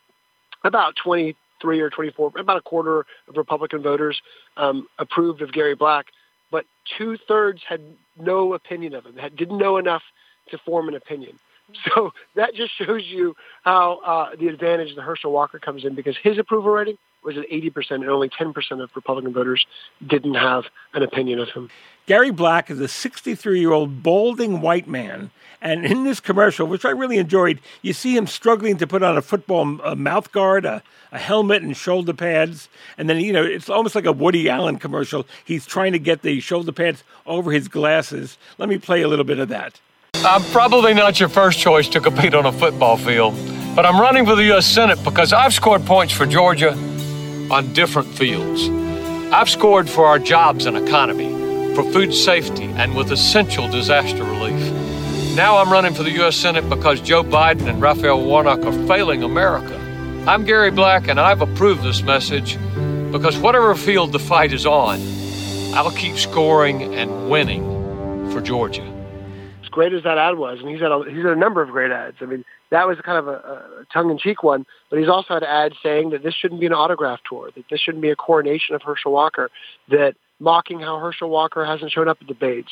about 0.64 0.94
twenty 1.02 1.36
three 1.62 1.80
or 1.80 1.88
twenty 1.88 2.10
four, 2.10 2.32
about 2.36 2.56
a 2.56 2.60
quarter 2.60 3.06
of 3.28 3.36
Republican 3.36 3.80
voters 3.82 4.20
um, 4.56 4.88
approved 4.98 5.40
of 5.40 5.52
Gary 5.52 5.76
Black, 5.76 6.06
but 6.50 6.66
two 6.98 7.16
thirds 7.28 7.62
had 7.66 7.80
no 8.18 8.54
opinion 8.54 8.94
of 8.94 9.06
him, 9.06 9.16
had, 9.16 9.36
didn't 9.36 9.58
know 9.58 9.76
enough 9.76 10.02
to 10.50 10.58
form 10.58 10.88
an 10.88 10.94
opinion. 10.94 11.38
So 11.94 12.12
that 12.34 12.54
just 12.54 12.76
shows 12.76 13.02
you 13.04 13.34
how 13.62 14.00
uh, 14.04 14.36
the 14.36 14.48
advantage 14.48 14.94
that 14.94 15.02
Herschel 15.02 15.32
Walker 15.32 15.58
comes 15.58 15.84
in 15.84 15.94
because 15.94 16.16
his 16.16 16.38
approval 16.38 16.70
rating 16.70 16.98
was 17.22 17.36
at 17.36 17.48
80% 17.50 17.90
and 17.90 18.08
only 18.08 18.28
10% 18.28 18.82
of 18.82 18.90
Republican 18.94 19.32
voters 19.32 19.66
didn't 20.06 20.34
have 20.34 20.64
an 20.94 21.02
opinion 21.02 21.40
of 21.40 21.48
him. 21.50 21.68
Gary 22.06 22.30
Black 22.30 22.70
is 22.70 22.80
a 22.80 22.86
63 22.86 23.58
year 23.58 23.72
old 23.72 24.02
balding 24.02 24.60
white 24.60 24.86
man. 24.86 25.30
And 25.60 25.84
in 25.84 26.04
this 26.04 26.20
commercial, 26.20 26.66
which 26.66 26.84
I 26.84 26.90
really 26.90 27.18
enjoyed, 27.18 27.60
you 27.82 27.92
see 27.92 28.16
him 28.16 28.28
struggling 28.28 28.76
to 28.76 28.86
put 28.86 29.02
on 29.02 29.16
a 29.16 29.22
football 29.22 29.80
a 29.80 29.96
mouth 29.96 30.30
guard, 30.30 30.64
a, 30.64 30.82
a 31.10 31.18
helmet, 31.18 31.62
and 31.62 31.76
shoulder 31.76 32.12
pads. 32.12 32.68
And 32.96 33.10
then, 33.10 33.20
you 33.20 33.32
know, 33.32 33.42
it's 33.42 33.68
almost 33.68 33.96
like 33.96 34.04
a 34.04 34.12
Woody 34.12 34.48
Allen 34.48 34.78
commercial. 34.78 35.26
He's 35.44 35.66
trying 35.66 35.92
to 35.92 35.98
get 35.98 36.22
the 36.22 36.38
shoulder 36.38 36.70
pads 36.70 37.02
over 37.26 37.50
his 37.50 37.66
glasses. 37.66 38.38
Let 38.58 38.68
me 38.68 38.78
play 38.78 39.02
a 39.02 39.08
little 39.08 39.24
bit 39.24 39.40
of 39.40 39.48
that. 39.48 39.80
I'm 40.24 40.42
probably 40.44 40.94
not 40.94 41.20
your 41.20 41.28
first 41.28 41.58
choice 41.58 41.88
to 41.90 42.00
compete 42.00 42.34
on 42.34 42.46
a 42.46 42.52
football 42.52 42.96
field, 42.96 43.34
but 43.76 43.86
I'm 43.86 44.00
running 44.00 44.24
for 44.24 44.34
the 44.34 44.44
U.S. 44.44 44.66
Senate 44.66 45.02
because 45.04 45.32
I've 45.32 45.54
scored 45.54 45.84
points 45.84 46.12
for 46.12 46.26
Georgia 46.26 46.72
on 47.50 47.72
different 47.74 48.08
fields. 48.08 48.68
I've 49.32 49.48
scored 49.48 49.88
for 49.88 50.06
our 50.06 50.18
jobs 50.18 50.66
and 50.66 50.76
economy, 50.76 51.74
for 51.74 51.84
food 51.92 52.12
safety, 52.12 52.64
and 52.64 52.96
with 52.96 53.12
essential 53.12 53.68
disaster 53.68 54.24
relief. 54.24 54.58
Now 55.36 55.58
I'm 55.58 55.70
running 55.70 55.94
for 55.94 56.02
the 56.02 56.12
U.S. 56.12 56.34
Senate 56.34 56.68
because 56.68 57.00
Joe 57.00 57.22
Biden 57.22 57.68
and 57.68 57.80
Raphael 57.80 58.24
Warnock 58.24 58.64
are 58.64 58.86
failing 58.88 59.22
America. 59.22 59.76
I'm 60.26 60.44
Gary 60.44 60.70
Black, 60.70 61.08
and 61.08 61.20
I've 61.20 61.42
approved 61.42 61.82
this 61.82 62.02
message 62.02 62.58
because 63.12 63.36
whatever 63.38 63.74
field 63.74 64.12
the 64.12 64.18
fight 64.18 64.52
is 64.52 64.66
on, 64.66 64.98
I'll 65.74 65.92
keep 65.92 66.16
scoring 66.16 66.94
and 66.94 67.30
winning 67.30 68.30
for 68.32 68.40
Georgia 68.40 68.95
great 69.76 69.92
as 69.92 70.02
that 70.04 70.16
ad 70.16 70.36
was, 70.38 70.58
and 70.58 70.68
he's 70.70 70.80
had 70.80 70.90
a, 70.90 71.04
he's 71.06 71.22
had 71.22 71.36
a 71.40 71.42
number 71.46 71.60
of 71.60 71.68
great 71.68 71.92
ads. 71.92 72.16
I 72.22 72.24
mean, 72.24 72.42
that 72.70 72.88
was 72.88 72.96
kind 73.04 73.18
of 73.18 73.28
a, 73.28 73.36
a 73.82 73.84
tongue-in-cheek 73.92 74.42
one, 74.42 74.64
but 74.88 74.98
he's 74.98 75.08
also 75.16 75.34
had 75.34 75.44
ads 75.44 75.76
saying 75.82 76.10
that 76.10 76.22
this 76.22 76.34
shouldn't 76.34 76.60
be 76.64 76.66
an 76.66 76.72
autograph 76.72 77.20
tour, 77.28 77.50
that 77.54 77.66
this 77.70 77.80
shouldn't 77.80 78.00
be 78.00 78.08
a 78.08 78.16
coronation 78.16 78.74
of 78.74 78.80
Herschel 78.80 79.12
Walker, 79.12 79.50
that 79.90 80.14
mocking 80.40 80.80
how 80.80 80.98
Herschel 80.98 81.28
Walker 81.28 81.62
hasn't 81.62 81.92
shown 81.92 82.08
up 82.08 82.16
at 82.22 82.26
debates, 82.26 82.70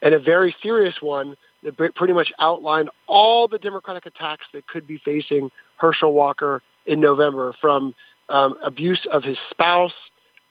and 0.00 0.14
a 0.14 0.18
very 0.18 0.56
serious 0.62 0.94
one 1.02 1.36
that 1.62 1.76
pretty 1.94 2.14
much 2.14 2.32
outlined 2.38 2.88
all 3.06 3.48
the 3.48 3.58
Democratic 3.58 4.06
attacks 4.06 4.46
that 4.54 4.66
could 4.66 4.86
be 4.86 4.98
facing 5.04 5.50
Herschel 5.76 6.14
Walker 6.14 6.62
in 6.86 7.00
November, 7.00 7.54
from 7.60 7.94
um, 8.30 8.54
abuse 8.64 9.06
of 9.12 9.24
his 9.24 9.36
spouse 9.50 9.98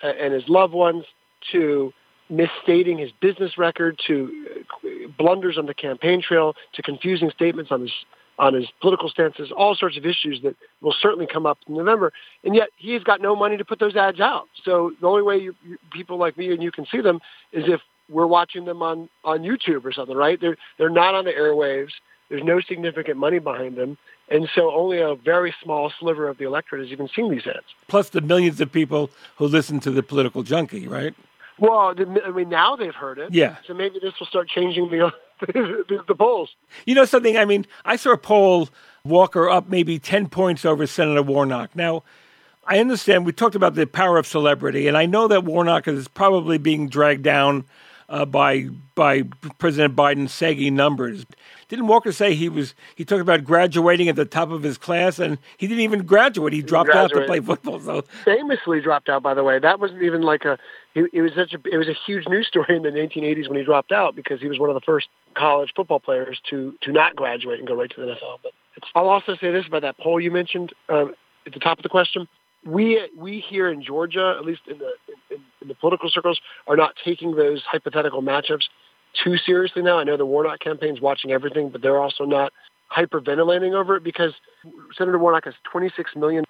uh, 0.03 0.07
and 0.21 0.35
his 0.35 0.43
loved 0.47 0.73
ones 0.73 1.03
to 1.51 1.91
misstating 2.29 2.97
his 2.97 3.11
business 3.21 3.57
record 3.57 3.99
to 4.07 4.63
uh, 4.83 5.07
blunders 5.17 5.57
on 5.57 5.65
the 5.65 5.73
campaign 5.73 6.21
trail 6.21 6.55
to 6.73 6.81
confusing 6.81 7.31
statements 7.31 7.71
on 7.71 7.81
his 7.81 7.91
on 8.37 8.53
his 8.53 8.65
political 8.81 9.07
stances, 9.07 9.51
all 9.55 9.75
sorts 9.75 9.97
of 9.97 10.05
issues 10.05 10.41
that 10.43 10.55
will 10.81 10.93
certainly 11.01 11.25
come 11.25 11.45
up 11.45 11.57
in 11.67 11.75
November. 11.75 12.11
And 12.43 12.53
yet 12.53 12.69
he's 12.75 13.01
got 13.01 13.21
no 13.21 13.33
money 13.33 13.55
to 13.55 13.63
put 13.63 13.79
those 13.79 13.95
ads 13.95 14.19
out. 14.19 14.47
So 14.63 14.91
the 14.99 15.07
only 15.07 15.21
way 15.21 15.37
you, 15.37 15.55
you, 15.65 15.77
people 15.91 16.17
like 16.17 16.37
me 16.37 16.51
and 16.51 16.61
you 16.61 16.71
can 16.71 16.85
see 16.91 16.99
them 16.99 17.21
is 17.53 17.63
if 17.67 17.79
we're 18.09 18.27
watching 18.27 18.65
them 18.65 18.81
on, 18.81 19.09
on 19.23 19.39
YouTube 19.39 19.85
or 19.85 19.93
something, 19.93 20.15
right? 20.15 20.39
They're, 20.39 20.57
they're 20.77 20.89
not 20.89 21.15
on 21.15 21.25
the 21.25 21.31
airwaves. 21.31 21.91
There's 22.29 22.43
no 22.43 22.59
significant 22.59 23.17
money 23.17 23.39
behind 23.39 23.77
them. 23.77 23.97
And 24.29 24.49
so 24.53 24.71
only 24.71 24.99
a 24.99 25.15
very 25.15 25.53
small 25.63 25.91
sliver 25.99 26.27
of 26.27 26.37
the 26.37 26.45
electorate 26.45 26.81
has 26.81 26.91
even 26.91 27.07
seen 27.15 27.31
these 27.31 27.45
ads. 27.47 27.65
Plus 27.87 28.09
the 28.09 28.21
millions 28.21 28.59
of 28.59 28.71
people 28.71 29.11
who 29.37 29.45
listen 29.45 29.79
to 29.81 29.91
the 29.91 30.03
political 30.03 30.43
junkie, 30.43 30.87
right? 30.87 31.13
Well, 31.57 31.93
I 32.25 32.31
mean, 32.31 32.49
now 32.49 32.75
they've 32.75 32.93
heard 32.93 33.17
it. 33.17 33.33
Yeah. 33.33 33.57
So 33.65 33.73
maybe 33.73 33.99
this 34.01 34.13
will 34.19 34.27
start 34.27 34.49
changing 34.49 34.89
the 34.89 35.11
the, 35.39 36.03
the 36.07 36.15
polls. 36.15 36.49
You 36.85 36.95
know 36.95 37.05
something? 37.05 37.37
I 37.37 37.45
mean, 37.45 37.65
I 37.83 37.95
saw 37.95 38.11
a 38.11 38.17
poll 38.17 38.69
Walker 39.03 39.49
up 39.49 39.69
maybe 39.69 39.99
ten 39.99 40.27
points 40.27 40.65
over 40.65 40.87
Senator 40.87 41.23
Warnock. 41.23 41.75
Now, 41.75 42.03
I 42.65 42.79
understand 42.79 43.25
we 43.25 43.31
talked 43.31 43.55
about 43.55 43.75
the 43.75 43.85
power 43.85 44.17
of 44.17 44.25
celebrity, 44.25 44.87
and 44.87 44.97
I 44.97 45.05
know 45.05 45.27
that 45.27 45.43
Warnock 45.43 45.87
is 45.87 46.07
probably 46.07 46.57
being 46.57 46.89
dragged 46.89 47.23
down 47.23 47.65
uh, 48.09 48.25
by 48.25 48.67
by 48.95 49.23
President 49.57 49.95
Biden's 49.95 50.33
saggy 50.33 50.69
numbers. 50.71 51.25
Didn't 51.67 51.87
Walker 51.87 52.11
say 52.11 52.35
he 52.35 52.49
was? 52.49 52.75
He 52.95 53.05
talked 53.05 53.21
about 53.21 53.43
graduating 53.43 54.07
at 54.09 54.15
the 54.15 54.25
top 54.25 54.51
of 54.51 54.63
his 54.63 54.77
class, 54.77 55.19
and 55.19 55.37
he 55.57 55.67
didn't 55.67 55.83
even 55.83 56.05
graduate. 56.05 56.53
He 56.53 56.61
dropped 56.61 56.91
out 56.91 57.11
to 57.11 57.25
play 57.25 57.39
football. 57.39 57.79
So 57.79 58.03
famously 58.23 58.81
dropped 58.81 59.09
out. 59.09 59.23
By 59.23 59.33
the 59.33 59.43
way, 59.43 59.59
that 59.59 59.79
wasn't 59.79 60.03
even 60.03 60.21
like 60.21 60.45
a. 60.45 60.57
it 60.95 61.21
was 61.21 61.31
such 61.35 61.53
a. 61.53 61.59
It 61.69 61.77
was 61.77 61.87
a 61.87 61.95
huge 62.05 62.27
news 62.27 62.47
story 62.47 62.75
in 62.75 62.83
the 62.83 62.89
1980s 62.89 63.49
when 63.49 63.57
he 63.57 63.65
dropped 63.65 63.91
out 63.91 64.15
because 64.15 64.39
he 64.39 64.47
was 64.47 64.59
one 64.59 64.69
of 64.69 64.75
the 64.75 64.81
first 64.81 65.07
college 65.35 65.71
football 65.75 65.99
players 65.99 66.39
to 66.49 66.73
to 66.81 66.91
not 66.91 67.15
graduate 67.15 67.59
and 67.59 67.67
go 67.67 67.75
right 67.75 67.89
to 67.89 68.01
the 68.01 68.07
NFL. 68.07 68.39
But 68.41 68.53
I'll 68.95 69.09
also 69.09 69.35
say 69.35 69.51
this 69.51 69.65
about 69.67 69.81
that 69.81 69.97
poll 69.97 70.19
you 70.19 70.31
mentioned. 70.31 70.73
Um, 70.89 71.13
at 71.45 71.53
the 71.53 71.59
top 71.59 71.77
of 71.77 71.83
the 71.83 71.89
question, 71.89 72.27
we 72.65 73.07
we 73.17 73.43
here 73.47 73.69
in 73.69 73.83
Georgia, 73.83 74.35
at 74.39 74.45
least 74.45 74.61
in 74.67 74.77
the 74.77 74.91
in, 75.29 75.41
in 75.61 75.67
the 75.67 75.75
political 75.75 76.09
circles, 76.09 76.39
are 76.67 76.77
not 76.77 76.93
taking 77.03 77.35
those 77.35 77.61
hypothetical 77.69 78.21
matchups 78.21 78.63
too 79.23 79.37
seriously 79.37 79.81
now. 79.81 79.99
I 79.99 80.03
know 80.03 80.17
the 80.17 80.25
Warnock 80.25 80.59
campaign's 80.59 81.01
watching 81.01 81.31
everything, 81.31 81.69
but 81.69 81.81
they're 81.81 82.01
also 82.01 82.23
not 82.23 82.53
hyperventilating 82.95 83.73
over 83.73 83.95
it 83.97 84.03
because 84.03 84.33
Senator 84.97 85.17
Warnock 85.17 85.45
has 85.45 85.53
$26 85.73 86.15
million 86.15 86.43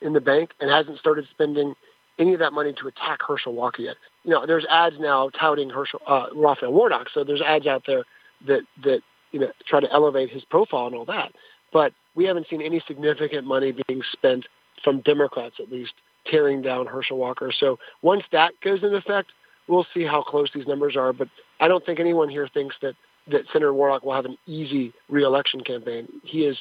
in 0.00 0.12
the 0.12 0.20
bank 0.20 0.50
and 0.60 0.70
hasn't 0.70 0.98
started 0.98 1.26
spending 1.30 1.74
any 2.22 2.32
of 2.34 2.40
that 2.40 2.52
money 2.52 2.72
to 2.80 2.88
attack 2.88 3.18
Herschel 3.26 3.52
Walker 3.52 3.82
yet. 3.82 3.96
You 4.24 4.30
know, 4.30 4.46
there's 4.46 4.64
ads 4.70 4.96
now 4.98 5.28
touting 5.30 5.70
Herschel, 5.70 6.00
uh, 6.06 6.26
Raphael 6.34 6.72
Warnock, 6.72 7.08
so 7.12 7.24
there's 7.24 7.42
ads 7.42 7.66
out 7.66 7.82
there 7.86 8.04
that, 8.46 8.62
that, 8.84 9.00
you 9.32 9.40
know, 9.40 9.50
try 9.66 9.80
to 9.80 9.92
elevate 9.92 10.30
his 10.30 10.44
profile 10.44 10.86
and 10.86 10.94
all 10.94 11.04
that. 11.06 11.32
But 11.72 11.92
we 12.14 12.24
haven't 12.24 12.46
seen 12.48 12.62
any 12.62 12.82
significant 12.86 13.46
money 13.46 13.74
being 13.86 14.02
spent 14.12 14.46
from 14.84 15.00
Democrats, 15.00 15.56
at 15.58 15.70
least, 15.70 15.94
tearing 16.30 16.62
down 16.62 16.86
Herschel 16.86 17.18
Walker. 17.18 17.50
So 17.52 17.78
once 18.02 18.22
that 18.30 18.52
goes 18.62 18.82
into 18.82 18.96
effect, 18.96 19.32
we'll 19.68 19.86
see 19.92 20.04
how 20.04 20.22
close 20.22 20.50
these 20.54 20.66
numbers 20.66 20.96
are. 20.96 21.12
But 21.12 21.28
I 21.60 21.66
don't 21.68 21.84
think 21.84 21.98
anyone 21.98 22.28
here 22.28 22.48
thinks 22.52 22.76
that 22.82 22.94
that 23.28 23.42
Senator 23.52 23.72
Warnock 23.72 24.04
will 24.04 24.14
have 24.14 24.24
an 24.24 24.36
easy 24.46 24.92
reelection 25.08 25.60
campaign. 25.62 26.08
He 26.24 26.44
is. 26.44 26.58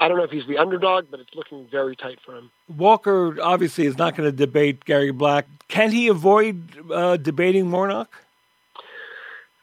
I 0.00 0.08
don't 0.08 0.16
know 0.16 0.24
if 0.24 0.30
he's 0.30 0.46
the 0.46 0.58
underdog, 0.58 1.06
but 1.10 1.20
it's 1.20 1.34
looking 1.34 1.66
very 1.70 1.96
tight 1.96 2.18
for 2.24 2.36
him. 2.36 2.50
Walker 2.68 3.36
obviously 3.40 3.86
is 3.86 3.98
not 3.98 4.16
going 4.16 4.30
to 4.30 4.36
debate 4.36 4.84
Gary 4.84 5.10
Black. 5.10 5.46
Can 5.68 5.90
he 5.90 6.08
avoid 6.08 6.78
uh, 6.90 7.16
debating 7.16 7.70
Warnock? 7.70 8.14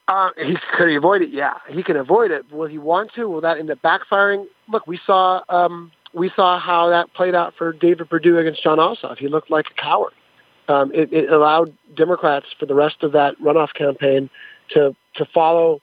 Uh, 0.07 0.32
he 0.38 0.57
could 0.75 0.89
he 0.89 0.95
avoid 0.95 1.21
it? 1.21 1.30
Yeah, 1.30 1.53
he 1.69 1.84
can 1.84 1.95
avoid 1.95 2.32
it. 2.32 2.51
Will 2.51 2.65
he 2.67 2.80
want 2.80 3.13
to? 3.13 3.30
Will 3.30 3.41
that 3.41 3.59
end 3.59 3.69
up 3.69 3.80
backfiring? 3.82 4.47
Look, 4.67 4.88
we 4.88 4.99
saw 5.05 5.41
um, 5.49 5.91
we 6.13 6.32
saw 6.36 6.59
how 6.59 6.89
that 6.89 7.13
played 7.13 7.36
out 7.36 7.53
for 7.55 7.73
David 7.73 8.09
Perdue 8.09 8.39
against 8.39 8.63
Jon 8.63 8.80
Ossoff. 8.80 9.19
He 9.19 9.27
looked 9.27 9.51
like 9.51 9.67
a 9.69 9.82
coward. 9.82 10.13
Um, 10.67 10.91
it, 10.93 11.13
it 11.13 11.32
allowed 11.32 11.75
Democrats 11.95 12.47
for 12.59 12.65
the 12.65 12.73
rest 12.73 13.03
of 13.03 13.11
that 13.11 13.38
runoff 13.39 13.73
campaign 13.73 14.32
to 14.71 14.95
to 15.15 15.25
follow 15.25 15.80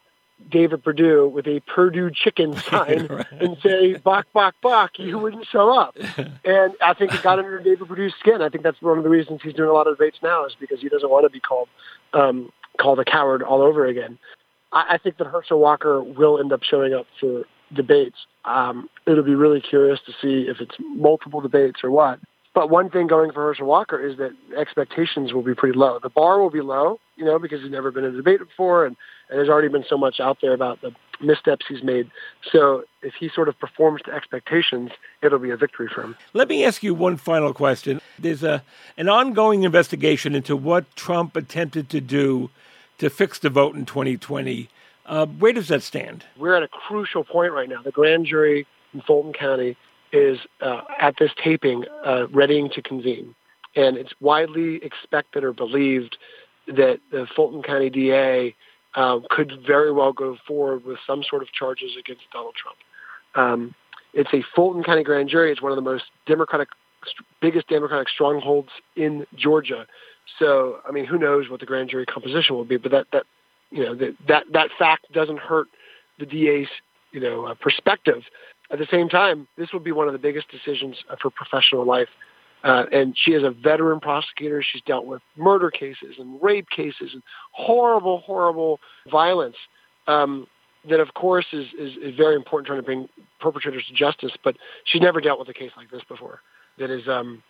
David 0.51 0.85
Perdue 0.85 1.29
with 1.29 1.47
a 1.47 1.61
Perdue 1.61 2.11
chicken 2.11 2.57
sign 2.71 3.07
right. 3.07 3.27
and 3.33 3.57
say 3.63 3.95
"bok 3.95 4.27
bok 4.33 4.55
bok," 4.63 4.99
you 4.99 5.19
wouldn't 5.19 5.47
show 5.47 5.71
up. 5.71 5.97
and 6.45 6.73
I 6.83 6.95
think 6.95 7.15
it 7.15 7.23
got 7.23 7.39
under 7.39 7.59
David 7.59 7.89
Perdue's 7.89 8.15
skin. 8.21 8.43
I 8.43 8.49
think 8.49 8.63
that's 8.63 8.81
one 8.81 8.99
of 8.99 9.05
the 9.05 9.11
reasons 9.11 9.41
he's 9.43 9.55
doing 9.55 9.69
a 9.69 9.73
lot 9.73 9.87
of 9.87 9.97
debates 9.97 10.19
now 10.23 10.45
is 10.45 10.55
because 10.59 10.81
he 10.81 10.89
doesn't 10.89 11.11
want 11.11 11.25
to 11.25 11.31
be 11.31 11.41
called 11.41 11.69
um, 12.13 12.53
called 12.79 13.01
a 13.01 13.05
coward 13.05 13.43
all 13.43 13.63
over 13.63 13.87
again. 13.87 14.19
I, 14.73 14.95
I 14.95 14.99
think 14.99 15.19
that 15.19 15.27
Herschel 15.27 15.59
Walker 15.59 16.03
will 16.03 16.39
end 16.39 16.53
up 16.53 16.63
showing 16.63 16.95
up 16.95 17.07
for 17.19 17.45
debates. 17.73 18.17
Um, 18.45 18.89
it'll 19.07 19.25
be 19.25 19.35
really 19.35 19.61
curious 19.61 20.01
to 20.07 20.13
see 20.13 20.49
if 20.49 20.61
it's 20.61 20.77
multiple 20.79 21.41
debates 21.41 21.83
or 21.83 21.91
what. 21.91 22.21
But 22.55 22.71
one 22.71 22.89
thing 22.89 23.07
going 23.07 23.33
for 23.33 23.43
Herschel 23.43 23.67
Walker 23.67 23.99
is 23.99 24.17
that 24.17 24.31
expectations 24.57 25.35
will 25.35 25.43
be 25.43 25.55
pretty 25.55 25.77
low. 25.77 25.99
The 26.03 26.09
bar 26.09 26.41
will 26.41 26.51
be 26.51 26.63
low, 26.63 27.01
you 27.17 27.25
know, 27.25 27.39
because 27.39 27.61
he's 27.61 27.71
never 27.71 27.91
been 27.91 28.05
in 28.05 28.15
a 28.15 28.17
debate 28.17 28.39
before, 28.39 28.87
and, 28.87 28.97
and 29.29 29.39
there's 29.39 29.49
already 29.49 29.69
been 29.69 29.85
so 29.89 29.97
much 29.97 30.21
out 30.21 30.39
there 30.41 30.53
about 30.53 30.81
the 30.81 30.93
missteps 31.21 31.67
he's 31.69 31.83
made. 31.83 32.11
So 32.53 32.85
if 33.03 33.15
he 33.15 33.29
sort 33.29 33.49
of 33.49 33.59
performs 33.59 34.03
to 34.03 34.13
expectations, 34.13 34.91
it'll 35.23 35.39
be 35.39 35.51
a 35.51 35.57
victory 35.57 35.89
for 35.93 36.03
him. 36.03 36.17
Let 36.33 36.49
me 36.49 36.65
ask 36.65 36.83
you 36.83 36.95
one 36.95 37.17
final 37.17 37.53
question. 37.53 38.01
There's 38.19 38.43
a 38.43 38.63
an 38.97 39.09
ongoing 39.09 39.63
investigation 39.63 40.35
into 40.35 40.57
what 40.57 40.95
Trump 40.97 41.37
attempted 41.37 41.89
to 41.91 42.01
do 42.01 42.51
to 42.99 43.11
fix 43.11 43.39
the 43.39 43.51
vote 43.51 43.75
in 43.75 43.85
2020. 43.85 44.69
Uh, 45.05 45.27
where 45.27 45.53
does 45.53 45.69
that 45.69 45.83
stand? 45.83 46.25
We're 46.37 46.57
at 46.57 46.63
a 46.63 46.69
crucial 46.69 47.25
point 47.25 47.53
right 47.53 47.69
now. 47.69 47.83
The 47.83 47.93
grand 47.93 48.27
jury 48.27 48.67
in 48.93 49.01
Fulton 49.03 49.33
County 49.33 49.77
is 50.13 50.39
uh, 50.61 50.83
at 50.99 51.15
this 51.19 51.31
taping 51.43 51.85
uh, 52.05 52.27
readying 52.29 52.71
to 52.71 52.83
convene. 52.83 53.35
And 53.75 53.97
it's 53.97 54.13
widely 54.21 54.77
expected 54.77 55.45
or 55.45 55.53
believed 55.53 56.17
that 56.67 57.01
the 57.11 57.27
Fulton 57.37 57.63
County 57.63 57.91
DA 57.91 58.55
um, 58.97 59.25
could 59.31 59.53
very 59.67 59.93
well 59.93 60.13
go 60.13 60.37
forward 60.47 60.85
with 60.85 60.99
some 61.07 61.23
sort 61.23 61.43
of 61.43 61.53
charges 61.53 61.93
against 61.99 62.23
Donald 62.33 62.55
Trump. 62.55 62.79
Um, 63.35 63.75
it's 64.15 64.33
a 64.33 64.43
Fulton 64.55 64.83
County 64.83 65.05
grand 65.05 65.29
jury. 65.29 65.53
It's 65.53 65.63
one 65.63 65.73
of 65.73 65.77
the 65.77 65.83
most 65.83 66.05
democratic, 66.27 66.69
biggest 67.41 67.69
democratic 67.69 68.09
strongholds 68.09 68.71
in 68.97 69.27
Georgia. 69.37 69.87
So, 70.39 70.79
I 70.89 70.93
mean, 70.93 71.05
who 71.05 71.19
knows 71.19 71.49
what 71.49 71.61
the 71.61 71.67
grand 71.67 71.91
jury 71.91 72.07
composition 72.07 72.57
will 72.57 72.65
be? 72.65 72.79
But 72.79 72.93
that 72.93 73.07
that 73.13 73.25
you 73.71 73.85
know 73.85 73.95
that 73.95 74.17
that, 74.27 74.45
that 74.53 74.71
fact 74.79 75.13
doesn't 75.13 75.39
hurt 75.39 75.69
the 76.19 76.27
DA's 76.27 76.69
you 77.13 77.21
know 77.21 77.47
uh, 77.47 77.55
perspective 77.55 78.23
at 78.71 78.79
the 78.79 78.87
same 78.91 79.09
time, 79.09 79.47
this 79.57 79.73
will 79.73 79.81
be 79.81 79.93
one 79.93 80.07
of 80.07 80.13
the 80.13 80.19
biggest 80.19 80.49
decisions 80.51 80.97
of 81.09 81.19
her 81.23 81.31
professional 81.31 81.85
life. 81.85 82.09
Uh, 82.65 82.85
and 82.93 83.17
she 83.17 83.33
is 83.33 83.45
a 83.45 83.51
veteran 83.51 84.01
prosecutor. 84.01 84.63
She's 84.63 84.83
dealt 84.83 85.07
with 85.07 85.23
murder 85.37 85.71
cases 85.71 86.17
and 86.19 86.43
rape 86.43 86.69
cases 86.69 87.11
and 87.13 87.23
horrible, 87.53 88.21
horrible 88.21 88.81
violence. 89.11 89.57
Um, 90.07 90.47
that, 90.89 91.01
of 91.01 91.15
course, 91.15 91.47
is, 91.53 91.67
is, 91.79 91.97
is 92.03 92.17
very 92.17 92.35
important 92.35 92.67
trying 92.67 92.79
to 92.79 92.85
bring 92.85 93.09
perpetrators 93.41 93.85
to 93.89 93.95
justice. 93.95 94.33
But 94.43 94.57
she's 94.85 95.03
never 95.03 95.21
dealt 95.21 95.39
with 95.39 95.49
a 95.49 95.55
case 95.55 95.73
like 95.77 95.91
this 95.91 96.03
before. 96.09 96.41
That 96.79 96.91
is 96.91 97.09
um, 97.09 97.43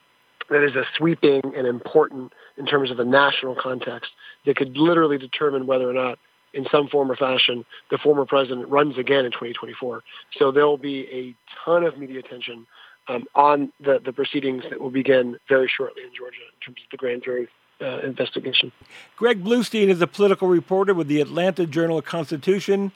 that 0.51 0.65
is 0.65 0.77
a 0.77 0.85
sweeping 0.97 1.43
and 1.57 1.67
important 1.67 2.33
in 2.57 2.67
terms 2.67 2.91
of 2.91 2.99
a 3.01 3.05
national 3.05 3.57
context 3.57 4.13
that 4.45 4.57
could 4.57 4.77
literally 4.77 5.19
determine 5.19 5.67
whether 5.67 5.89
or 5.89 5.93
not 5.93 6.19
in 6.55 6.67
some 6.71 6.89
form 6.89 7.11
or 7.11 7.17
fashion, 7.17 7.65
the 7.91 7.99
former 7.99 8.25
president 8.25 8.69
runs 8.69 8.97
again 8.97 9.25
in 9.25 9.31
2024. 9.31 10.03
So 10.39 10.51
there 10.51 10.67
will 10.67 10.79
be 10.79 11.07
a 11.13 11.35
ton 11.65 11.85
of 11.85 11.99
media 11.99 12.21
attention 12.21 12.67
um, 13.09 13.25
on 13.35 13.73
the, 13.81 14.01
the 14.05 14.13
proceedings 14.13 14.65
that 14.71 14.81
will 14.81 14.91
begin 14.91 15.39
very 15.49 15.71
shortly 15.75 16.03
in 16.03 16.11
Georgia 16.15 16.39
in 16.53 16.65
terms 16.65 16.79
of 16.85 16.91
the 16.91 16.97
grand 16.97 17.23
jury 17.23 17.49
uh, 17.81 17.99
investigation. 18.01 18.73
Greg 19.17 19.45
Bluestein 19.45 19.89
is 19.89 20.01
a 20.01 20.07
political 20.07 20.49
reporter 20.49 20.95
with 20.95 21.09
the 21.09 21.21
Atlanta 21.21 21.67
Journal 21.67 22.03
Constitution. 22.03 22.93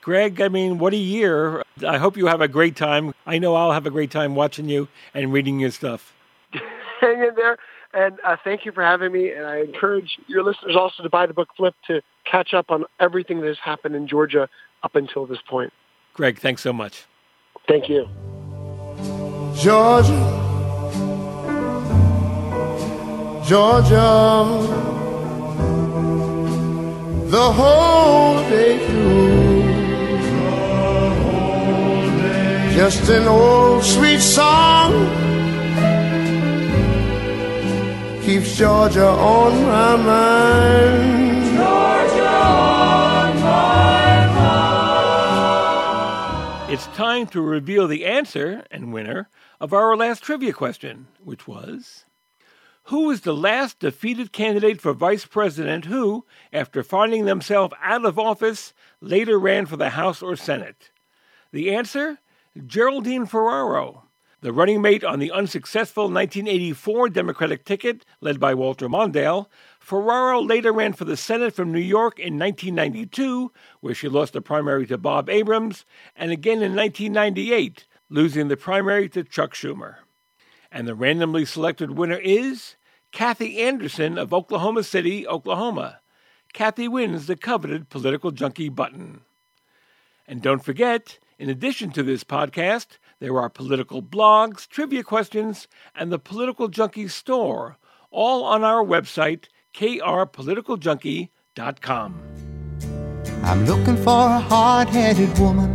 Greg, 0.00 0.40
I 0.40 0.48
mean, 0.48 0.78
what 0.78 0.92
a 0.92 0.98
year. 0.98 1.62
I 1.86 1.98
hope 1.98 2.16
you 2.16 2.26
have 2.26 2.40
a 2.40 2.48
great 2.48 2.76
time. 2.76 3.12
I 3.26 3.38
know 3.38 3.54
I'll 3.54 3.72
have 3.72 3.86
a 3.86 3.90
great 3.90 4.10
time 4.10 4.34
watching 4.34 4.68
you 4.68 4.88
and 5.14 5.32
reading 5.32 5.58
your 5.58 5.70
stuff. 5.70 6.14
Hang 7.00 7.18
in 7.18 7.34
there. 7.34 7.58
And 7.92 8.18
uh, 8.24 8.36
thank 8.44 8.64
you 8.64 8.72
for 8.72 8.82
having 8.82 9.10
me. 9.12 9.32
And 9.32 9.46
I 9.46 9.60
encourage 9.60 10.18
your 10.26 10.44
listeners 10.44 10.76
also 10.76 11.02
to 11.02 11.10
buy 11.10 11.26
the 11.26 11.34
book 11.34 11.48
Flip 11.56 11.74
to 11.86 12.02
catch 12.24 12.54
up 12.54 12.70
on 12.70 12.84
everything 13.00 13.40
that 13.40 13.48
has 13.48 13.58
happened 13.58 13.96
in 13.96 14.06
Georgia 14.06 14.48
up 14.82 14.94
until 14.96 15.26
this 15.26 15.38
point. 15.48 15.72
Greg, 16.12 16.38
thanks 16.38 16.62
so 16.62 16.72
much. 16.72 17.04
Thank 17.66 17.88
you. 17.88 18.08
Georgia, 19.58 20.12
Georgia, 23.44 24.44
the 27.30 27.52
whole 27.52 28.38
day 28.50 28.86
through. 28.86 29.36
Just 32.74 33.08
an 33.08 33.26
old 33.26 33.82
sweet 33.82 34.20
song 34.20 34.92
keeps 38.22 38.58
Georgia 38.58 39.08
on 39.08 39.62
my 39.62 39.96
mind. 39.96 41.25
It's 46.76 46.88
time 46.88 47.26
to 47.28 47.40
reveal 47.40 47.88
the 47.88 48.04
answer 48.04 48.62
and 48.70 48.92
winner 48.92 49.30
of 49.58 49.72
our 49.72 49.96
last 49.96 50.22
trivia 50.22 50.52
question, 50.52 51.06
which 51.24 51.48
was 51.48 52.04
Who 52.92 53.06
was 53.06 53.22
the 53.22 53.34
last 53.34 53.78
defeated 53.78 54.30
candidate 54.30 54.82
for 54.82 54.92
vice 54.92 55.24
president 55.24 55.86
who, 55.86 56.26
after 56.52 56.82
finding 56.82 57.24
themselves 57.24 57.72
out 57.82 58.04
of 58.04 58.18
office, 58.18 58.74
later 59.00 59.38
ran 59.38 59.64
for 59.64 59.78
the 59.78 59.88
House 59.88 60.20
or 60.20 60.36
Senate? 60.36 60.90
The 61.50 61.74
answer 61.74 62.18
Geraldine 62.66 63.24
Ferraro, 63.24 64.04
the 64.42 64.52
running 64.52 64.82
mate 64.82 65.02
on 65.02 65.18
the 65.18 65.32
unsuccessful 65.32 66.10
1984 66.10 67.08
Democratic 67.08 67.64
ticket 67.64 68.04
led 68.20 68.38
by 68.38 68.52
Walter 68.52 68.86
Mondale, 68.86 69.46
Ferraro 69.86 70.42
later 70.42 70.72
ran 70.72 70.94
for 70.94 71.04
the 71.04 71.16
Senate 71.16 71.54
from 71.54 71.70
New 71.70 71.78
York 71.78 72.18
in 72.18 72.36
1992, 72.36 73.52
where 73.78 73.94
she 73.94 74.08
lost 74.08 74.32
the 74.32 74.40
primary 74.40 74.84
to 74.84 74.98
Bob 74.98 75.30
Abrams, 75.30 75.84
and 76.16 76.32
again 76.32 76.60
in 76.60 76.74
1998, 76.74 77.86
losing 78.10 78.48
the 78.48 78.56
primary 78.56 79.08
to 79.08 79.22
Chuck 79.22 79.54
Schumer. 79.54 79.98
And 80.72 80.88
the 80.88 80.96
randomly 80.96 81.44
selected 81.44 81.92
winner 81.92 82.18
is 82.18 82.74
Kathy 83.12 83.60
Anderson 83.60 84.18
of 84.18 84.34
Oklahoma 84.34 84.82
City, 84.82 85.24
Oklahoma. 85.24 86.00
Kathy 86.52 86.88
wins 86.88 87.28
the 87.28 87.36
coveted 87.36 87.88
political 87.88 88.32
junkie 88.32 88.68
button. 88.68 89.20
And 90.26 90.42
don't 90.42 90.64
forget, 90.64 91.20
in 91.38 91.48
addition 91.48 91.92
to 91.92 92.02
this 92.02 92.24
podcast, 92.24 92.98
there 93.20 93.38
are 93.38 93.48
political 93.48 94.02
blogs, 94.02 94.66
trivia 94.66 95.04
questions, 95.04 95.68
and 95.94 96.10
the 96.10 96.18
Political 96.18 96.66
Junkie 96.66 97.06
store, 97.06 97.76
all 98.10 98.42
on 98.42 98.64
our 98.64 98.84
website, 98.84 99.44
krpoliticaljunkie.com. 99.76 102.14
I'm 103.44 103.66
looking 103.66 103.96
for 103.96 104.10
a 104.10 104.40
hard 104.40 104.88
headed 104.88 105.38
woman, 105.38 105.70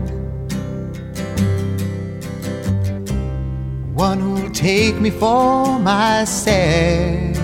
one 3.94 4.20
who'll 4.20 4.50
take 4.52 5.00
me 5.00 5.12
for 5.12 5.80
myself. 5.80 7.38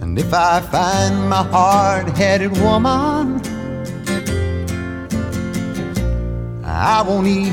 And 0.00 0.18
if 0.18 0.32
I 0.32 0.60
find 0.60 1.28
my 1.28 1.42
hard 1.42 2.08
headed 2.10 2.56
woman, 2.58 3.40
I 6.64 7.02
won't 7.02 7.26
need 7.26 7.52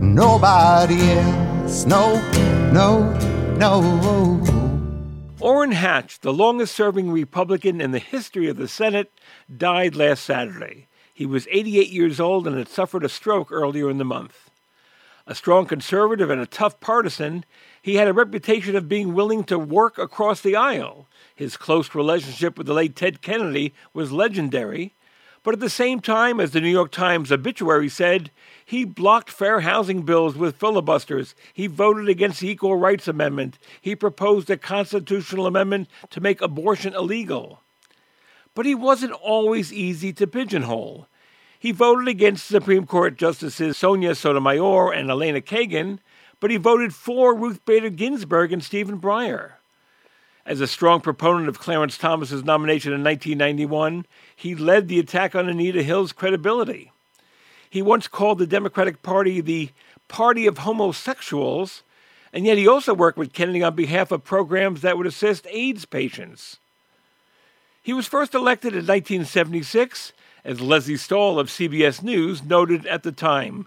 nobody 0.00 1.10
else. 1.10 1.84
No, 1.84 2.18
no, 2.72 3.12
no. 3.58 4.63
Orrin 5.44 5.72
Hatch, 5.72 6.20
the 6.20 6.32
longest 6.32 6.74
serving 6.74 7.10
Republican 7.10 7.78
in 7.78 7.90
the 7.90 7.98
history 7.98 8.48
of 8.48 8.56
the 8.56 8.66
Senate, 8.66 9.12
died 9.54 9.94
last 9.94 10.24
Saturday. 10.24 10.86
He 11.12 11.26
was 11.26 11.46
88 11.50 11.90
years 11.90 12.18
old 12.18 12.46
and 12.46 12.56
had 12.56 12.66
suffered 12.66 13.04
a 13.04 13.10
stroke 13.10 13.52
earlier 13.52 13.90
in 13.90 13.98
the 13.98 14.06
month. 14.06 14.48
A 15.26 15.34
strong 15.34 15.66
conservative 15.66 16.30
and 16.30 16.40
a 16.40 16.46
tough 16.46 16.80
partisan, 16.80 17.44
he 17.82 17.96
had 17.96 18.08
a 18.08 18.14
reputation 18.14 18.74
of 18.74 18.88
being 18.88 19.12
willing 19.12 19.44
to 19.44 19.58
work 19.58 19.98
across 19.98 20.40
the 20.40 20.56
aisle. 20.56 21.08
His 21.34 21.58
close 21.58 21.94
relationship 21.94 22.56
with 22.56 22.66
the 22.66 22.72
late 22.72 22.96
Ted 22.96 23.20
Kennedy 23.20 23.74
was 23.92 24.12
legendary. 24.12 24.94
But 25.44 25.52
at 25.54 25.60
the 25.60 25.70
same 25.70 26.00
time, 26.00 26.40
as 26.40 26.52
the 26.52 26.60
New 26.60 26.70
York 26.70 26.90
Times 26.90 27.30
obituary 27.30 27.90
said, 27.90 28.30
he 28.64 28.86
blocked 28.86 29.30
fair 29.30 29.60
housing 29.60 30.02
bills 30.02 30.36
with 30.36 30.56
filibusters. 30.56 31.34
He 31.52 31.66
voted 31.66 32.08
against 32.08 32.40
the 32.40 32.48
Equal 32.48 32.76
Rights 32.76 33.06
Amendment. 33.06 33.58
He 33.78 33.94
proposed 33.94 34.48
a 34.48 34.56
constitutional 34.56 35.46
amendment 35.46 35.88
to 36.10 36.20
make 36.22 36.40
abortion 36.40 36.94
illegal. 36.94 37.60
But 38.54 38.64
he 38.64 38.74
wasn't 38.74 39.12
always 39.12 39.70
easy 39.70 40.14
to 40.14 40.26
pigeonhole. 40.26 41.08
He 41.58 41.72
voted 41.72 42.08
against 42.08 42.46
Supreme 42.46 42.86
Court 42.86 43.18
Justices 43.18 43.76
Sonia 43.76 44.14
Sotomayor 44.14 44.92
and 44.92 45.10
Elena 45.10 45.42
Kagan, 45.42 45.98
but 46.40 46.50
he 46.50 46.56
voted 46.56 46.94
for 46.94 47.34
Ruth 47.34 47.62
Bader 47.66 47.90
Ginsburg 47.90 48.50
and 48.50 48.64
Stephen 48.64 48.98
Breyer. 48.98 49.52
As 50.46 50.60
a 50.60 50.66
strong 50.66 51.00
proponent 51.00 51.48
of 51.48 51.58
Clarence 51.58 51.96
Thomas's 51.96 52.44
nomination 52.44 52.92
in 52.92 53.02
1991, 53.02 54.04
he 54.36 54.54
led 54.54 54.88
the 54.88 54.98
attack 54.98 55.34
on 55.34 55.48
Anita 55.48 55.82
Hill's 55.82 56.12
credibility. 56.12 56.92
He 57.70 57.80
once 57.80 58.06
called 58.08 58.38
the 58.38 58.46
Democratic 58.46 59.02
Party 59.02 59.40
the 59.40 59.70
party 60.06 60.46
of 60.46 60.58
homosexuals, 60.58 61.82
and 62.30 62.44
yet 62.44 62.58
he 62.58 62.68
also 62.68 62.92
worked 62.92 63.16
with 63.16 63.32
Kennedy 63.32 63.62
on 63.62 63.74
behalf 63.74 64.12
of 64.12 64.22
programs 64.22 64.82
that 64.82 64.98
would 64.98 65.06
assist 65.06 65.46
AIDS 65.48 65.86
patients. 65.86 66.58
He 67.82 67.94
was 67.94 68.06
first 68.06 68.34
elected 68.34 68.72
in 68.74 68.86
1976, 68.86 70.12
as 70.44 70.60
Lesley 70.60 70.98
Stahl 70.98 71.38
of 71.38 71.48
CBS 71.48 72.02
News 72.02 72.42
noted 72.42 72.86
at 72.86 73.02
the 73.02 73.12
time. 73.12 73.66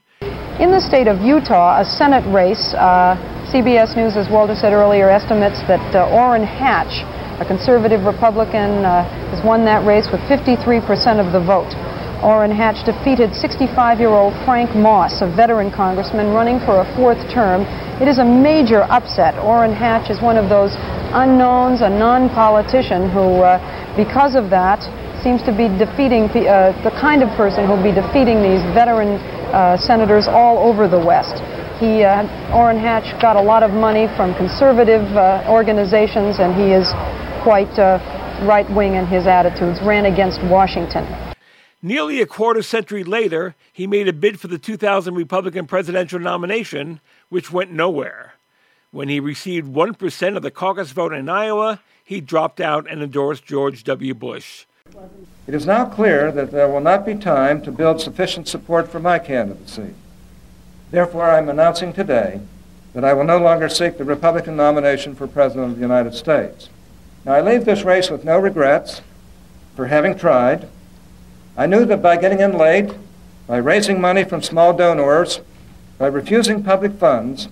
In 0.57 0.71
the 0.71 0.81
state 0.81 1.05
of 1.05 1.21
Utah, 1.21 1.77
a 1.77 1.85
Senate 1.85 2.25
race, 2.33 2.73
uh, 2.73 3.13
CBS 3.53 3.93
News, 3.95 4.17
as 4.17 4.25
Walter 4.25 4.55
said 4.55 4.73
earlier, 4.73 5.07
estimates 5.07 5.61
that 5.69 5.85
uh, 5.93 6.09
Orrin 6.09 6.41
Hatch, 6.41 7.05
a 7.37 7.45
conservative 7.45 8.09
Republican, 8.09 8.81
uh, 8.81 9.05
has 9.29 9.45
won 9.45 9.65
that 9.69 9.85
race 9.85 10.09
with 10.09 10.17
53% 10.25 10.81
of 11.21 11.29
the 11.29 11.37
vote. 11.37 11.69
Orrin 12.25 12.49
Hatch 12.49 12.81
defeated 12.89 13.37
65-year-old 13.37 14.33
Frank 14.49 14.73
Moss, 14.73 15.21
a 15.21 15.29
veteran 15.29 15.69
congressman 15.69 16.33
running 16.33 16.57
for 16.65 16.81
a 16.81 16.89
fourth 16.97 17.21
term. 17.29 17.61
It 18.01 18.09
is 18.09 18.17
a 18.17 18.25
major 18.25 18.81
upset. 18.89 19.37
Orrin 19.37 19.77
Hatch 19.77 20.09
is 20.09 20.25
one 20.25 20.41
of 20.41 20.49
those 20.49 20.73
unknowns, 21.13 21.85
a 21.85 21.89
non-politician 21.93 23.13
who, 23.13 23.45
uh, 23.45 23.61
because 23.93 24.33
of 24.33 24.49
that, 24.49 24.81
seems 25.21 25.45
to 25.45 25.53
be 25.53 25.69
defeating 25.77 26.25
uh, 26.33 26.73
the 26.81 26.93
kind 26.97 27.21
of 27.21 27.29
person 27.37 27.69
who'll 27.69 27.77
be 27.77 27.93
defeating 27.93 28.41
these 28.41 28.65
veteran 28.73 29.21
uh, 29.53 29.77
senators 29.77 30.27
all 30.27 30.57
over 30.57 30.87
the 30.87 30.99
West. 30.99 31.35
He, 31.79 32.03
uh, 32.03 32.55
Orrin 32.55 32.77
Hatch, 32.77 33.19
got 33.21 33.35
a 33.35 33.41
lot 33.41 33.63
of 33.63 33.71
money 33.71 34.07
from 34.15 34.33
conservative 34.35 35.05
uh, 35.15 35.43
organizations, 35.47 36.39
and 36.39 36.55
he 36.55 36.71
is 36.71 36.89
quite 37.43 37.69
uh, 37.77 37.99
right-wing 38.45 38.95
in 38.95 39.05
his 39.05 39.27
attitudes. 39.27 39.79
Ran 39.81 40.05
against 40.05 40.41
Washington. 40.43 41.05
Nearly 41.81 42.21
a 42.21 42.25
quarter 42.25 42.63
century 42.63 43.03
later, 43.03 43.55
he 43.71 43.85
made 43.85 44.07
a 44.07 44.13
bid 44.13 44.39
for 44.39 44.47
the 44.47 44.57
2000 44.57 45.13
Republican 45.13 45.67
presidential 45.67 46.19
nomination, 46.19 46.99
which 47.29 47.51
went 47.51 47.71
nowhere. 47.71 48.33
When 48.89 49.09
he 49.09 49.19
received 49.19 49.67
1% 49.67 50.35
of 50.35 50.41
the 50.41 50.49
caucus 50.49 50.91
vote 50.91 51.13
in 51.13 51.29
Iowa, 51.29 51.79
he 52.03 52.21
dropped 52.21 52.59
out 52.59 52.89
and 52.89 53.03
endorsed 53.03 53.45
George 53.45 53.83
W. 53.83 54.15
Bush. 54.15 54.65
It 55.47 55.53
is 55.53 55.65
now 55.65 55.85
clear 55.85 56.29
that 56.31 56.51
there 56.51 56.67
will 56.67 56.81
not 56.81 57.05
be 57.05 57.15
time 57.15 57.61
to 57.61 57.71
build 57.71 58.01
sufficient 58.01 58.47
support 58.47 58.89
for 58.89 58.99
my 58.99 59.17
candidacy. 59.17 59.93
Therefore, 60.91 61.23
I 61.23 61.37
am 61.37 61.47
announcing 61.47 61.93
today 61.93 62.41
that 62.93 63.05
I 63.05 63.13
will 63.13 63.23
no 63.23 63.37
longer 63.37 63.69
seek 63.69 63.97
the 63.97 64.03
Republican 64.03 64.57
nomination 64.57 65.15
for 65.15 65.27
President 65.27 65.71
of 65.71 65.75
the 65.75 65.81
United 65.81 66.15
States. 66.15 66.69
Now, 67.23 67.33
I 67.33 67.41
leave 67.41 67.63
this 67.63 67.83
race 67.83 68.09
with 68.09 68.25
no 68.25 68.37
regrets 68.37 69.01
for 69.75 69.87
having 69.87 70.17
tried. 70.17 70.67
I 71.55 71.65
knew 71.65 71.85
that 71.85 72.01
by 72.01 72.17
getting 72.17 72.39
in 72.39 72.57
late, 72.57 72.91
by 73.47 73.57
raising 73.57 74.01
money 74.01 74.23
from 74.23 74.41
small 74.41 74.73
donors, 74.73 75.39
by 75.97 76.07
refusing 76.07 76.63
public 76.63 76.93
funds, 76.93 77.47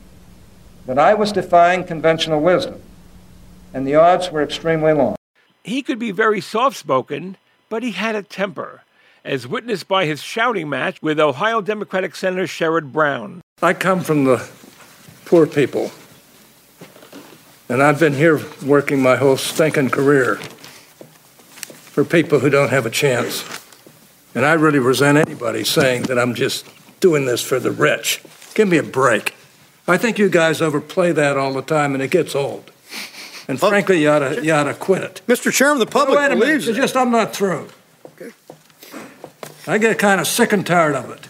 that 0.86 1.00
I 1.00 1.14
was 1.14 1.32
defying 1.32 1.84
conventional 1.84 2.42
wisdom, 2.42 2.82
and 3.74 3.88
the 3.88 3.96
odds 3.96 4.32
were 4.32 4.44
extremely 4.44 4.94
long. 4.94 5.16
He 5.66 5.82
could 5.82 5.98
be 5.98 6.12
very 6.12 6.42
soft 6.42 6.78
spoken, 6.78 7.38
but 7.70 7.82
he 7.82 7.90
had 7.90 8.14
a 8.14 8.22
temper, 8.22 8.84
as 9.24 9.48
witnessed 9.48 9.88
by 9.88 10.06
his 10.06 10.22
shouting 10.22 10.70
match 10.70 11.02
with 11.02 11.20
Ohio 11.20 11.60
Democratic 11.60 12.16
Senator 12.16 12.44
Sherrod 12.44 12.92
Brown. 12.92 13.42
I 13.64 13.74
come 13.74 14.02
from 14.02 14.26
the 14.26 14.48
poor 15.26 15.48
people, 15.48 15.90
and 17.68 17.82
I've 17.82 18.00
been 18.00 18.14
here 18.14 18.40
working 18.64 19.02
my 19.02 19.16
whole 19.16 19.38
stinking 19.38 19.90
career 19.90 20.36
for 20.36 22.06
people 22.06 22.38
who 22.38 22.52
don't 22.52 22.70
have 22.70 22.86
a 22.86 22.92
chance. 22.92 23.44
And 24.36 24.46
I 24.46 24.54
really 24.54 24.78
resent 24.78 25.18
anybody 25.18 25.64
saying 25.64 26.04
that 26.04 26.20
I'm 26.20 26.36
just 26.36 26.70
doing 27.00 27.26
this 27.26 27.42
for 27.42 27.60
the 27.60 27.72
rich. 27.72 28.22
Give 28.54 28.68
me 28.68 28.78
a 28.78 28.84
break. 28.84 29.34
I 29.88 29.98
think 29.98 30.20
you 30.20 30.30
guys 30.30 30.62
overplay 30.62 31.12
that 31.14 31.38
all 31.38 31.54
the 31.54 31.64
time, 31.64 31.96
and 31.96 32.04
it 32.04 32.12
gets 32.12 32.36
old. 32.36 32.70
And 33.48 33.60
frankly, 33.60 34.02
you 34.02 34.10
ought 34.10 34.20
to, 34.20 34.44
you 34.44 34.52
ought 34.54 34.64
to 34.64 34.74
quit 34.74 35.04
it. 35.04 35.22
Mr. 35.28 35.52
Chairman, 35.52 35.80
the 35.80 35.86
public 35.86 36.18
wait 36.18 36.26
a 36.26 36.30
minute. 36.30 36.40
believes 36.46 36.68
It's 36.68 36.78
it. 36.78 36.82
just 36.82 36.96
I'm 36.98 37.12
not 37.12 37.36
through. 37.36 37.68
Okay. 38.08 38.32
I 39.68 39.78
get 39.78 40.00
kind 40.00 40.20
of 40.20 40.28
sick 40.28 40.52
and 40.52 40.66
tired 40.66 40.96
of 40.96 41.10
it. 41.12 41.28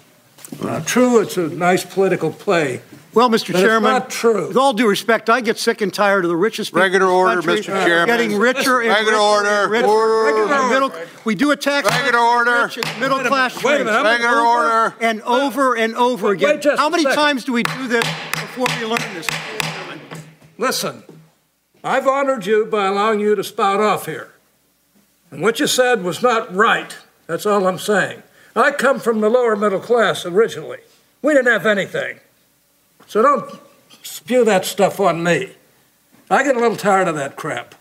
Now, 0.63 0.79
true, 0.79 1.19
it's 1.19 1.35
a 1.37 1.47
nice 1.49 1.83
political 1.83 2.31
play. 2.31 2.81
Well, 3.13 3.29
Mr. 3.29 3.47
But 3.53 3.55
it's 3.55 3.59
Chairman, 3.61 3.91
not 3.91 4.09
true. 4.09 4.47
with 4.49 4.57
all 4.57 4.73
due 4.73 4.87
respect, 4.89 5.29
I 5.29 5.39
get 5.41 5.57
sick 5.57 5.79
and 5.81 5.93
tired 5.93 6.25
of 6.25 6.29
the 6.29 6.35
richest 6.35 6.71
people 6.71 6.81
Regular 6.83 7.05
in 7.05 7.11
order, 7.11 7.41
country 7.41 7.59
Mr. 7.61 7.85
Chairman. 7.85 8.07
getting 8.07 8.37
richer 8.37 8.81
and 8.81 8.89
Regular 8.89 9.11
richer 9.13 9.21
order. 9.21 9.47
and 9.63 9.71
richer. 9.71 9.87
Order. 9.87 10.35
Regular 10.35 10.69
middle, 10.69 10.91
we 11.23 11.35
do 11.35 11.51
a 11.51 11.55
tax 11.55 11.89
Regular 11.89 12.19
order. 12.19 12.63
rich 12.65 12.77
and 12.77 12.99
middle 12.99 13.19
class 13.23 13.61
wait 13.63 13.81
a 13.81 13.85
minute, 13.85 13.91
trades 14.01 14.05
I'm- 14.05 14.21
Regular 14.21 14.37
over 14.37 14.47
order. 14.47 14.95
and 15.01 15.21
over 15.23 15.75
and 15.77 15.95
over 15.95 16.27
Wait 16.27 16.33
again. 16.43 16.61
just 16.61 16.77
How 16.79 16.89
many 16.89 17.03
second. 17.03 17.15
times 17.17 17.43
do 17.45 17.53
we 17.53 17.63
do 17.63 17.87
this 17.87 18.03
before 18.33 18.65
we 18.79 18.85
learn 18.85 18.97
this? 19.13 19.27
Listen, 20.57 21.03
I've 21.85 22.07
honored 22.07 22.47
you 22.47 22.65
by 22.65 22.87
allowing 22.87 23.19
you 23.19 23.35
to 23.35 23.43
spout 23.43 23.79
off 23.79 24.07
here. 24.07 24.33
And 25.29 25.43
what 25.43 25.59
you 25.59 25.67
said 25.67 26.03
was 26.03 26.23
not 26.23 26.53
right. 26.53 26.97
That's 27.27 27.45
all 27.45 27.67
I'm 27.67 27.77
saying. 27.77 28.23
I 28.55 28.71
come 28.71 28.99
from 28.99 29.21
the 29.21 29.29
lower 29.29 29.55
middle 29.55 29.79
class 29.79 30.25
originally. 30.25 30.79
We 31.21 31.35
didn't 31.35 31.53
have 31.53 31.67
anything. 31.67 32.21
So 33.05 33.21
don't 33.21 33.59
spew 34.01 34.43
that 34.45 34.65
stuff 34.65 34.99
on 34.99 35.21
me. 35.23 35.51
I 36.27 36.41
get 36.41 36.55
a 36.55 36.59
little 36.59 36.75
tired 36.75 37.07
of 37.07 37.13
that 37.17 37.35
crap. 37.35 37.75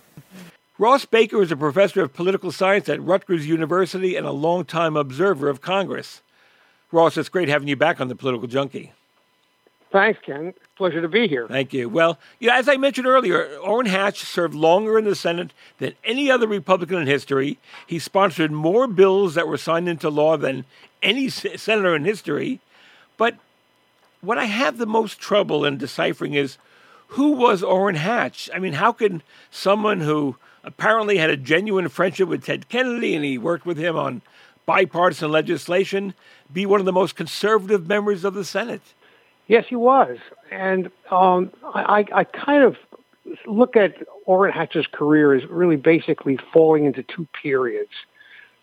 Ross 0.76 1.06
Baker 1.06 1.40
is 1.40 1.50
a 1.50 1.56
professor 1.56 2.02
of 2.02 2.12
political 2.12 2.52
science 2.52 2.90
at 2.90 3.00
Rutgers 3.00 3.46
University 3.46 4.16
and 4.16 4.26
a 4.26 4.32
longtime 4.32 4.98
observer 4.98 5.48
of 5.48 5.62
Congress. 5.62 6.20
Ross, 6.92 7.16
it's 7.16 7.30
great 7.30 7.48
having 7.48 7.68
you 7.68 7.76
back 7.76 8.02
on 8.02 8.08
the 8.08 8.14
Political 8.14 8.48
Junkie. 8.48 8.92
Thanks, 9.94 10.18
Ken. 10.26 10.54
Pleasure 10.74 11.00
to 11.00 11.08
be 11.08 11.28
here. 11.28 11.46
Thank 11.46 11.72
you. 11.72 11.88
Well, 11.88 12.18
you 12.40 12.48
know, 12.48 12.56
as 12.56 12.68
I 12.68 12.76
mentioned 12.76 13.06
earlier, 13.06 13.56
Orrin 13.58 13.86
Hatch 13.86 14.24
served 14.24 14.52
longer 14.52 14.98
in 14.98 15.04
the 15.04 15.14
Senate 15.14 15.52
than 15.78 15.94
any 16.02 16.28
other 16.28 16.48
Republican 16.48 16.98
in 16.98 17.06
history. 17.06 17.58
He 17.86 18.00
sponsored 18.00 18.50
more 18.50 18.88
bills 18.88 19.36
that 19.36 19.46
were 19.46 19.56
signed 19.56 19.88
into 19.88 20.10
law 20.10 20.36
than 20.36 20.64
any 21.00 21.28
senator 21.28 21.94
in 21.94 22.04
history. 22.04 22.58
But 23.16 23.36
what 24.20 24.36
I 24.36 24.46
have 24.46 24.78
the 24.78 24.86
most 24.86 25.20
trouble 25.20 25.64
in 25.64 25.78
deciphering 25.78 26.34
is 26.34 26.58
who 27.10 27.30
was 27.30 27.62
Orrin 27.62 27.94
Hatch? 27.94 28.50
I 28.52 28.58
mean, 28.58 28.72
how 28.72 28.90
can 28.90 29.22
someone 29.52 30.00
who 30.00 30.34
apparently 30.64 31.18
had 31.18 31.30
a 31.30 31.36
genuine 31.36 31.88
friendship 31.88 32.28
with 32.28 32.44
Ted 32.44 32.68
Kennedy 32.68 33.14
and 33.14 33.24
he 33.24 33.38
worked 33.38 33.64
with 33.64 33.78
him 33.78 33.96
on 33.96 34.22
bipartisan 34.66 35.30
legislation 35.30 36.14
be 36.52 36.66
one 36.66 36.80
of 36.80 36.86
the 36.86 36.92
most 36.92 37.14
conservative 37.14 37.86
members 37.86 38.24
of 38.24 38.34
the 38.34 38.44
Senate? 38.44 38.82
Yes, 39.46 39.64
he 39.68 39.76
was. 39.76 40.18
And 40.50 40.90
um, 41.10 41.50
I, 41.74 42.06
I 42.12 42.24
kind 42.24 42.62
of 42.62 42.76
look 43.46 43.76
at 43.76 43.94
Orrin 44.26 44.52
Hatch's 44.52 44.86
career 44.86 45.34
as 45.34 45.44
really 45.50 45.76
basically 45.76 46.38
falling 46.52 46.84
into 46.84 47.02
two 47.02 47.26
periods. 47.42 47.90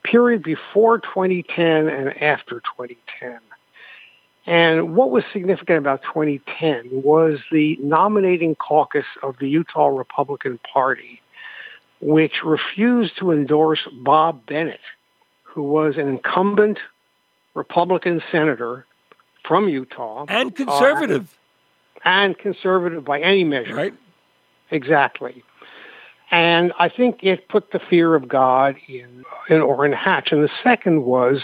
Period 0.04 0.42
before 0.42 0.98
2010 1.00 1.88
and 1.88 2.22
after 2.22 2.62
2010. 2.62 3.40
And 4.48 4.96
what 4.96 5.12
was 5.12 5.24
significant 5.32 5.78
about 5.78 6.02
2010 6.02 6.90
was 6.92 7.40
the 7.52 7.78
nominating 7.80 8.56
caucus 8.56 9.06
of 9.22 9.36
the 9.40 9.48
Utah 9.48 9.88
Republican 9.88 10.60
Party, 10.74 11.22
which 12.00 12.44
refused 12.44 13.14
to 13.20 13.32
endorse 13.32 13.88
Bob 14.04 14.44
Bennett, 14.48 14.80
who 15.44 15.62
was 15.62 15.98
an 15.98 16.08
incumbent 16.08 16.80
Republican 17.54 18.24
senator 18.32 18.88
from 19.48 19.70
Utah. 19.70 20.26
And 20.28 20.56
conservative. 20.56 21.36
And 22.04 22.38
conservative 22.38 23.06
by 23.06 23.20
any 23.20 23.44
measure. 23.44 23.76
Right. 23.76 23.94
Exactly. 24.72 25.44
And 26.32 26.72
I 26.80 26.88
think 26.88 27.24
it 27.24 27.50
put 27.50 27.72
the 27.72 27.80
fear 27.80 28.16
of 28.16 28.28
God 28.28 28.78
in, 28.88 29.26
in 29.50 29.62
Orrin 29.62 29.92
Hatch. 29.92 30.32
And 30.32 30.44
the 30.44 30.50
second 30.64 31.04
was 31.04 31.42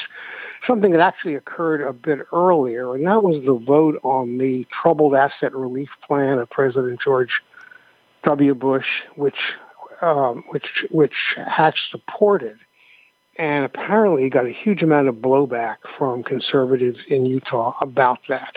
something 0.66 0.92
that 0.92 1.02
actually 1.02 1.36
occurred 1.36 1.82
a 1.82 1.94
bit 1.94 2.20
earlier, 2.34 2.96
and 2.96 3.06
that 3.06 3.24
was 3.24 3.44
the 3.46 3.54
vote 3.54 4.00
on 4.04 4.38
the 4.38 4.66
troubled 4.82 5.14
asset 5.14 5.54
relief 5.54 5.90
plan 6.06 6.40
of 6.40 6.50
President 6.50 7.00
George 7.02 7.42
W. 8.24 8.56
Bush, 8.56 8.88
which 9.16 9.36
um, 10.02 10.44
which 10.50 10.86
which 10.90 11.14
Hatch 11.36 11.90
supported, 11.92 12.58
and 13.38 13.66
apparently 13.66 14.24
he 14.24 14.30
got 14.30 14.46
a 14.46 14.52
huge 14.52 14.82
amount 14.82 15.08
of 15.08 15.16
blowback 15.16 15.78
from 15.98 16.24
conservatives 16.24 16.98
in 17.08 17.26
Utah 17.26 17.76
about 17.82 18.20
that. 18.30 18.56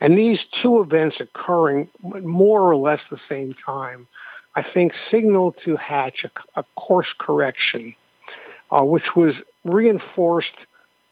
And 0.00 0.16
these 0.16 0.38
two 0.62 0.80
events 0.80 1.16
occurring 1.20 1.88
more 2.02 2.60
or 2.62 2.76
less 2.76 3.00
the 3.10 3.20
same 3.28 3.54
time, 3.64 4.08
I 4.56 4.62
think, 4.62 4.92
signaled 5.10 5.56
to 5.64 5.76
Hatch 5.76 6.24
a, 6.24 6.60
a 6.60 6.64
course 6.76 7.12
correction, 7.18 7.94
uh, 8.70 8.82
which 8.82 9.14
was 9.14 9.34
reinforced 9.64 10.56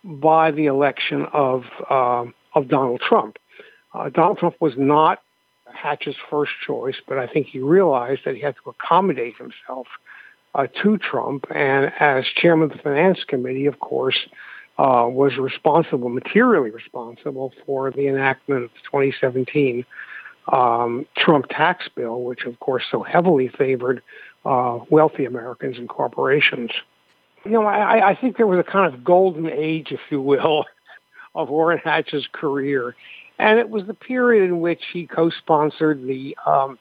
by 0.04 0.50
the 0.50 0.66
election 0.66 1.26
of 1.32 1.64
uh, 1.90 2.24
of 2.54 2.68
Donald 2.68 3.00
Trump. 3.00 3.36
Uh, 3.94 4.08
Donald 4.08 4.38
Trump 4.38 4.56
was 4.60 4.72
not 4.76 5.20
Hatch's 5.72 6.16
first 6.30 6.52
choice, 6.66 6.96
but 7.06 7.18
I 7.18 7.26
think 7.26 7.46
he 7.46 7.60
realized 7.60 8.22
that 8.24 8.34
he 8.34 8.40
had 8.40 8.56
to 8.64 8.70
accommodate 8.70 9.36
himself 9.36 9.86
uh, 10.54 10.66
to 10.82 10.98
Trump. 10.98 11.46
And 11.54 11.92
as 12.00 12.24
chairman 12.36 12.70
of 12.70 12.76
the 12.76 12.82
Finance 12.82 13.24
Committee, 13.26 13.66
of 13.66 13.80
course, 13.80 14.18
uh, 14.78 15.06
was 15.08 15.36
responsible, 15.38 16.08
materially 16.08 16.70
responsible, 16.70 17.52
for 17.66 17.90
the 17.90 18.06
enactment 18.06 18.64
of 18.64 18.70
the 18.70 18.80
2017 18.84 19.84
um, 20.52 21.06
Trump 21.16 21.46
tax 21.50 21.88
bill, 21.94 22.22
which, 22.22 22.44
of 22.44 22.58
course, 22.60 22.84
so 22.90 23.02
heavily 23.02 23.48
favored 23.48 24.02
uh, 24.44 24.78
wealthy 24.90 25.24
Americans 25.24 25.76
and 25.78 25.88
corporations 25.88 26.70
you 27.44 27.52
know, 27.52 27.64
I, 27.64 28.10
I 28.10 28.14
think 28.14 28.36
there 28.36 28.46
was 28.46 28.58
a 28.58 28.70
kind 28.70 28.92
of 28.92 29.04
golden 29.04 29.48
age, 29.48 29.88
if 29.90 30.00
you 30.10 30.20
will, 30.20 30.64
of 31.34 31.50
Orrin 31.50 31.78
Hatch's 31.78 32.26
career. 32.32 32.94
And 33.38 33.58
it 33.58 33.70
was 33.70 33.86
the 33.86 33.94
period 33.94 34.44
in 34.44 34.60
which 34.60 34.82
he 34.92 35.06
co-sponsored 35.06 36.04
the 36.06 36.36
um, 36.44 36.78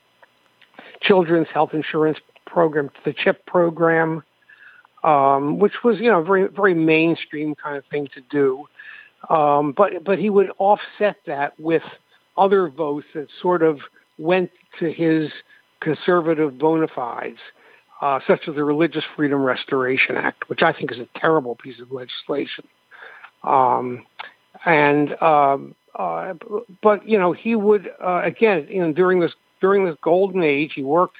Children's 1.01 1.47
Health 1.53 1.73
Insurance 1.73 2.17
Program, 2.47 2.89
the 3.05 3.13
CHIP 3.13 3.45
program, 3.45 4.23
um, 5.03 5.59
which 5.59 5.83
was, 5.83 5.99
you 5.99 6.09
know, 6.09 6.23
very, 6.23 6.47
very 6.47 6.73
mainstream 6.73 7.55
kind 7.55 7.77
of 7.77 7.85
thing 7.85 8.07
to 8.15 8.21
do. 8.21 8.65
Um, 9.29 9.73
but, 9.75 10.03
but 10.03 10.17
he 10.19 10.29
would 10.29 10.49
offset 10.57 11.17
that 11.27 11.59
with 11.59 11.83
other 12.37 12.69
votes 12.69 13.07
that 13.13 13.27
sort 13.41 13.61
of 13.61 13.79
went 14.17 14.51
to 14.79 14.91
his 14.91 15.31
conservative 15.79 16.57
bona 16.57 16.87
fides 16.87 17.39
uh, 18.01 18.19
such 18.27 18.47
as 18.47 18.55
the 18.55 18.63
Religious 18.63 19.03
Freedom 19.15 19.41
Restoration 19.41 20.17
Act, 20.17 20.49
which 20.49 20.61
I 20.61 20.73
think 20.73 20.91
is 20.91 20.99
a 20.99 21.07
terrible 21.19 21.55
piece 21.55 21.79
of 21.79 21.91
legislation. 21.91 22.67
Um, 23.43 24.05
and 24.65 25.21
um, 25.21 25.75
uh, 25.95 26.33
but 26.81 27.07
you 27.07 27.17
know 27.17 27.31
he 27.31 27.55
would 27.55 27.89
uh, 28.03 28.21
again 28.23 28.67
you 28.69 28.81
know 28.81 28.91
during 28.91 29.19
this 29.19 29.33
during 29.61 29.85
this 29.85 29.95
golden 30.01 30.43
age 30.43 30.73
he 30.75 30.83
worked 30.83 31.17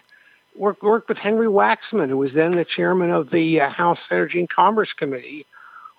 worked 0.58 0.84
worked 0.84 1.10
with 1.10 1.18
Henry 1.18 1.48
Waxman 1.48 2.10
who 2.10 2.18
was 2.18 2.32
then 2.34 2.56
the 2.56 2.66
chairman 2.66 3.12
of 3.12 3.30
the 3.32 3.62
uh, 3.62 3.70
House 3.70 4.00
Energy 4.12 4.40
and 4.40 4.50
Commerce 4.50 4.90
Committee 4.98 5.46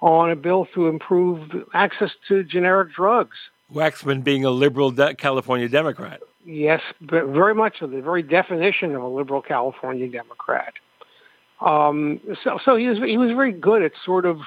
on 0.00 0.30
a 0.30 0.36
bill 0.36 0.66
to 0.74 0.86
improve 0.86 1.50
access 1.74 2.10
to 2.28 2.44
generic 2.44 2.94
drugs. 2.94 3.36
Waxman 3.72 4.24
being 4.24 4.44
a 4.44 4.50
liberal 4.50 4.90
de- 4.90 5.14
California 5.14 5.68
Democrat. 5.68 6.20
Yes, 6.44 6.80
but 7.00 7.26
very 7.26 7.54
much 7.54 7.82
of 7.82 7.90
the 7.90 8.00
very 8.00 8.22
definition 8.22 8.94
of 8.94 9.02
a 9.02 9.08
liberal 9.08 9.42
California 9.42 10.08
Democrat. 10.08 10.74
Um, 11.60 12.20
so, 12.44 12.58
so 12.64 12.76
he 12.76 12.86
was 12.86 12.98
he 12.98 13.18
was 13.18 13.30
very 13.32 13.52
good 13.52 13.82
at 13.82 13.92
sort 14.04 14.24
of, 14.24 14.38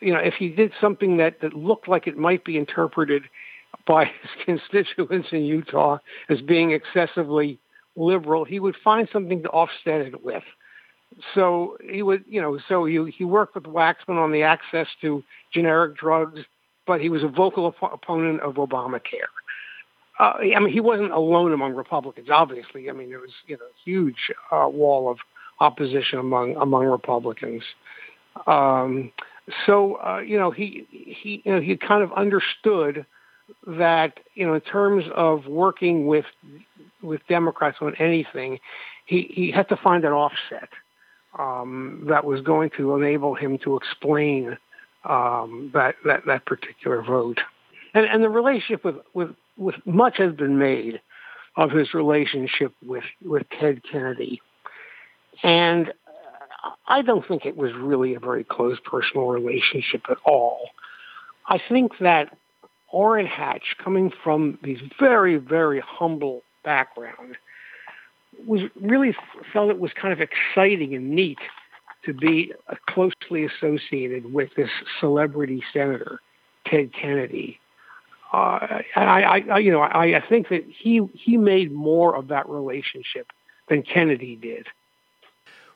you 0.00 0.12
know, 0.12 0.20
if 0.20 0.34
he 0.34 0.50
did 0.50 0.72
something 0.80 1.16
that 1.16 1.40
that 1.40 1.54
looked 1.54 1.88
like 1.88 2.06
it 2.06 2.16
might 2.16 2.44
be 2.44 2.56
interpreted 2.56 3.24
by 3.86 4.04
his 4.22 4.30
constituents 4.44 5.28
in 5.32 5.42
Utah 5.42 5.98
as 6.28 6.40
being 6.42 6.72
excessively 6.72 7.58
liberal, 7.96 8.44
he 8.44 8.60
would 8.60 8.76
find 8.82 9.08
something 9.12 9.42
to 9.42 9.48
offset 9.50 10.00
it 10.00 10.24
with. 10.24 10.44
So 11.34 11.76
he 11.88 12.02
would, 12.02 12.24
you 12.26 12.40
know, 12.40 12.58
so 12.68 12.84
he 12.84 13.10
he 13.16 13.24
worked 13.24 13.54
with 13.54 13.64
Waxman 13.64 14.16
on 14.16 14.32
the 14.32 14.42
access 14.42 14.86
to 15.02 15.22
generic 15.52 15.96
drugs, 15.96 16.40
but 16.86 17.00
he 17.00 17.10
was 17.10 17.22
a 17.22 17.28
vocal 17.28 17.66
op- 17.66 17.92
opponent 17.92 18.40
of 18.40 18.54
Obamacare 18.54 19.28
uh, 20.18 20.34
I 20.54 20.58
mean, 20.60 20.72
he 20.72 20.80
wasn't 20.80 21.10
alone 21.10 21.52
among 21.52 21.74
Republicans. 21.74 22.28
Obviously, 22.30 22.88
I 22.90 22.92
mean, 22.92 23.08
there 23.08 23.18
was 23.18 23.32
you 23.46 23.56
know 23.56 23.64
a 23.64 23.84
huge 23.84 24.30
uh, 24.50 24.68
wall 24.68 25.10
of 25.10 25.18
opposition 25.60 26.18
among 26.18 26.56
among 26.56 26.86
Republicans. 26.86 27.62
Um, 28.46 29.12
so 29.66 29.96
uh, 29.96 30.18
you 30.18 30.38
know, 30.38 30.50
he 30.50 30.86
he 30.90 31.42
you 31.44 31.52
know 31.52 31.60
he 31.60 31.76
kind 31.76 32.02
of 32.02 32.12
understood 32.12 33.06
that 33.66 34.20
you 34.34 34.46
know 34.46 34.54
in 34.54 34.60
terms 34.60 35.04
of 35.14 35.46
working 35.46 36.06
with 36.06 36.26
with 37.02 37.20
Democrats 37.28 37.78
on 37.80 37.94
anything, 37.98 38.58
he 39.06 39.30
he 39.34 39.50
had 39.50 39.68
to 39.68 39.76
find 39.76 40.04
an 40.04 40.12
offset 40.12 40.68
um, 41.38 42.04
that 42.08 42.24
was 42.24 42.40
going 42.40 42.70
to 42.76 42.94
enable 42.94 43.34
him 43.34 43.58
to 43.58 43.76
explain 43.76 44.56
um, 45.04 45.70
that 45.74 45.96
that 46.04 46.26
that 46.26 46.46
particular 46.46 47.02
vote. 47.02 47.40
And, 47.94 48.06
and 48.06 48.22
the 48.22 48.28
relationship 48.28 48.84
with, 48.84 48.96
with 49.14 49.30
with 49.56 49.74
much 49.84 50.18
has 50.18 50.34
been 50.34 50.58
made 50.58 51.00
of 51.56 51.70
his 51.70 51.92
relationship 51.94 52.72
with 52.84 53.04
with 53.24 53.42
Ted 53.60 53.82
Kennedy, 53.90 54.40
and 55.42 55.92
I 56.86 57.02
don't 57.02 57.26
think 57.26 57.44
it 57.44 57.56
was 57.56 57.72
really 57.74 58.14
a 58.14 58.20
very 58.20 58.44
close 58.44 58.78
personal 58.84 59.26
relationship 59.26 60.02
at 60.10 60.18
all. 60.24 60.70
I 61.46 61.60
think 61.68 61.92
that 62.00 62.36
Orrin 62.88 63.26
Hatch, 63.26 63.76
coming 63.82 64.12
from 64.22 64.58
these 64.62 64.78
very 64.98 65.36
very 65.36 65.80
humble 65.80 66.42
background, 66.62 67.36
was 68.46 68.62
really 68.80 69.14
felt 69.52 69.70
it 69.70 69.78
was 69.78 69.92
kind 69.92 70.12
of 70.12 70.20
exciting 70.20 70.94
and 70.94 71.10
neat 71.10 71.38
to 72.04 72.12
be 72.12 72.52
closely 72.88 73.44
associated 73.44 74.32
with 74.32 74.54
this 74.56 74.70
celebrity 74.98 75.62
senator, 75.72 76.20
Ted 76.66 76.92
Kennedy 76.92 77.60
uh, 78.32 78.80
I, 78.96 79.44
I, 79.50 79.58
you 79.58 79.70
know, 79.70 79.80
I, 79.80 80.16
I 80.16 80.20
think 80.26 80.48
that 80.48 80.64
he 80.66 81.06
he 81.12 81.36
made 81.36 81.70
more 81.70 82.16
of 82.16 82.28
that 82.28 82.48
relationship 82.48 83.30
than 83.68 83.82
Kennedy 83.82 84.36
did. 84.36 84.68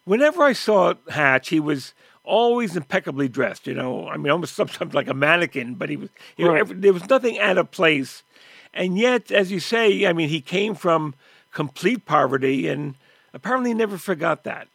Whenever 0.04 0.42
I 0.42 0.54
saw 0.54 0.94
Hatch, 1.10 1.50
he 1.50 1.60
was 1.60 1.92
always 2.24 2.74
impeccably 2.74 3.28
dressed. 3.28 3.66
You 3.66 3.74
know, 3.74 4.08
I 4.08 4.16
mean, 4.16 4.30
almost 4.32 4.54
sometimes 4.56 4.94
like 4.94 5.08
a 5.08 5.14
mannequin, 5.14 5.74
but 5.74 5.90
he 5.90 5.96
was. 5.96 6.08
You 6.38 6.50
right. 6.50 6.80
there 6.80 6.94
was 6.94 7.08
nothing 7.10 7.38
out 7.38 7.58
of 7.58 7.70
place, 7.70 8.22
and 8.76 8.98
yet, 8.98 9.30
as 9.30 9.50
you 9.50 9.60
say, 9.60 10.06
I 10.06 10.12
mean, 10.12 10.28
he 10.28 10.40
came 10.40 10.74
from 10.74 11.14
complete 11.52 12.04
poverty, 12.04 12.68
and 12.68 12.94
apparently 13.32 13.74
never 13.74 13.98
forgot 13.98 14.44
that. 14.44 14.68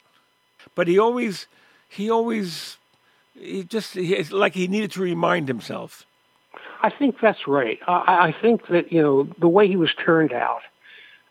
But 0.76 0.88
he 0.88 0.98
always, 1.00 1.48
he 1.88 2.10
always, 2.10 2.78
he 3.34 3.64
just 3.64 3.94
he, 3.94 4.24
like 4.24 4.54
he 4.54 4.68
needed 4.68 4.92
to 4.92 5.02
remind 5.02 5.48
himself 5.48 6.06
I 6.82 6.90
think 6.90 7.18
that's 7.22 7.48
right. 7.48 7.80
I, 7.88 8.30
I 8.30 8.36
think 8.42 8.68
that 8.68 8.92
you 8.92 9.02
know 9.02 9.28
the 9.40 9.48
way 9.48 9.68
he 9.68 9.76
was 9.76 9.94
turned 10.04 10.34
out, 10.34 10.62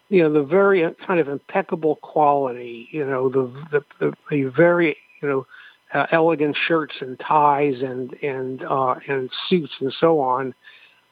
you 0.09 0.23
know, 0.23 0.33
the 0.33 0.43
very 0.43 0.95
kind 1.07 1.21
of 1.21 1.29
impeccable 1.29 1.97
quality, 1.97 2.89
you 2.91 3.05
know, 3.05 3.29
the 3.29 3.53
the 3.71 3.85
the, 3.99 4.17
the 4.31 4.45
very 4.45 4.97
you 5.21 5.29
know 5.29 5.47
uh, 5.93 6.07
elegant 6.13 6.57
shirts 6.69 6.95
and 7.01 7.19
ties 7.19 7.83
and 7.83 8.13
and 8.23 8.63
uh, 8.63 8.95
and 9.09 9.31
suits 9.49 9.73
and 9.81 9.93
so 9.99 10.21
on 10.21 10.55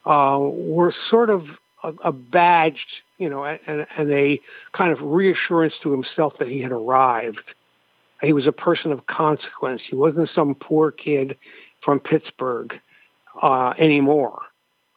uh, 0.05 0.37
were 0.39 0.93
sort 1.09 1.29
of 1.29 1.45
a, 1.83 1.93
a 2.05 2.11
badged, 2.11 3.01
you 3.17 3.29
know, 3.29 3.45
and, 3.45 3.85
and 3.97 4.11
a 4.11 4.39
kind 4.73 4.91
of 4.91 4.99
reassurance 5.01 5.73
to 5.83 5.91
himself 5.91 6.33
that 6.39 6.47
he 6.47 6.61
had 6.61 6.71
arrived. 6.71 7.39
He 8.21 8.33
was 8.33 8.47
a 8.47 8.51
person 8.51 8.91
of 8.91 9.07
consequence. 9.07 9.81
He 9.89 9.95
wasn't 9.95 10.29
some 10.33 10.55
poor 10.55 10.91
kid 10.91 11.37
from 11.83 11.99
Pittsburgh 11.99 12.73
uh, 13.41 13.73
anymore. 13.77 14.41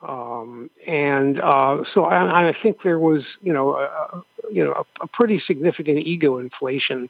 Um, 0.06 0.68
and 0.86 1.40
uh, 1.40 1.84
so 1.94 2.04
I, 2.04 2.48
I, 2.48 2.56
think 2.60 2.78
there 2.82 2.98
was, 2.98 3.22
you 3.40 3.52
know, 3.52 3.76
a, 3.76 4.22
you 4.50 4.64
know, 4.64 4.72
a, 4.72 5.04
a 5.04 5.06
pretty 5.06 5.40
significant 5.46 5.98
ego 5.98 6.38
inflation 6.38 7.08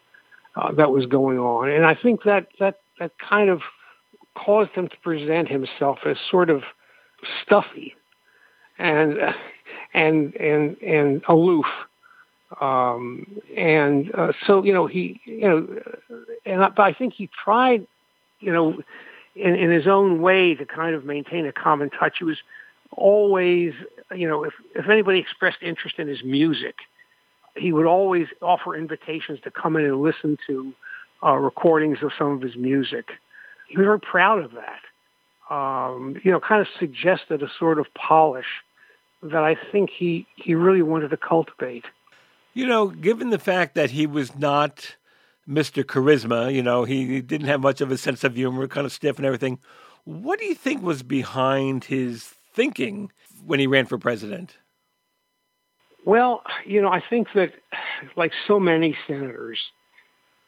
uh, 0.57 0.72
that 0.72 0.90
was 0.90 1.07
going 1.07 1.38
on, 1.38 1.70
and 1.70 1.86
I 1.86 1.95
think 1.95 2.24
that 2.24 2.49
that 2.61 2.80
that 2.99 3.12
kind 3.18 3.49
of 3.49 3.62
caused 4.36 4.72
him 4.72 4.88
to 4.88 4.97
present 4.99 5.49
himself 5.49 6.01
as 6.05 6.18
sort 6.30 6.51
of 6.51 6.64
stuffy, 7.42 7.94
and 8.78 9.18
and 9.94 10.34
and 10.36 10.76
and 10.82 11.22
aloof. 11.28 11.66
Um, 12.60 13.40
and 13.56 14.14
uh, 14.14 14.32
so 14.46 14.62
you 14.62 14.72
know 14.72 14.86
he 14.86 15.20
you 15.24 15.48
know, 15.48 15.68
and 16.44 16.62
I, 16.62 16.68
but 16.68 16.82
I 16.82 16.92
think 16.92 17.14
he 17.14 17.28
tried, 17.42 17.86
you 18.40 18.52
know, 18.52 18.82
in, 19.34 19.54
in 19.54 19.70
his 19.70 19.86
own 19.86 20.20
way 20.20 20.54
to 20.54 20.66
kind 20.66 20.94
of 20.94 21.04
maintain 21.04 21.46
a 21.46 21.52
common 21.52 21.90
touch. 21.90 22.16
He 22.18 22.24
was 22.24 22.38
always, 22.90 23.72
you 24.14 24.28
know, 24.28 24.44
if 24.44 24.52
if 24.74 24.88
anybody 24.88 25.18
expressed 25.18 25.62
interest 25.62 25.98
in 25.98 26.08
his 26.08 26.22
music, 26.24 26.76
he 27.56 27.72
would 27.72 27.86
always 27.86 28.26
offer 28.40 28.74
invitations 28.76 29.40
to 29.44 29.50
come 29.50 29.76
in 29.76 29.84
and 29.84 30.02
listen 30.02 30.38
to 30.46 30.72
uh, 31.22 31.34
recordings 31.34 31.98
of 32.02 32.10
some 32.18 32.32
of 32.32 32.42
his 32.42 32.56
music. 32.56 33.12
He 33.68 33.76
was 33.76 33.84
very 33.84 34.00
proud 34.00 34.44
of 34.44 34.52
that. 34.52 34.80
Um, 35.51 36.16
you 36.24 36.30
know, 36.30 36.40
kind 36.40 36.62
of 36.62 36.68
suggested 36.78 37.43
a 37.43 37.51
sort 37.59 37.78
of 37.78 37.86
polish 37.95 38.47
that 39.22 39.45
I 39.45 39.57
think 39.70 39.90
he, 39.90 40.26
he 40.36 40.55
really 40.55 40.82
wanted 40.82 41.11
to 41.11 41.16
cultivate. 41.16 41.84
You 42.55 42.66
know, 42.66 42.88
given 42.88 43.30
the 43.30 43.38
fact 43.38 43.74
that 43.74 43.90
he 43.90 44.07
was 44.07 44.36
not 44.36 44.97
Mr. 45.49 45.84
Charisma, 45.84 46.53
you 46.53 46.62
know, 46.62 46.84
he, 46.84 47.07
he 47.07 47.20
didn't 47.20 47.49
have 47.49 47.61
much 47.61 47.80
of 47.80 47.90
a 47.90 47.99
sense 47.99 48.24
of 48.24 48.34
humor, 48.34 48.66
kind 48.68 48.86
of 48.86 48.93
stiff 48.93 49.16
and 49.16 49.26
everything. 49.26 49.59
What 50.05 50.38
do 50.38 50.45
you 50.47 50.55
think 50.55 50.82
was 50.82 51.03
behind 51.03 51.84
his 51.84 52.24
thinking 52.53 53.11
when 53.45 53.61
he 53.61 53.66
ran 53.66 53.86
for 53.86 53.99
president? 53.99 54.57
Well, 56.05 56.43
you 56.66 56.82
know, 56.82 56.88
I 56.88 57.03
think 57.09 57.28
that, 57.34 57.53
like 58.16 58.32
so 58.47 58.59
many 58.59 58.97
senators, 59.07 59.61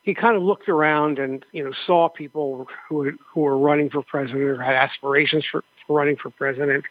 he 0.05 0.15
kind 0.15 0.37
of 0.37 0.43
looked 0.43 0.69
around 0.69 1.19
and 1.19 1.45
you 1.53 1.65
know 1.65 1.73
saw 1.87 2.09
people 2.09 2.69
who 2.89 3.13
who 3.27 3.41
were 3.41 3.59
running 3.59 3.91
for 3.91 4.03
president 4.03 4.43
or 4.43 4.63
had 4.63 4.75
aspirations 4.75 5.45
for, 5.51 5.65
for 5.87 5.99
running 5.99 6.17
for 6.17 6.31
president, 6.31 6.85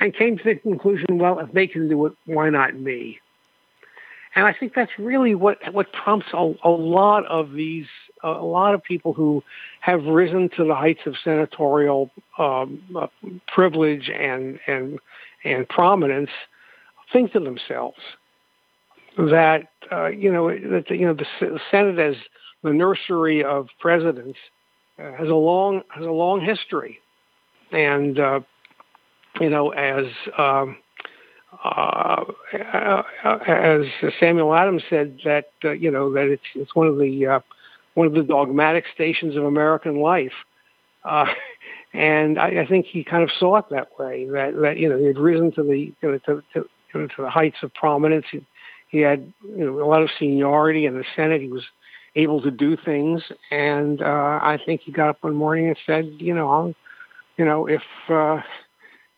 and 0.00 0.14
came 0.14 0.38
to 0.38 0.44
the 0.44 0.54
conclusion, 0.54 1.18
well, 1.18 1.38
if 1.40 1.52
they 1.52 1.66
can 1.66 1.88
do 1.88 2.06
it, 2.06 2.12
why 2.26 2.48
not 2.50 2.74
me? 2.74 3.20
And 4.36 4.46
I 4.46 4.52
think 4.52 4.74
that's 4.74 4.92
really 4.98 5.34
what 5.34 5.58
what 5.72 5.92
prompts 5.92 6.28
a, 6.32 6.54
a 6.62 6.70
lot 6.70 7.26
of 7.26 7.52
these 7.52 7.86
a 8.22 8.30
lot 8.30 8.74
of 8.74 8.82
people 8.82 9.12
who 9.12 9.42
have 9.80 10.04
risen 10.04 10.48
to 10.56 10.64
the 10.64 10.74
heights 10.74 11.02
of 11.06 11.16
senatorial 11.22 12.10
um, 12.38 12.82
uh, 12.96 13.08
privilege 13.48 14.10
and 14.10 14.58
and 14.66 14.98
and 15.44 15.68
prominence 15.68 16.30
think 17.12 17.32
to 17.32 17.40
themselves 17.40 17.98
that 19.16 19.68
uh, 19.92 20.06
you 20.06 20.32
know 20.32 20.48
that 20.48 20.90
you 20.90 21.06
know 21.06 21.14
the, 21.14 21.60
Senate 21.70 21.98
as 21.98 22.16
the 22.64 22.72
nursery 22.72 23.44
of 23.44 23.68
presidents 23.78 24.38
uh, 24.98 25.12
has 25.12 25.28
a 25.28 25.34
long 25.34 25.82
has 25.90 26.04
a 26.04 26.10
long 26.10 26.40
history, 26.40 26.98
and 27.70 28.18
uh, 28.18 28.40
you 29.40 29.50
know 29.50 29.70
as 29.70 30.06
um, 30.38 30.76
uh, 31.62 32.24
as 33.46 33.82
Samuel 34.18 34.54
Adams 34.54 34.82
said 34.88 35.18
that 35.24 35.50
uh, 35.64 35.70
you 35.72 35.90
know 35.90 36.12
that 36.14 36.24
it's 36.24 36.42
it's 36.54 36.74
one 36.74 36.86
of 36.86 36.98
the 36.98 37.26
uh, 37.26 37.40
one 37.92 38.06
of 38.06 38.14
the 38.14 38.22
dogmatic 38.22 38.84
stations 38.92 39.36
of 39.36 39.44
American 39.44 40.00
life. 40.00 40.32
Uh, 41.04 41.26
and 41.92 42.38
I, 42.38 42.62
I 42.62 42.66
think 42.66 42.86
he 42.86 43.04
kind 43.04 43.22
of 43.22 43.30
saw 43.38 43.56
it 43.56 43.66
that 43.70 43.98
way. 43.98 44.26
That, 44.26 44.54
that 44.62 44.78
you 44.78 44.88
know 44.88 44.98
he 44.98 45.04
had 45.04 45.18
risen 45.18 45.52
to 45.52 45.62
the 45.62 45.78
you 45.78 45.94
know, 46.02 46.18
to, 46.26 46.42
to, 46.54 46.68
to 46.92 47.22
the 47.22 47.30
heights 47.30 47.58
of 47.62 47.74
prominence. 47.74 48.24
He, 48.32 48.44
he 48.88 49.00
had 49.00 49.32
you 49.42 49.66
know 49.66 49.84
a 49.84 49.88
lot 49.88 50.02
of 50.02 50.08
seniority 50.18 50.86
in 50.86 50.96
the 50.96 51.04
Senate. 51.14 51.42
He 51.42 51.48
was 51.48 51.64
able 52.16 52.40
to 52.42 52.50
do 52.50 52.76
things, 52.76 53.22
and 53.50 54.00
uh, 54.00 54.38
I 54.42 54.58
think 54.64 54.82
he 54.82 54.92
got 54.92 55.08
up 55.08 55.18
one 55.22 55.34
morning 55.34 55.68
and 55.68 55.76
said, 55.86 56.14
you 56.18 56.34
know, 56.34 56.50
I'll, 56.50 56.74
you 57.36 57.44
know, 57.44 57.66
if 57.66 57.82
uh, 58.08 58.40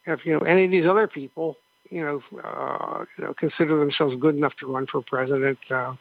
if 0.07 0.25
you 0.25 0.33
know 0.33 0.41
any 0.41 0.65
of 0.65 0.71
these 0.71 0.87
other 0.87 1.07
people, 1.07 1.57
you 1.91 2.03
know, 2.03 2.23
uh, 2.43 3.05
you 3.19 3.25
know, 3.25 3.35
consider 3.35 3.79
themselves 3.79 4.17
good 4.19 4.35
enough 4.35 4.55
to 4.61 4.67
run 4.67 4.87
for 4.87 5.03
president, 5.03 5.59
uh, 5.71 5.95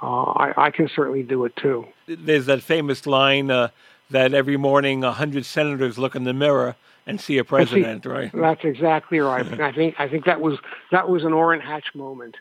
uh, 0.00 0.06
I, 0.06 0.66
I 0.66 0.70
can 0.70 0.88
certainly 0.94 1.22
do 1.22 1.44
it 1.44 1.54
too. 1.56 1.86
There's 2.06 2.46
that 2.46 2.62
famous 2.62 3.06
line 3.06 3.50
uh, 3.50 3.68
that 4.10 4.32
every 4.32 4.56
morning 4.56 5.04
a 5.04 5.12
hundred 5.12 5.44
senators 5.44 5.98
look 5.98 6.14
in 6.14 6.24
the 6.24 6.32
mirror 6.32 6.76
and 7.06 7.20
see 7.20 7.38
a 7.38 7.44
president, 7.44 8.04
see, 8.04 8.08
right? 8.08 8.30
That's 8.32 8.64
exactly 8.64 9.18
right. 9.18 9.46
I 9.60 9.72
think 9.72 9.96
I 9.98 10.08
think 10.08 10.24
that 10.26 10.40
was 10.40 10.58
that 10.92 11.08
was 11.08 11.24
an 11.24 11.32
Orrin 11.32 11.60
Hatch 11.60 11.94
moment. 11.94 12.36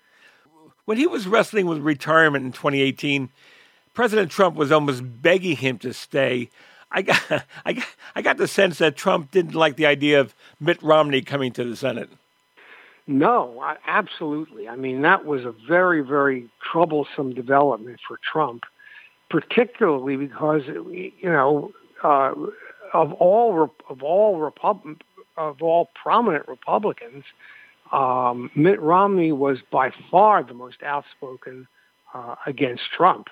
When 0.86 0.98
he 0.98 1.08
was 1.08 1.28
wrestling 1.28 1.66
with 1.66 1.80
retirement 1.80 2.46
in 2.46 2.54
2018, 2.54 3.30
President 3.98 4.30
Trump 4.30 4.56
was 4.56 4.72
almost 4.72 5.02
begging 5.24 5.58
him 5.58 5.80
to 5.80 5.92
stay. 5.92 6.52
I 6.92 7.02
got, 7.02 7.20
I 7.66 7.74
got, 7.74 7.88
I 8.14 8.22
got 8.22 8.38
the 8.38 8.48
sense 8.48 8.78
that 8.78 8.96
Trump 8.96 9.32
didn't 9.32 9.56
like 9.56 9.76
the 9.76 9.88
idea 9.88 10.20
of 10.22 10.36
Mitt 10.60 10.80
Romney 10.84 11.24
coming 11.24 11.52
to 11.54 11.64
the 11.64 11.76
Senate. 11.76 12.08
No, 13.08 13.60
I, 13.60 13.78
absolutely. 13.88 14.70
I 14.70 14.76
mean, 14.76 15.02
that 15.02 15.26
was 15.26 15.46
a 15.46 15.54
very, 15.68 16.02
very 16.02 16.48
troublesome 16.72 17.34
development 17.34 18.00
for 18.08 18.20
Trump, 18.22 18.66
particularly 19.32 20.16
because 20.16 20.62
you 20.68 21.12
know 21.24 21.72
uh, 22.04 22.36
of 22.94 23.14
all 23.14 23.72
of 23.90 24.04
all 24.04 24.52
of 25.38 25.62
all 25.64 25.90
prominent 25.96 26.48
Republicans, 26.48 27.24
um, 27.92 28.52
Mitt 28.54 28.80
Romney 28.80 29.32
was 29.32 29.58
by 29.72 29.90
far 30.12 30.44
the 30.44 30.54
most 30.54 30.84
outspoken 30.84 31.68
uh, 32.14 32.36
against 32.46 32.84
Trump. 32.96 33.30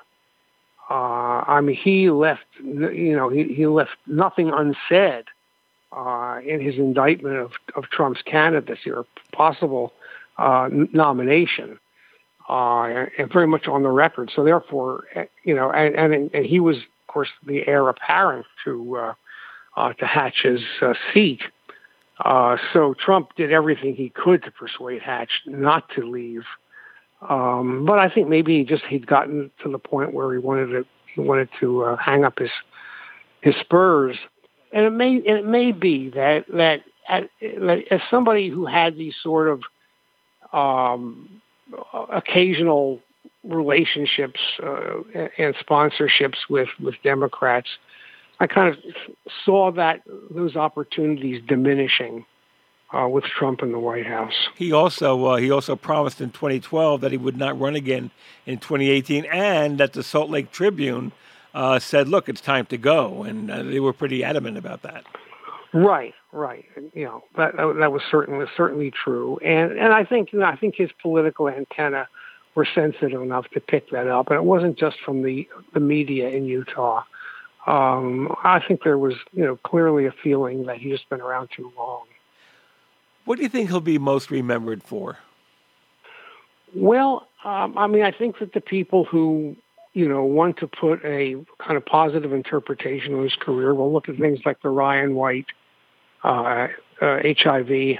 Uh, 0.89 1.43
I 1.47 1.61
mean, 1.61 1.75
he 1.75 2.09
left, 2.11 2.45
you 2.63 3.15
know, 3.15 3.29
he, 3.29 3.43
he 3.45 3.65
left 3.65 3.97
nothing 4.05 4.51
unsaid 4.51 5.25
uh, 5.91 6.39
in 6.45 6.61
his 6.61 6.75
indictment 6.75 7.37
of, 7.37 7.53
of 7.75 7.85
Trump's 7.89 8.21
candidacy 8.21 8.91
or 8.91 9.05
possible 9.31 9.93
uh, 10.37 10.69
nomination, 10.71 11.79
uh, 12.49 13.05
and 13.17 13.31
very 13.31 13.47
much 13.47 13.67
on 13.67 13.81
the 13.81 13.89
record. 13.89 14.31
So 14.35 14.43
therefore, 14.43 15.05
eh, 15.15 15.25
you 15.43 15.55
know, 15.55 15.71
and, 15.71 15.95
and, 15.95 16.29
and 16.33 16.45
he 16.45 16.59
was, 16.59 16.77
of 16.77 17.07
course, 17.07 17.29
the 17.45 17.67
heir 17.67 17.87
apparent 17.89 18.45
to 18.65 18.97
uh, 18.97 19.13
uh, 19.77 19.93
to 19.93 20.05
Hatch's 20.05 20.61
seat. 21.13 21.41
So 22.23 22.93
Trump 22.97 23.35
did 23.35 23.51
everything 23.51 23.95
he 23.95 24.09
could 24.09 24.43
to 24.43 24.51
persuade 24.51 25.01
Hatch 25.01 25.41
not 25.45 25.89
to 25.95 26.09
leave. 26.09 26.43
Um, 27.29 27.85
but 27.85 27.99
I 27.99 28.09
think 28.09 28.27
maybe 28.27 28.59
he 28.59 28.63
just 28.63 28.83
he'd 28.85 29.07
gotten 29.07 29.51
to 29.63 29.71
the 29.71 29.79
point 29.79 30.13
where 30.13 30.31
he 30.33 30.39
wanted 30.39 30.67
to 30.67 30.85
he 31.13 31.21
wanted 31.21 31.49
to 31.59 31.83
uh, 31.83 31.97
hang 31.97 32.23
up 32.23 32.39
his 32.39 32.51
his 33.41 33.55
spurs, 33.59 34.17
and 34.71 34.85
it 34.85 34.91
may 34.91 35.15
and 35.15 35.37
it 35.37 35.45
may 35.45 35.71
be 35.71 36.09
that 36.09 36.45
that, 36.53 36.81
at, 37.07 37.29
that 37.41 37.83
as 37.91 38.01
somebody 38.09 38.49
who 38.49 38.65
had 38.65 38.95
these 38.95 39.15
sort 39.21 39.47
of 39.47 39.61
um, 40.53 41.41
occasional 42.11 42.99
relationships 43.43 44.39
uh, 44.63 45.01
and 45.37 45.55
sponsorships 45.55 46.37
with 46.49 46.69
with 46.81 46.95
Democrats, 47.03 47.69
I 48.39 48.47
kind 48.47 48.75
of 48.75 48.79
saw 49.45 49.71
that 49.71 50.01
those 50.29 50.55
opportunities 50.55 51.41
diminishing 51.47 52.25
uh, 52.95 53.07
with 53.07 53.25
Trump 53.25 53.61
in 53.61 53.71
the 53.71 53.79
White 53.79 54.05
House. 54.05 54.33
He 54.55 54.71
also 54.71 55.25
uh, 55.25 55.35
he 55.37 55.51
also 55.51 55.75
promised 55.75 56.21
in 56.21 56.31
2012 56.31 57.01
that 57.01 57.11
he 57.11 57.17
would 57.17 57.37
not 57.37 57.59
run 57.59 57.75
again 57.75 58.11
in 58.45 58.57
2018, 58.57 59.25
and 59.25 59.77
that 59.79 59.93
the 59.93 60.03
Salt 60.03 60.29
Lake 60.29 60.51
Tribune 60.51 61.11
uh, 61.53 61.79
said, 61.79 62.07
"Look, 62.07 62.29
it's 62.29 62.41
time 62.41 62.65
to 62.67 62.77
go," 62.77 63.23
and 63.23 63.51
uh, 63.51 63.63
they 63.63 63.79
were 63.79 63.93
pretty 63.93 64.23
adamant 64.23 64.57
about 64.57 64.81
that. 64.83 65.05
Right, 65.73 66.13
right. 66.31 66.65
You 66.93 67.05
know 67.05 67.23
that 67.37 67.55
that 67.57 67.91
was 67.91 68.01
certainly 68.09 68.45
certainly 68.55 68.91
true, 68.91 69.37
and 69.43 69.73
and 69.73 69.93
I 69.93 70.05
think 70.05 70.31
you 70.31 70.39
know, 70.39 70.45
I 70.45 70.55
think 70.55 70.75
his 70.75 70.91
political 71.01 71.49
antenna 71.49 72.07
were 72.55 72.67
sensitive 72.73 73.21
enough 73.21 73.49
to 73.49 73.59
pick 73.59 73.89
that 73.91 74.07
up, 74.07 74.29
and 74.29 74.37
it 74.37 74.45
wasn't 74.45 74.77
just 74.77 74.97
from 75.03 75.23
the 75.23 75.47
the 75.73 75.79
media 75.79 76.29
in 76.29 76.45
Utah. 76.45 77.03
Um, 77.67 78.35
I 78.43 78.61
think 78.65 78.83
there 78.83 78.97
was, 78.97 79.15
you 79.33 79.43
know, 79.43 79.55
clearly 79.55 80.05
a 80.05 80.11
feeling 80.11 80.67
that 80.67 80.77
he's 80.77 80.99
just 80.99 81.09
been 81.09 81.19
around 81.19 81.49
too 81.55 81.73
long. 81.75 82.05
What 83.25 83.37
do 83.37 83.43
you 83.43 83.49
think 83.49 83.69
he'll 83.69 83.81
be 83.81 83.97
most 83.97 84.31
remembered 84.31 84.83
for? 84.83 85.17
Well, 86.75 87.27
um, 87.43 87.77
I 87.77 87.87
mean, 87.87 88.03
I 88.03 88.11
think 88.11 88.39
that 88.39 88.53
the 88.53 88.61
people 88.61 89.05
who, 89.05 89.55
you 89.93 90.07
know, 90.07 90.23
want 90.23 90.57
to 90.57 90.67
put 90.67 91.03
a 91.03 91.35
kind 91.59 91.77
of 91.77 91.85
positive 91.85 92.33
interpretation 92.33 93.13
on 93.13 93.23
his 93.23 93.35
career 93.35 93.73
will 93.73 93.91
look 93.91 94.09
at 94.09 94.17
things 94.17 94.39
like 94.45 94.61
the 94.61 94.69
Ryan 94.69 95.15
White 95.15 95.47
uh, 96.23 96.67
uh, 97.01 97.19
HIV 97.23 97.97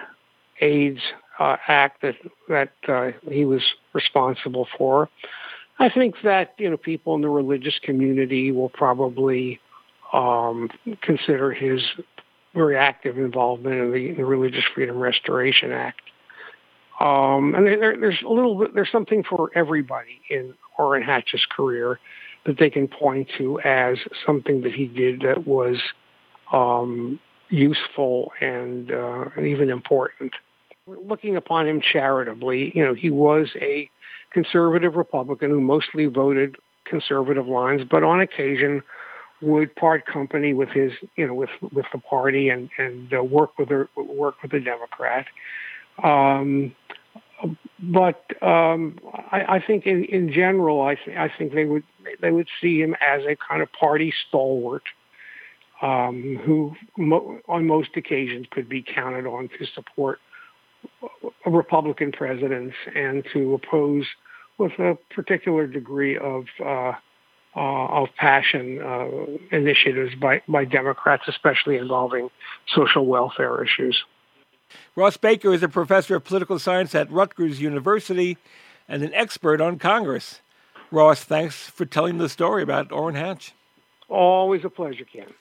AIDS 0.61 0.99
uh, 1.39 1.57
act 1.67 2.01
that 2.01 2.15
that 2.49 2.73
uh, 2.88 3.11
he 3.30 3.45
was 3.45 3.61
responsible 3.93 4.67
for. 4.78 5.09
I 5.80 5.89
think 5.89 6.15
that 6.23 6.53
you 6.57 6.69
know 6.69 6.78
people 6.78 7.15
in 7.15 7.21
the 7.21 7.30
religious 7.30 7.78
community 7.82 8.51
will 8.51 8.69
probably 8.69 9.59
um, 10.13 10.69
consider 11.01 11.51
his 11.51 11.82
very 12.56 12.78
active 12.78 13.18
involvement 13.18 13.76
in 13.76 13.91
the, 13.91 14.14
the 14.14 14.26
Religious 14.26 14.64
Freedom 14.74 14.97
Restoration 14.97 15.72
Act. 15.72 16.01
Um, 16.99 17.53
and 17.56 17.68
there, 17.68 17.97
there's 17.99 18.22
a 18.26 18.30
little 18.30 18.58
bit, 18.58 18.74
there's 18.74 18.91
something 18.91 19.24
for 19.24 19.51
everybody 19.53 20.22
in 20.30 20.53
Orrin 20.80 21.03
Hatch's 21.03 21.45
career 21.45 21.99
that 22.45 22.58
they 22.58 22.70
can 22.70 22.88
point 22.88 23.28
to 23.38 23.60
as 23.62 23.97
something 24.26 24.62
that 24.62 24.74
he 24.74 24.86
did 24.86 25.22
that 25.22 25.45
was 25.45 25.78
um, 26.53 27.20
useful 27.49 28.32
and, 28.39 28.91
uh, 28.91 29.26
and 29.36 29.45
even 29.45 29.70
important. 29.70 30.34
looking 30.88 31.36
upon 31.36 31.68
him 31.68 31.82
charitably, 31.82 32.72
you 32.76 32.84
know, 32.84 32.93
he 32.93 33.10
was 33.10 33.49
a 33.60 33.89
conservative 34.32 34.95
Republican 34.95 35.49
who 35.49 35.60
mostly 35.60 36.06
voted 36.06 36.56
conservative 36.86 37.47
lines, 37.47 37.82
but 37.89 38.03
on 38.03 38.22
occasion 38.22 38.84
would 39.41 39.75
part 39.75 40.05
company 40.05 40.53
with 40.53 40.69
his, 40.69 40.91
you 41.15 41.27
know, 41.27 41.33
with 41.33 41.49
with 41.73 41.86
the 41.91 41.99
party 41.99 42.49
and 42.49 42.69
and 42.77 43.13
uh, 43.13 43.23
work 43.23 43.57
with 43.57 43.69
the 43.69 43.88
work 43.95 44.41
with 44.41 44.51
the 44.51 44.59
Democrat. 44.59 45.25
Um, 46.03 46.75
but 47.79 48.23
um, 48.41 48.97
I, 49.31 49.55
I 49.55 49.63
think 49.65 49.86
in, 49.86 50.05
in 50.05 50.31
general, 50.31 50.81
I, 50.81 50.95
th- 50.95 51.17
I 51.17 51.29
think 51.38 51.53
they 51.53 51.65
would 51.65 51.83
they 52.21 52.31
would 52.31 52.47
see 52.61 52.79
him 52.79 52.95
as 53.05 53.23
a 53.25 53.36
kind 53.36 53.61
of 53.61 53.71
party 53.73 54.13
stalwart 54.27 54.83
um, 55.81 56.39
who, 56.45 56.73
mo- 56.97 57.39
on 57.47 57.67
most 57.67 57.89
occasions, 57.95 58.47
could 58.51 58.69
be 58.69 58.81
counted 58.81 59.25
on 59.27 59.49
to 59.59 59.65
support 59.73 60.19
Republican 61.45 62.11
presidents 62.11 62.75
and 62.95 63.25
to 63.33 63.53
oppose 63.55 64.05
with 64.57 64.71
a 64.79 64.97
particular 65.13 65.67
degree 65.67 66.17
of 66.17 66.45
uh, 66.63 66.65
uh, 66.65 66.93
of 67.56 68.10
passion 68.18 68.82
uh, 68.82 69.08
initiatives 69.51 70.14
by, 70.16 70.41
by 70.47 70.66
Democrats, 70.66 71.24
especially 71.28 71.78
involving 71.78 72.30
social 72.68 73.06
welfare 73.06 73.64
issues. 73.64 74.03
Ross 74.95 75.18
Baker 75.18 75.53
is 75.53 75.64
a 75.64 75.70
professor 75.70 76.16
of 76.16 76.24
political 76.24 76.60
science 76.60 76.93
at 76.95 77.12
Rutgers 77.12 77.62
University 77.62 78.38
and 78.88 79.03
an 79.03 79.14
expert 79.14 79.62
on 79.62 79.80
Congress. 79.80 80.41
Ross, 80.91 81.24
thanks 81.24 81.70
for 81.70 81.86
telling 81.86 82.18
the 82.18 82.30
story 82.30 82.64
about 82.64 82.91
Orrin 82.91 83.16
Hatch. 83.16 83.53
Always 84.08 84.64
a 84.64 84.70
pleasure, 84.70 85.06
Ken. 85.06 85.34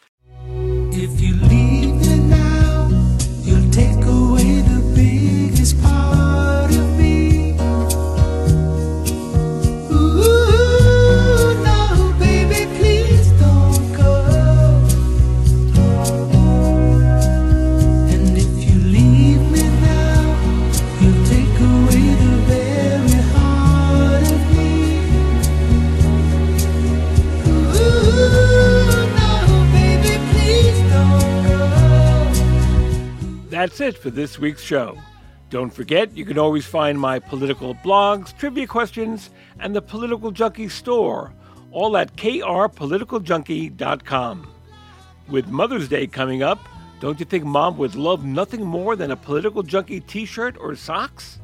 That's 33.64 33.80
it 33.80 33.96
for 33.96 34.10
this 34.10 34.38
week's 34.38 34.62
show. 34.62 34.98
Don't 35.48 35.72
forget, 35.72 36.14
you 36.14 36.26
can 36.26 36.36
always 36.36 36.66
find 36.66 37.00
my 37.00 37.18
political 37.18 37.74
blogs, 37.74 38.36
trivia 38.36 38.66
questions, 38.66 39.30
and 39.58 39.74
the 39.74 39.80
Political 39.80 40.32
Junkie 40.32 40.68
store, 40.68 41.32
all 41.70 41.96
at 41.96 42.14
krpoliticaljunkie.com. 42.14 44.52
With 45.30 45.48
Mother's 45.48 45.88
Day 45.88 46.06
coming 46.06 46.42
up, 46.42 46.58
don't 47.00 47.18
you 47.18 47.24
think 47.24 47.46
mom 47.46 47.78
would 47.78 47.94
love 47.94 48.22
nothing 48.22 48.66
more 48.66 48.96
than 48.96 49.12
a 49.12 49.16
Political 49.16 49.62
Junkie 49.62 50.00
t 50.00 50.26
shirt 50.26 50.58
or 50.60 50.76
socks? 50.76 51.38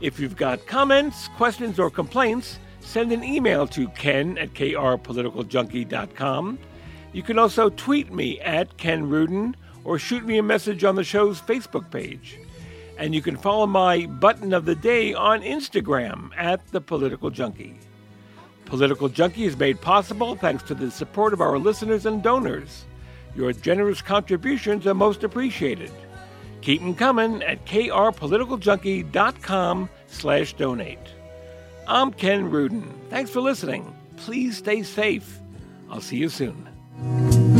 If 0.00 0.20
you've 0.20 0.36
got 0.36 0.68
comments, 0.68 1.26
questions, 1.36 1.80
or 1.80 1.90
complaints, 1.90 2.60
send 2.78 3.10
an 3.10 3.24
email 3.24 3.66
to 3.66 3.88
ken 3.88 4.38
at 4.38 4.54
krpoliticaljunkie.com. 4.54 6.58
You 7.12 7.22
can 7.24 7.40
also 7.40 7.70
tweet 7.70 8.12
me 8.12 8.40
at 8.42 8.76
Ken 8.76 9.08
Rudin 9.08 9.56
or 9.84 9.98
shoot 9.98 10.24
me 10.24 10.38
a 10.38 10.42
message 10.42 10.84
on 10.84 10.94
the 10.94 11.04
show's 11.04 11.40
Facebook 11.40 11.90
page. 11.90 12.38
And 12.98 13.14
you 13.14 13.22
can 13.22 13.36
follow 13.36 13.66
my 13.66 14.06
button 14.06 14.52
of 14.52 14.64
the 14.64 14.74
day 14.74 15.14
on 15.14 15.42
Instagram 15.42 16.30
at 16.36 16.66
The 16.68 16.80
Political 16.80 17.30
Junkie. 17.30 17.78
Political 18.64 19.10
Junkie 19.10 19.44
is 19.44 19.56
made 19.56 19.80
possible 19.80 20.36
thanks 20.36 20.62
to 20.64 20.74
the 20.74 20.90
support 20.90 21.32
of 21.32 21.40
our 21.40 21.58
listeners 21.58 22.06
and 22.06 22.22
donors. 22.22 22.84
Your 23.34 23.52
generous 23.52 24.02
contributions 24.02 24.86
are 24.86 24.94
most 24.94 25.24
appreciated. 25.24 25.90
Keep 26.60 26.80
them 26.80 26.94
coming 26.94 27.42
at 27.42 27.66
krpoliticaljunkie.com 27.66 29.88
slash 30.06 30.52
donate. 30.54 30.98
I'm 31.88 32.12
Ken 32.12 32.50
Rudin. 32.50 32.92
Thanks 33.10 33.30
for 33.30 33.40
listening. 33.40 33.96
Please 34.16 34.58
stay 34.58 34.82
safe. 34.82 35.40
I'll 35.90 36.00
see 36.00 36.18
you 36.18 36.28
soon. 36.28 37.51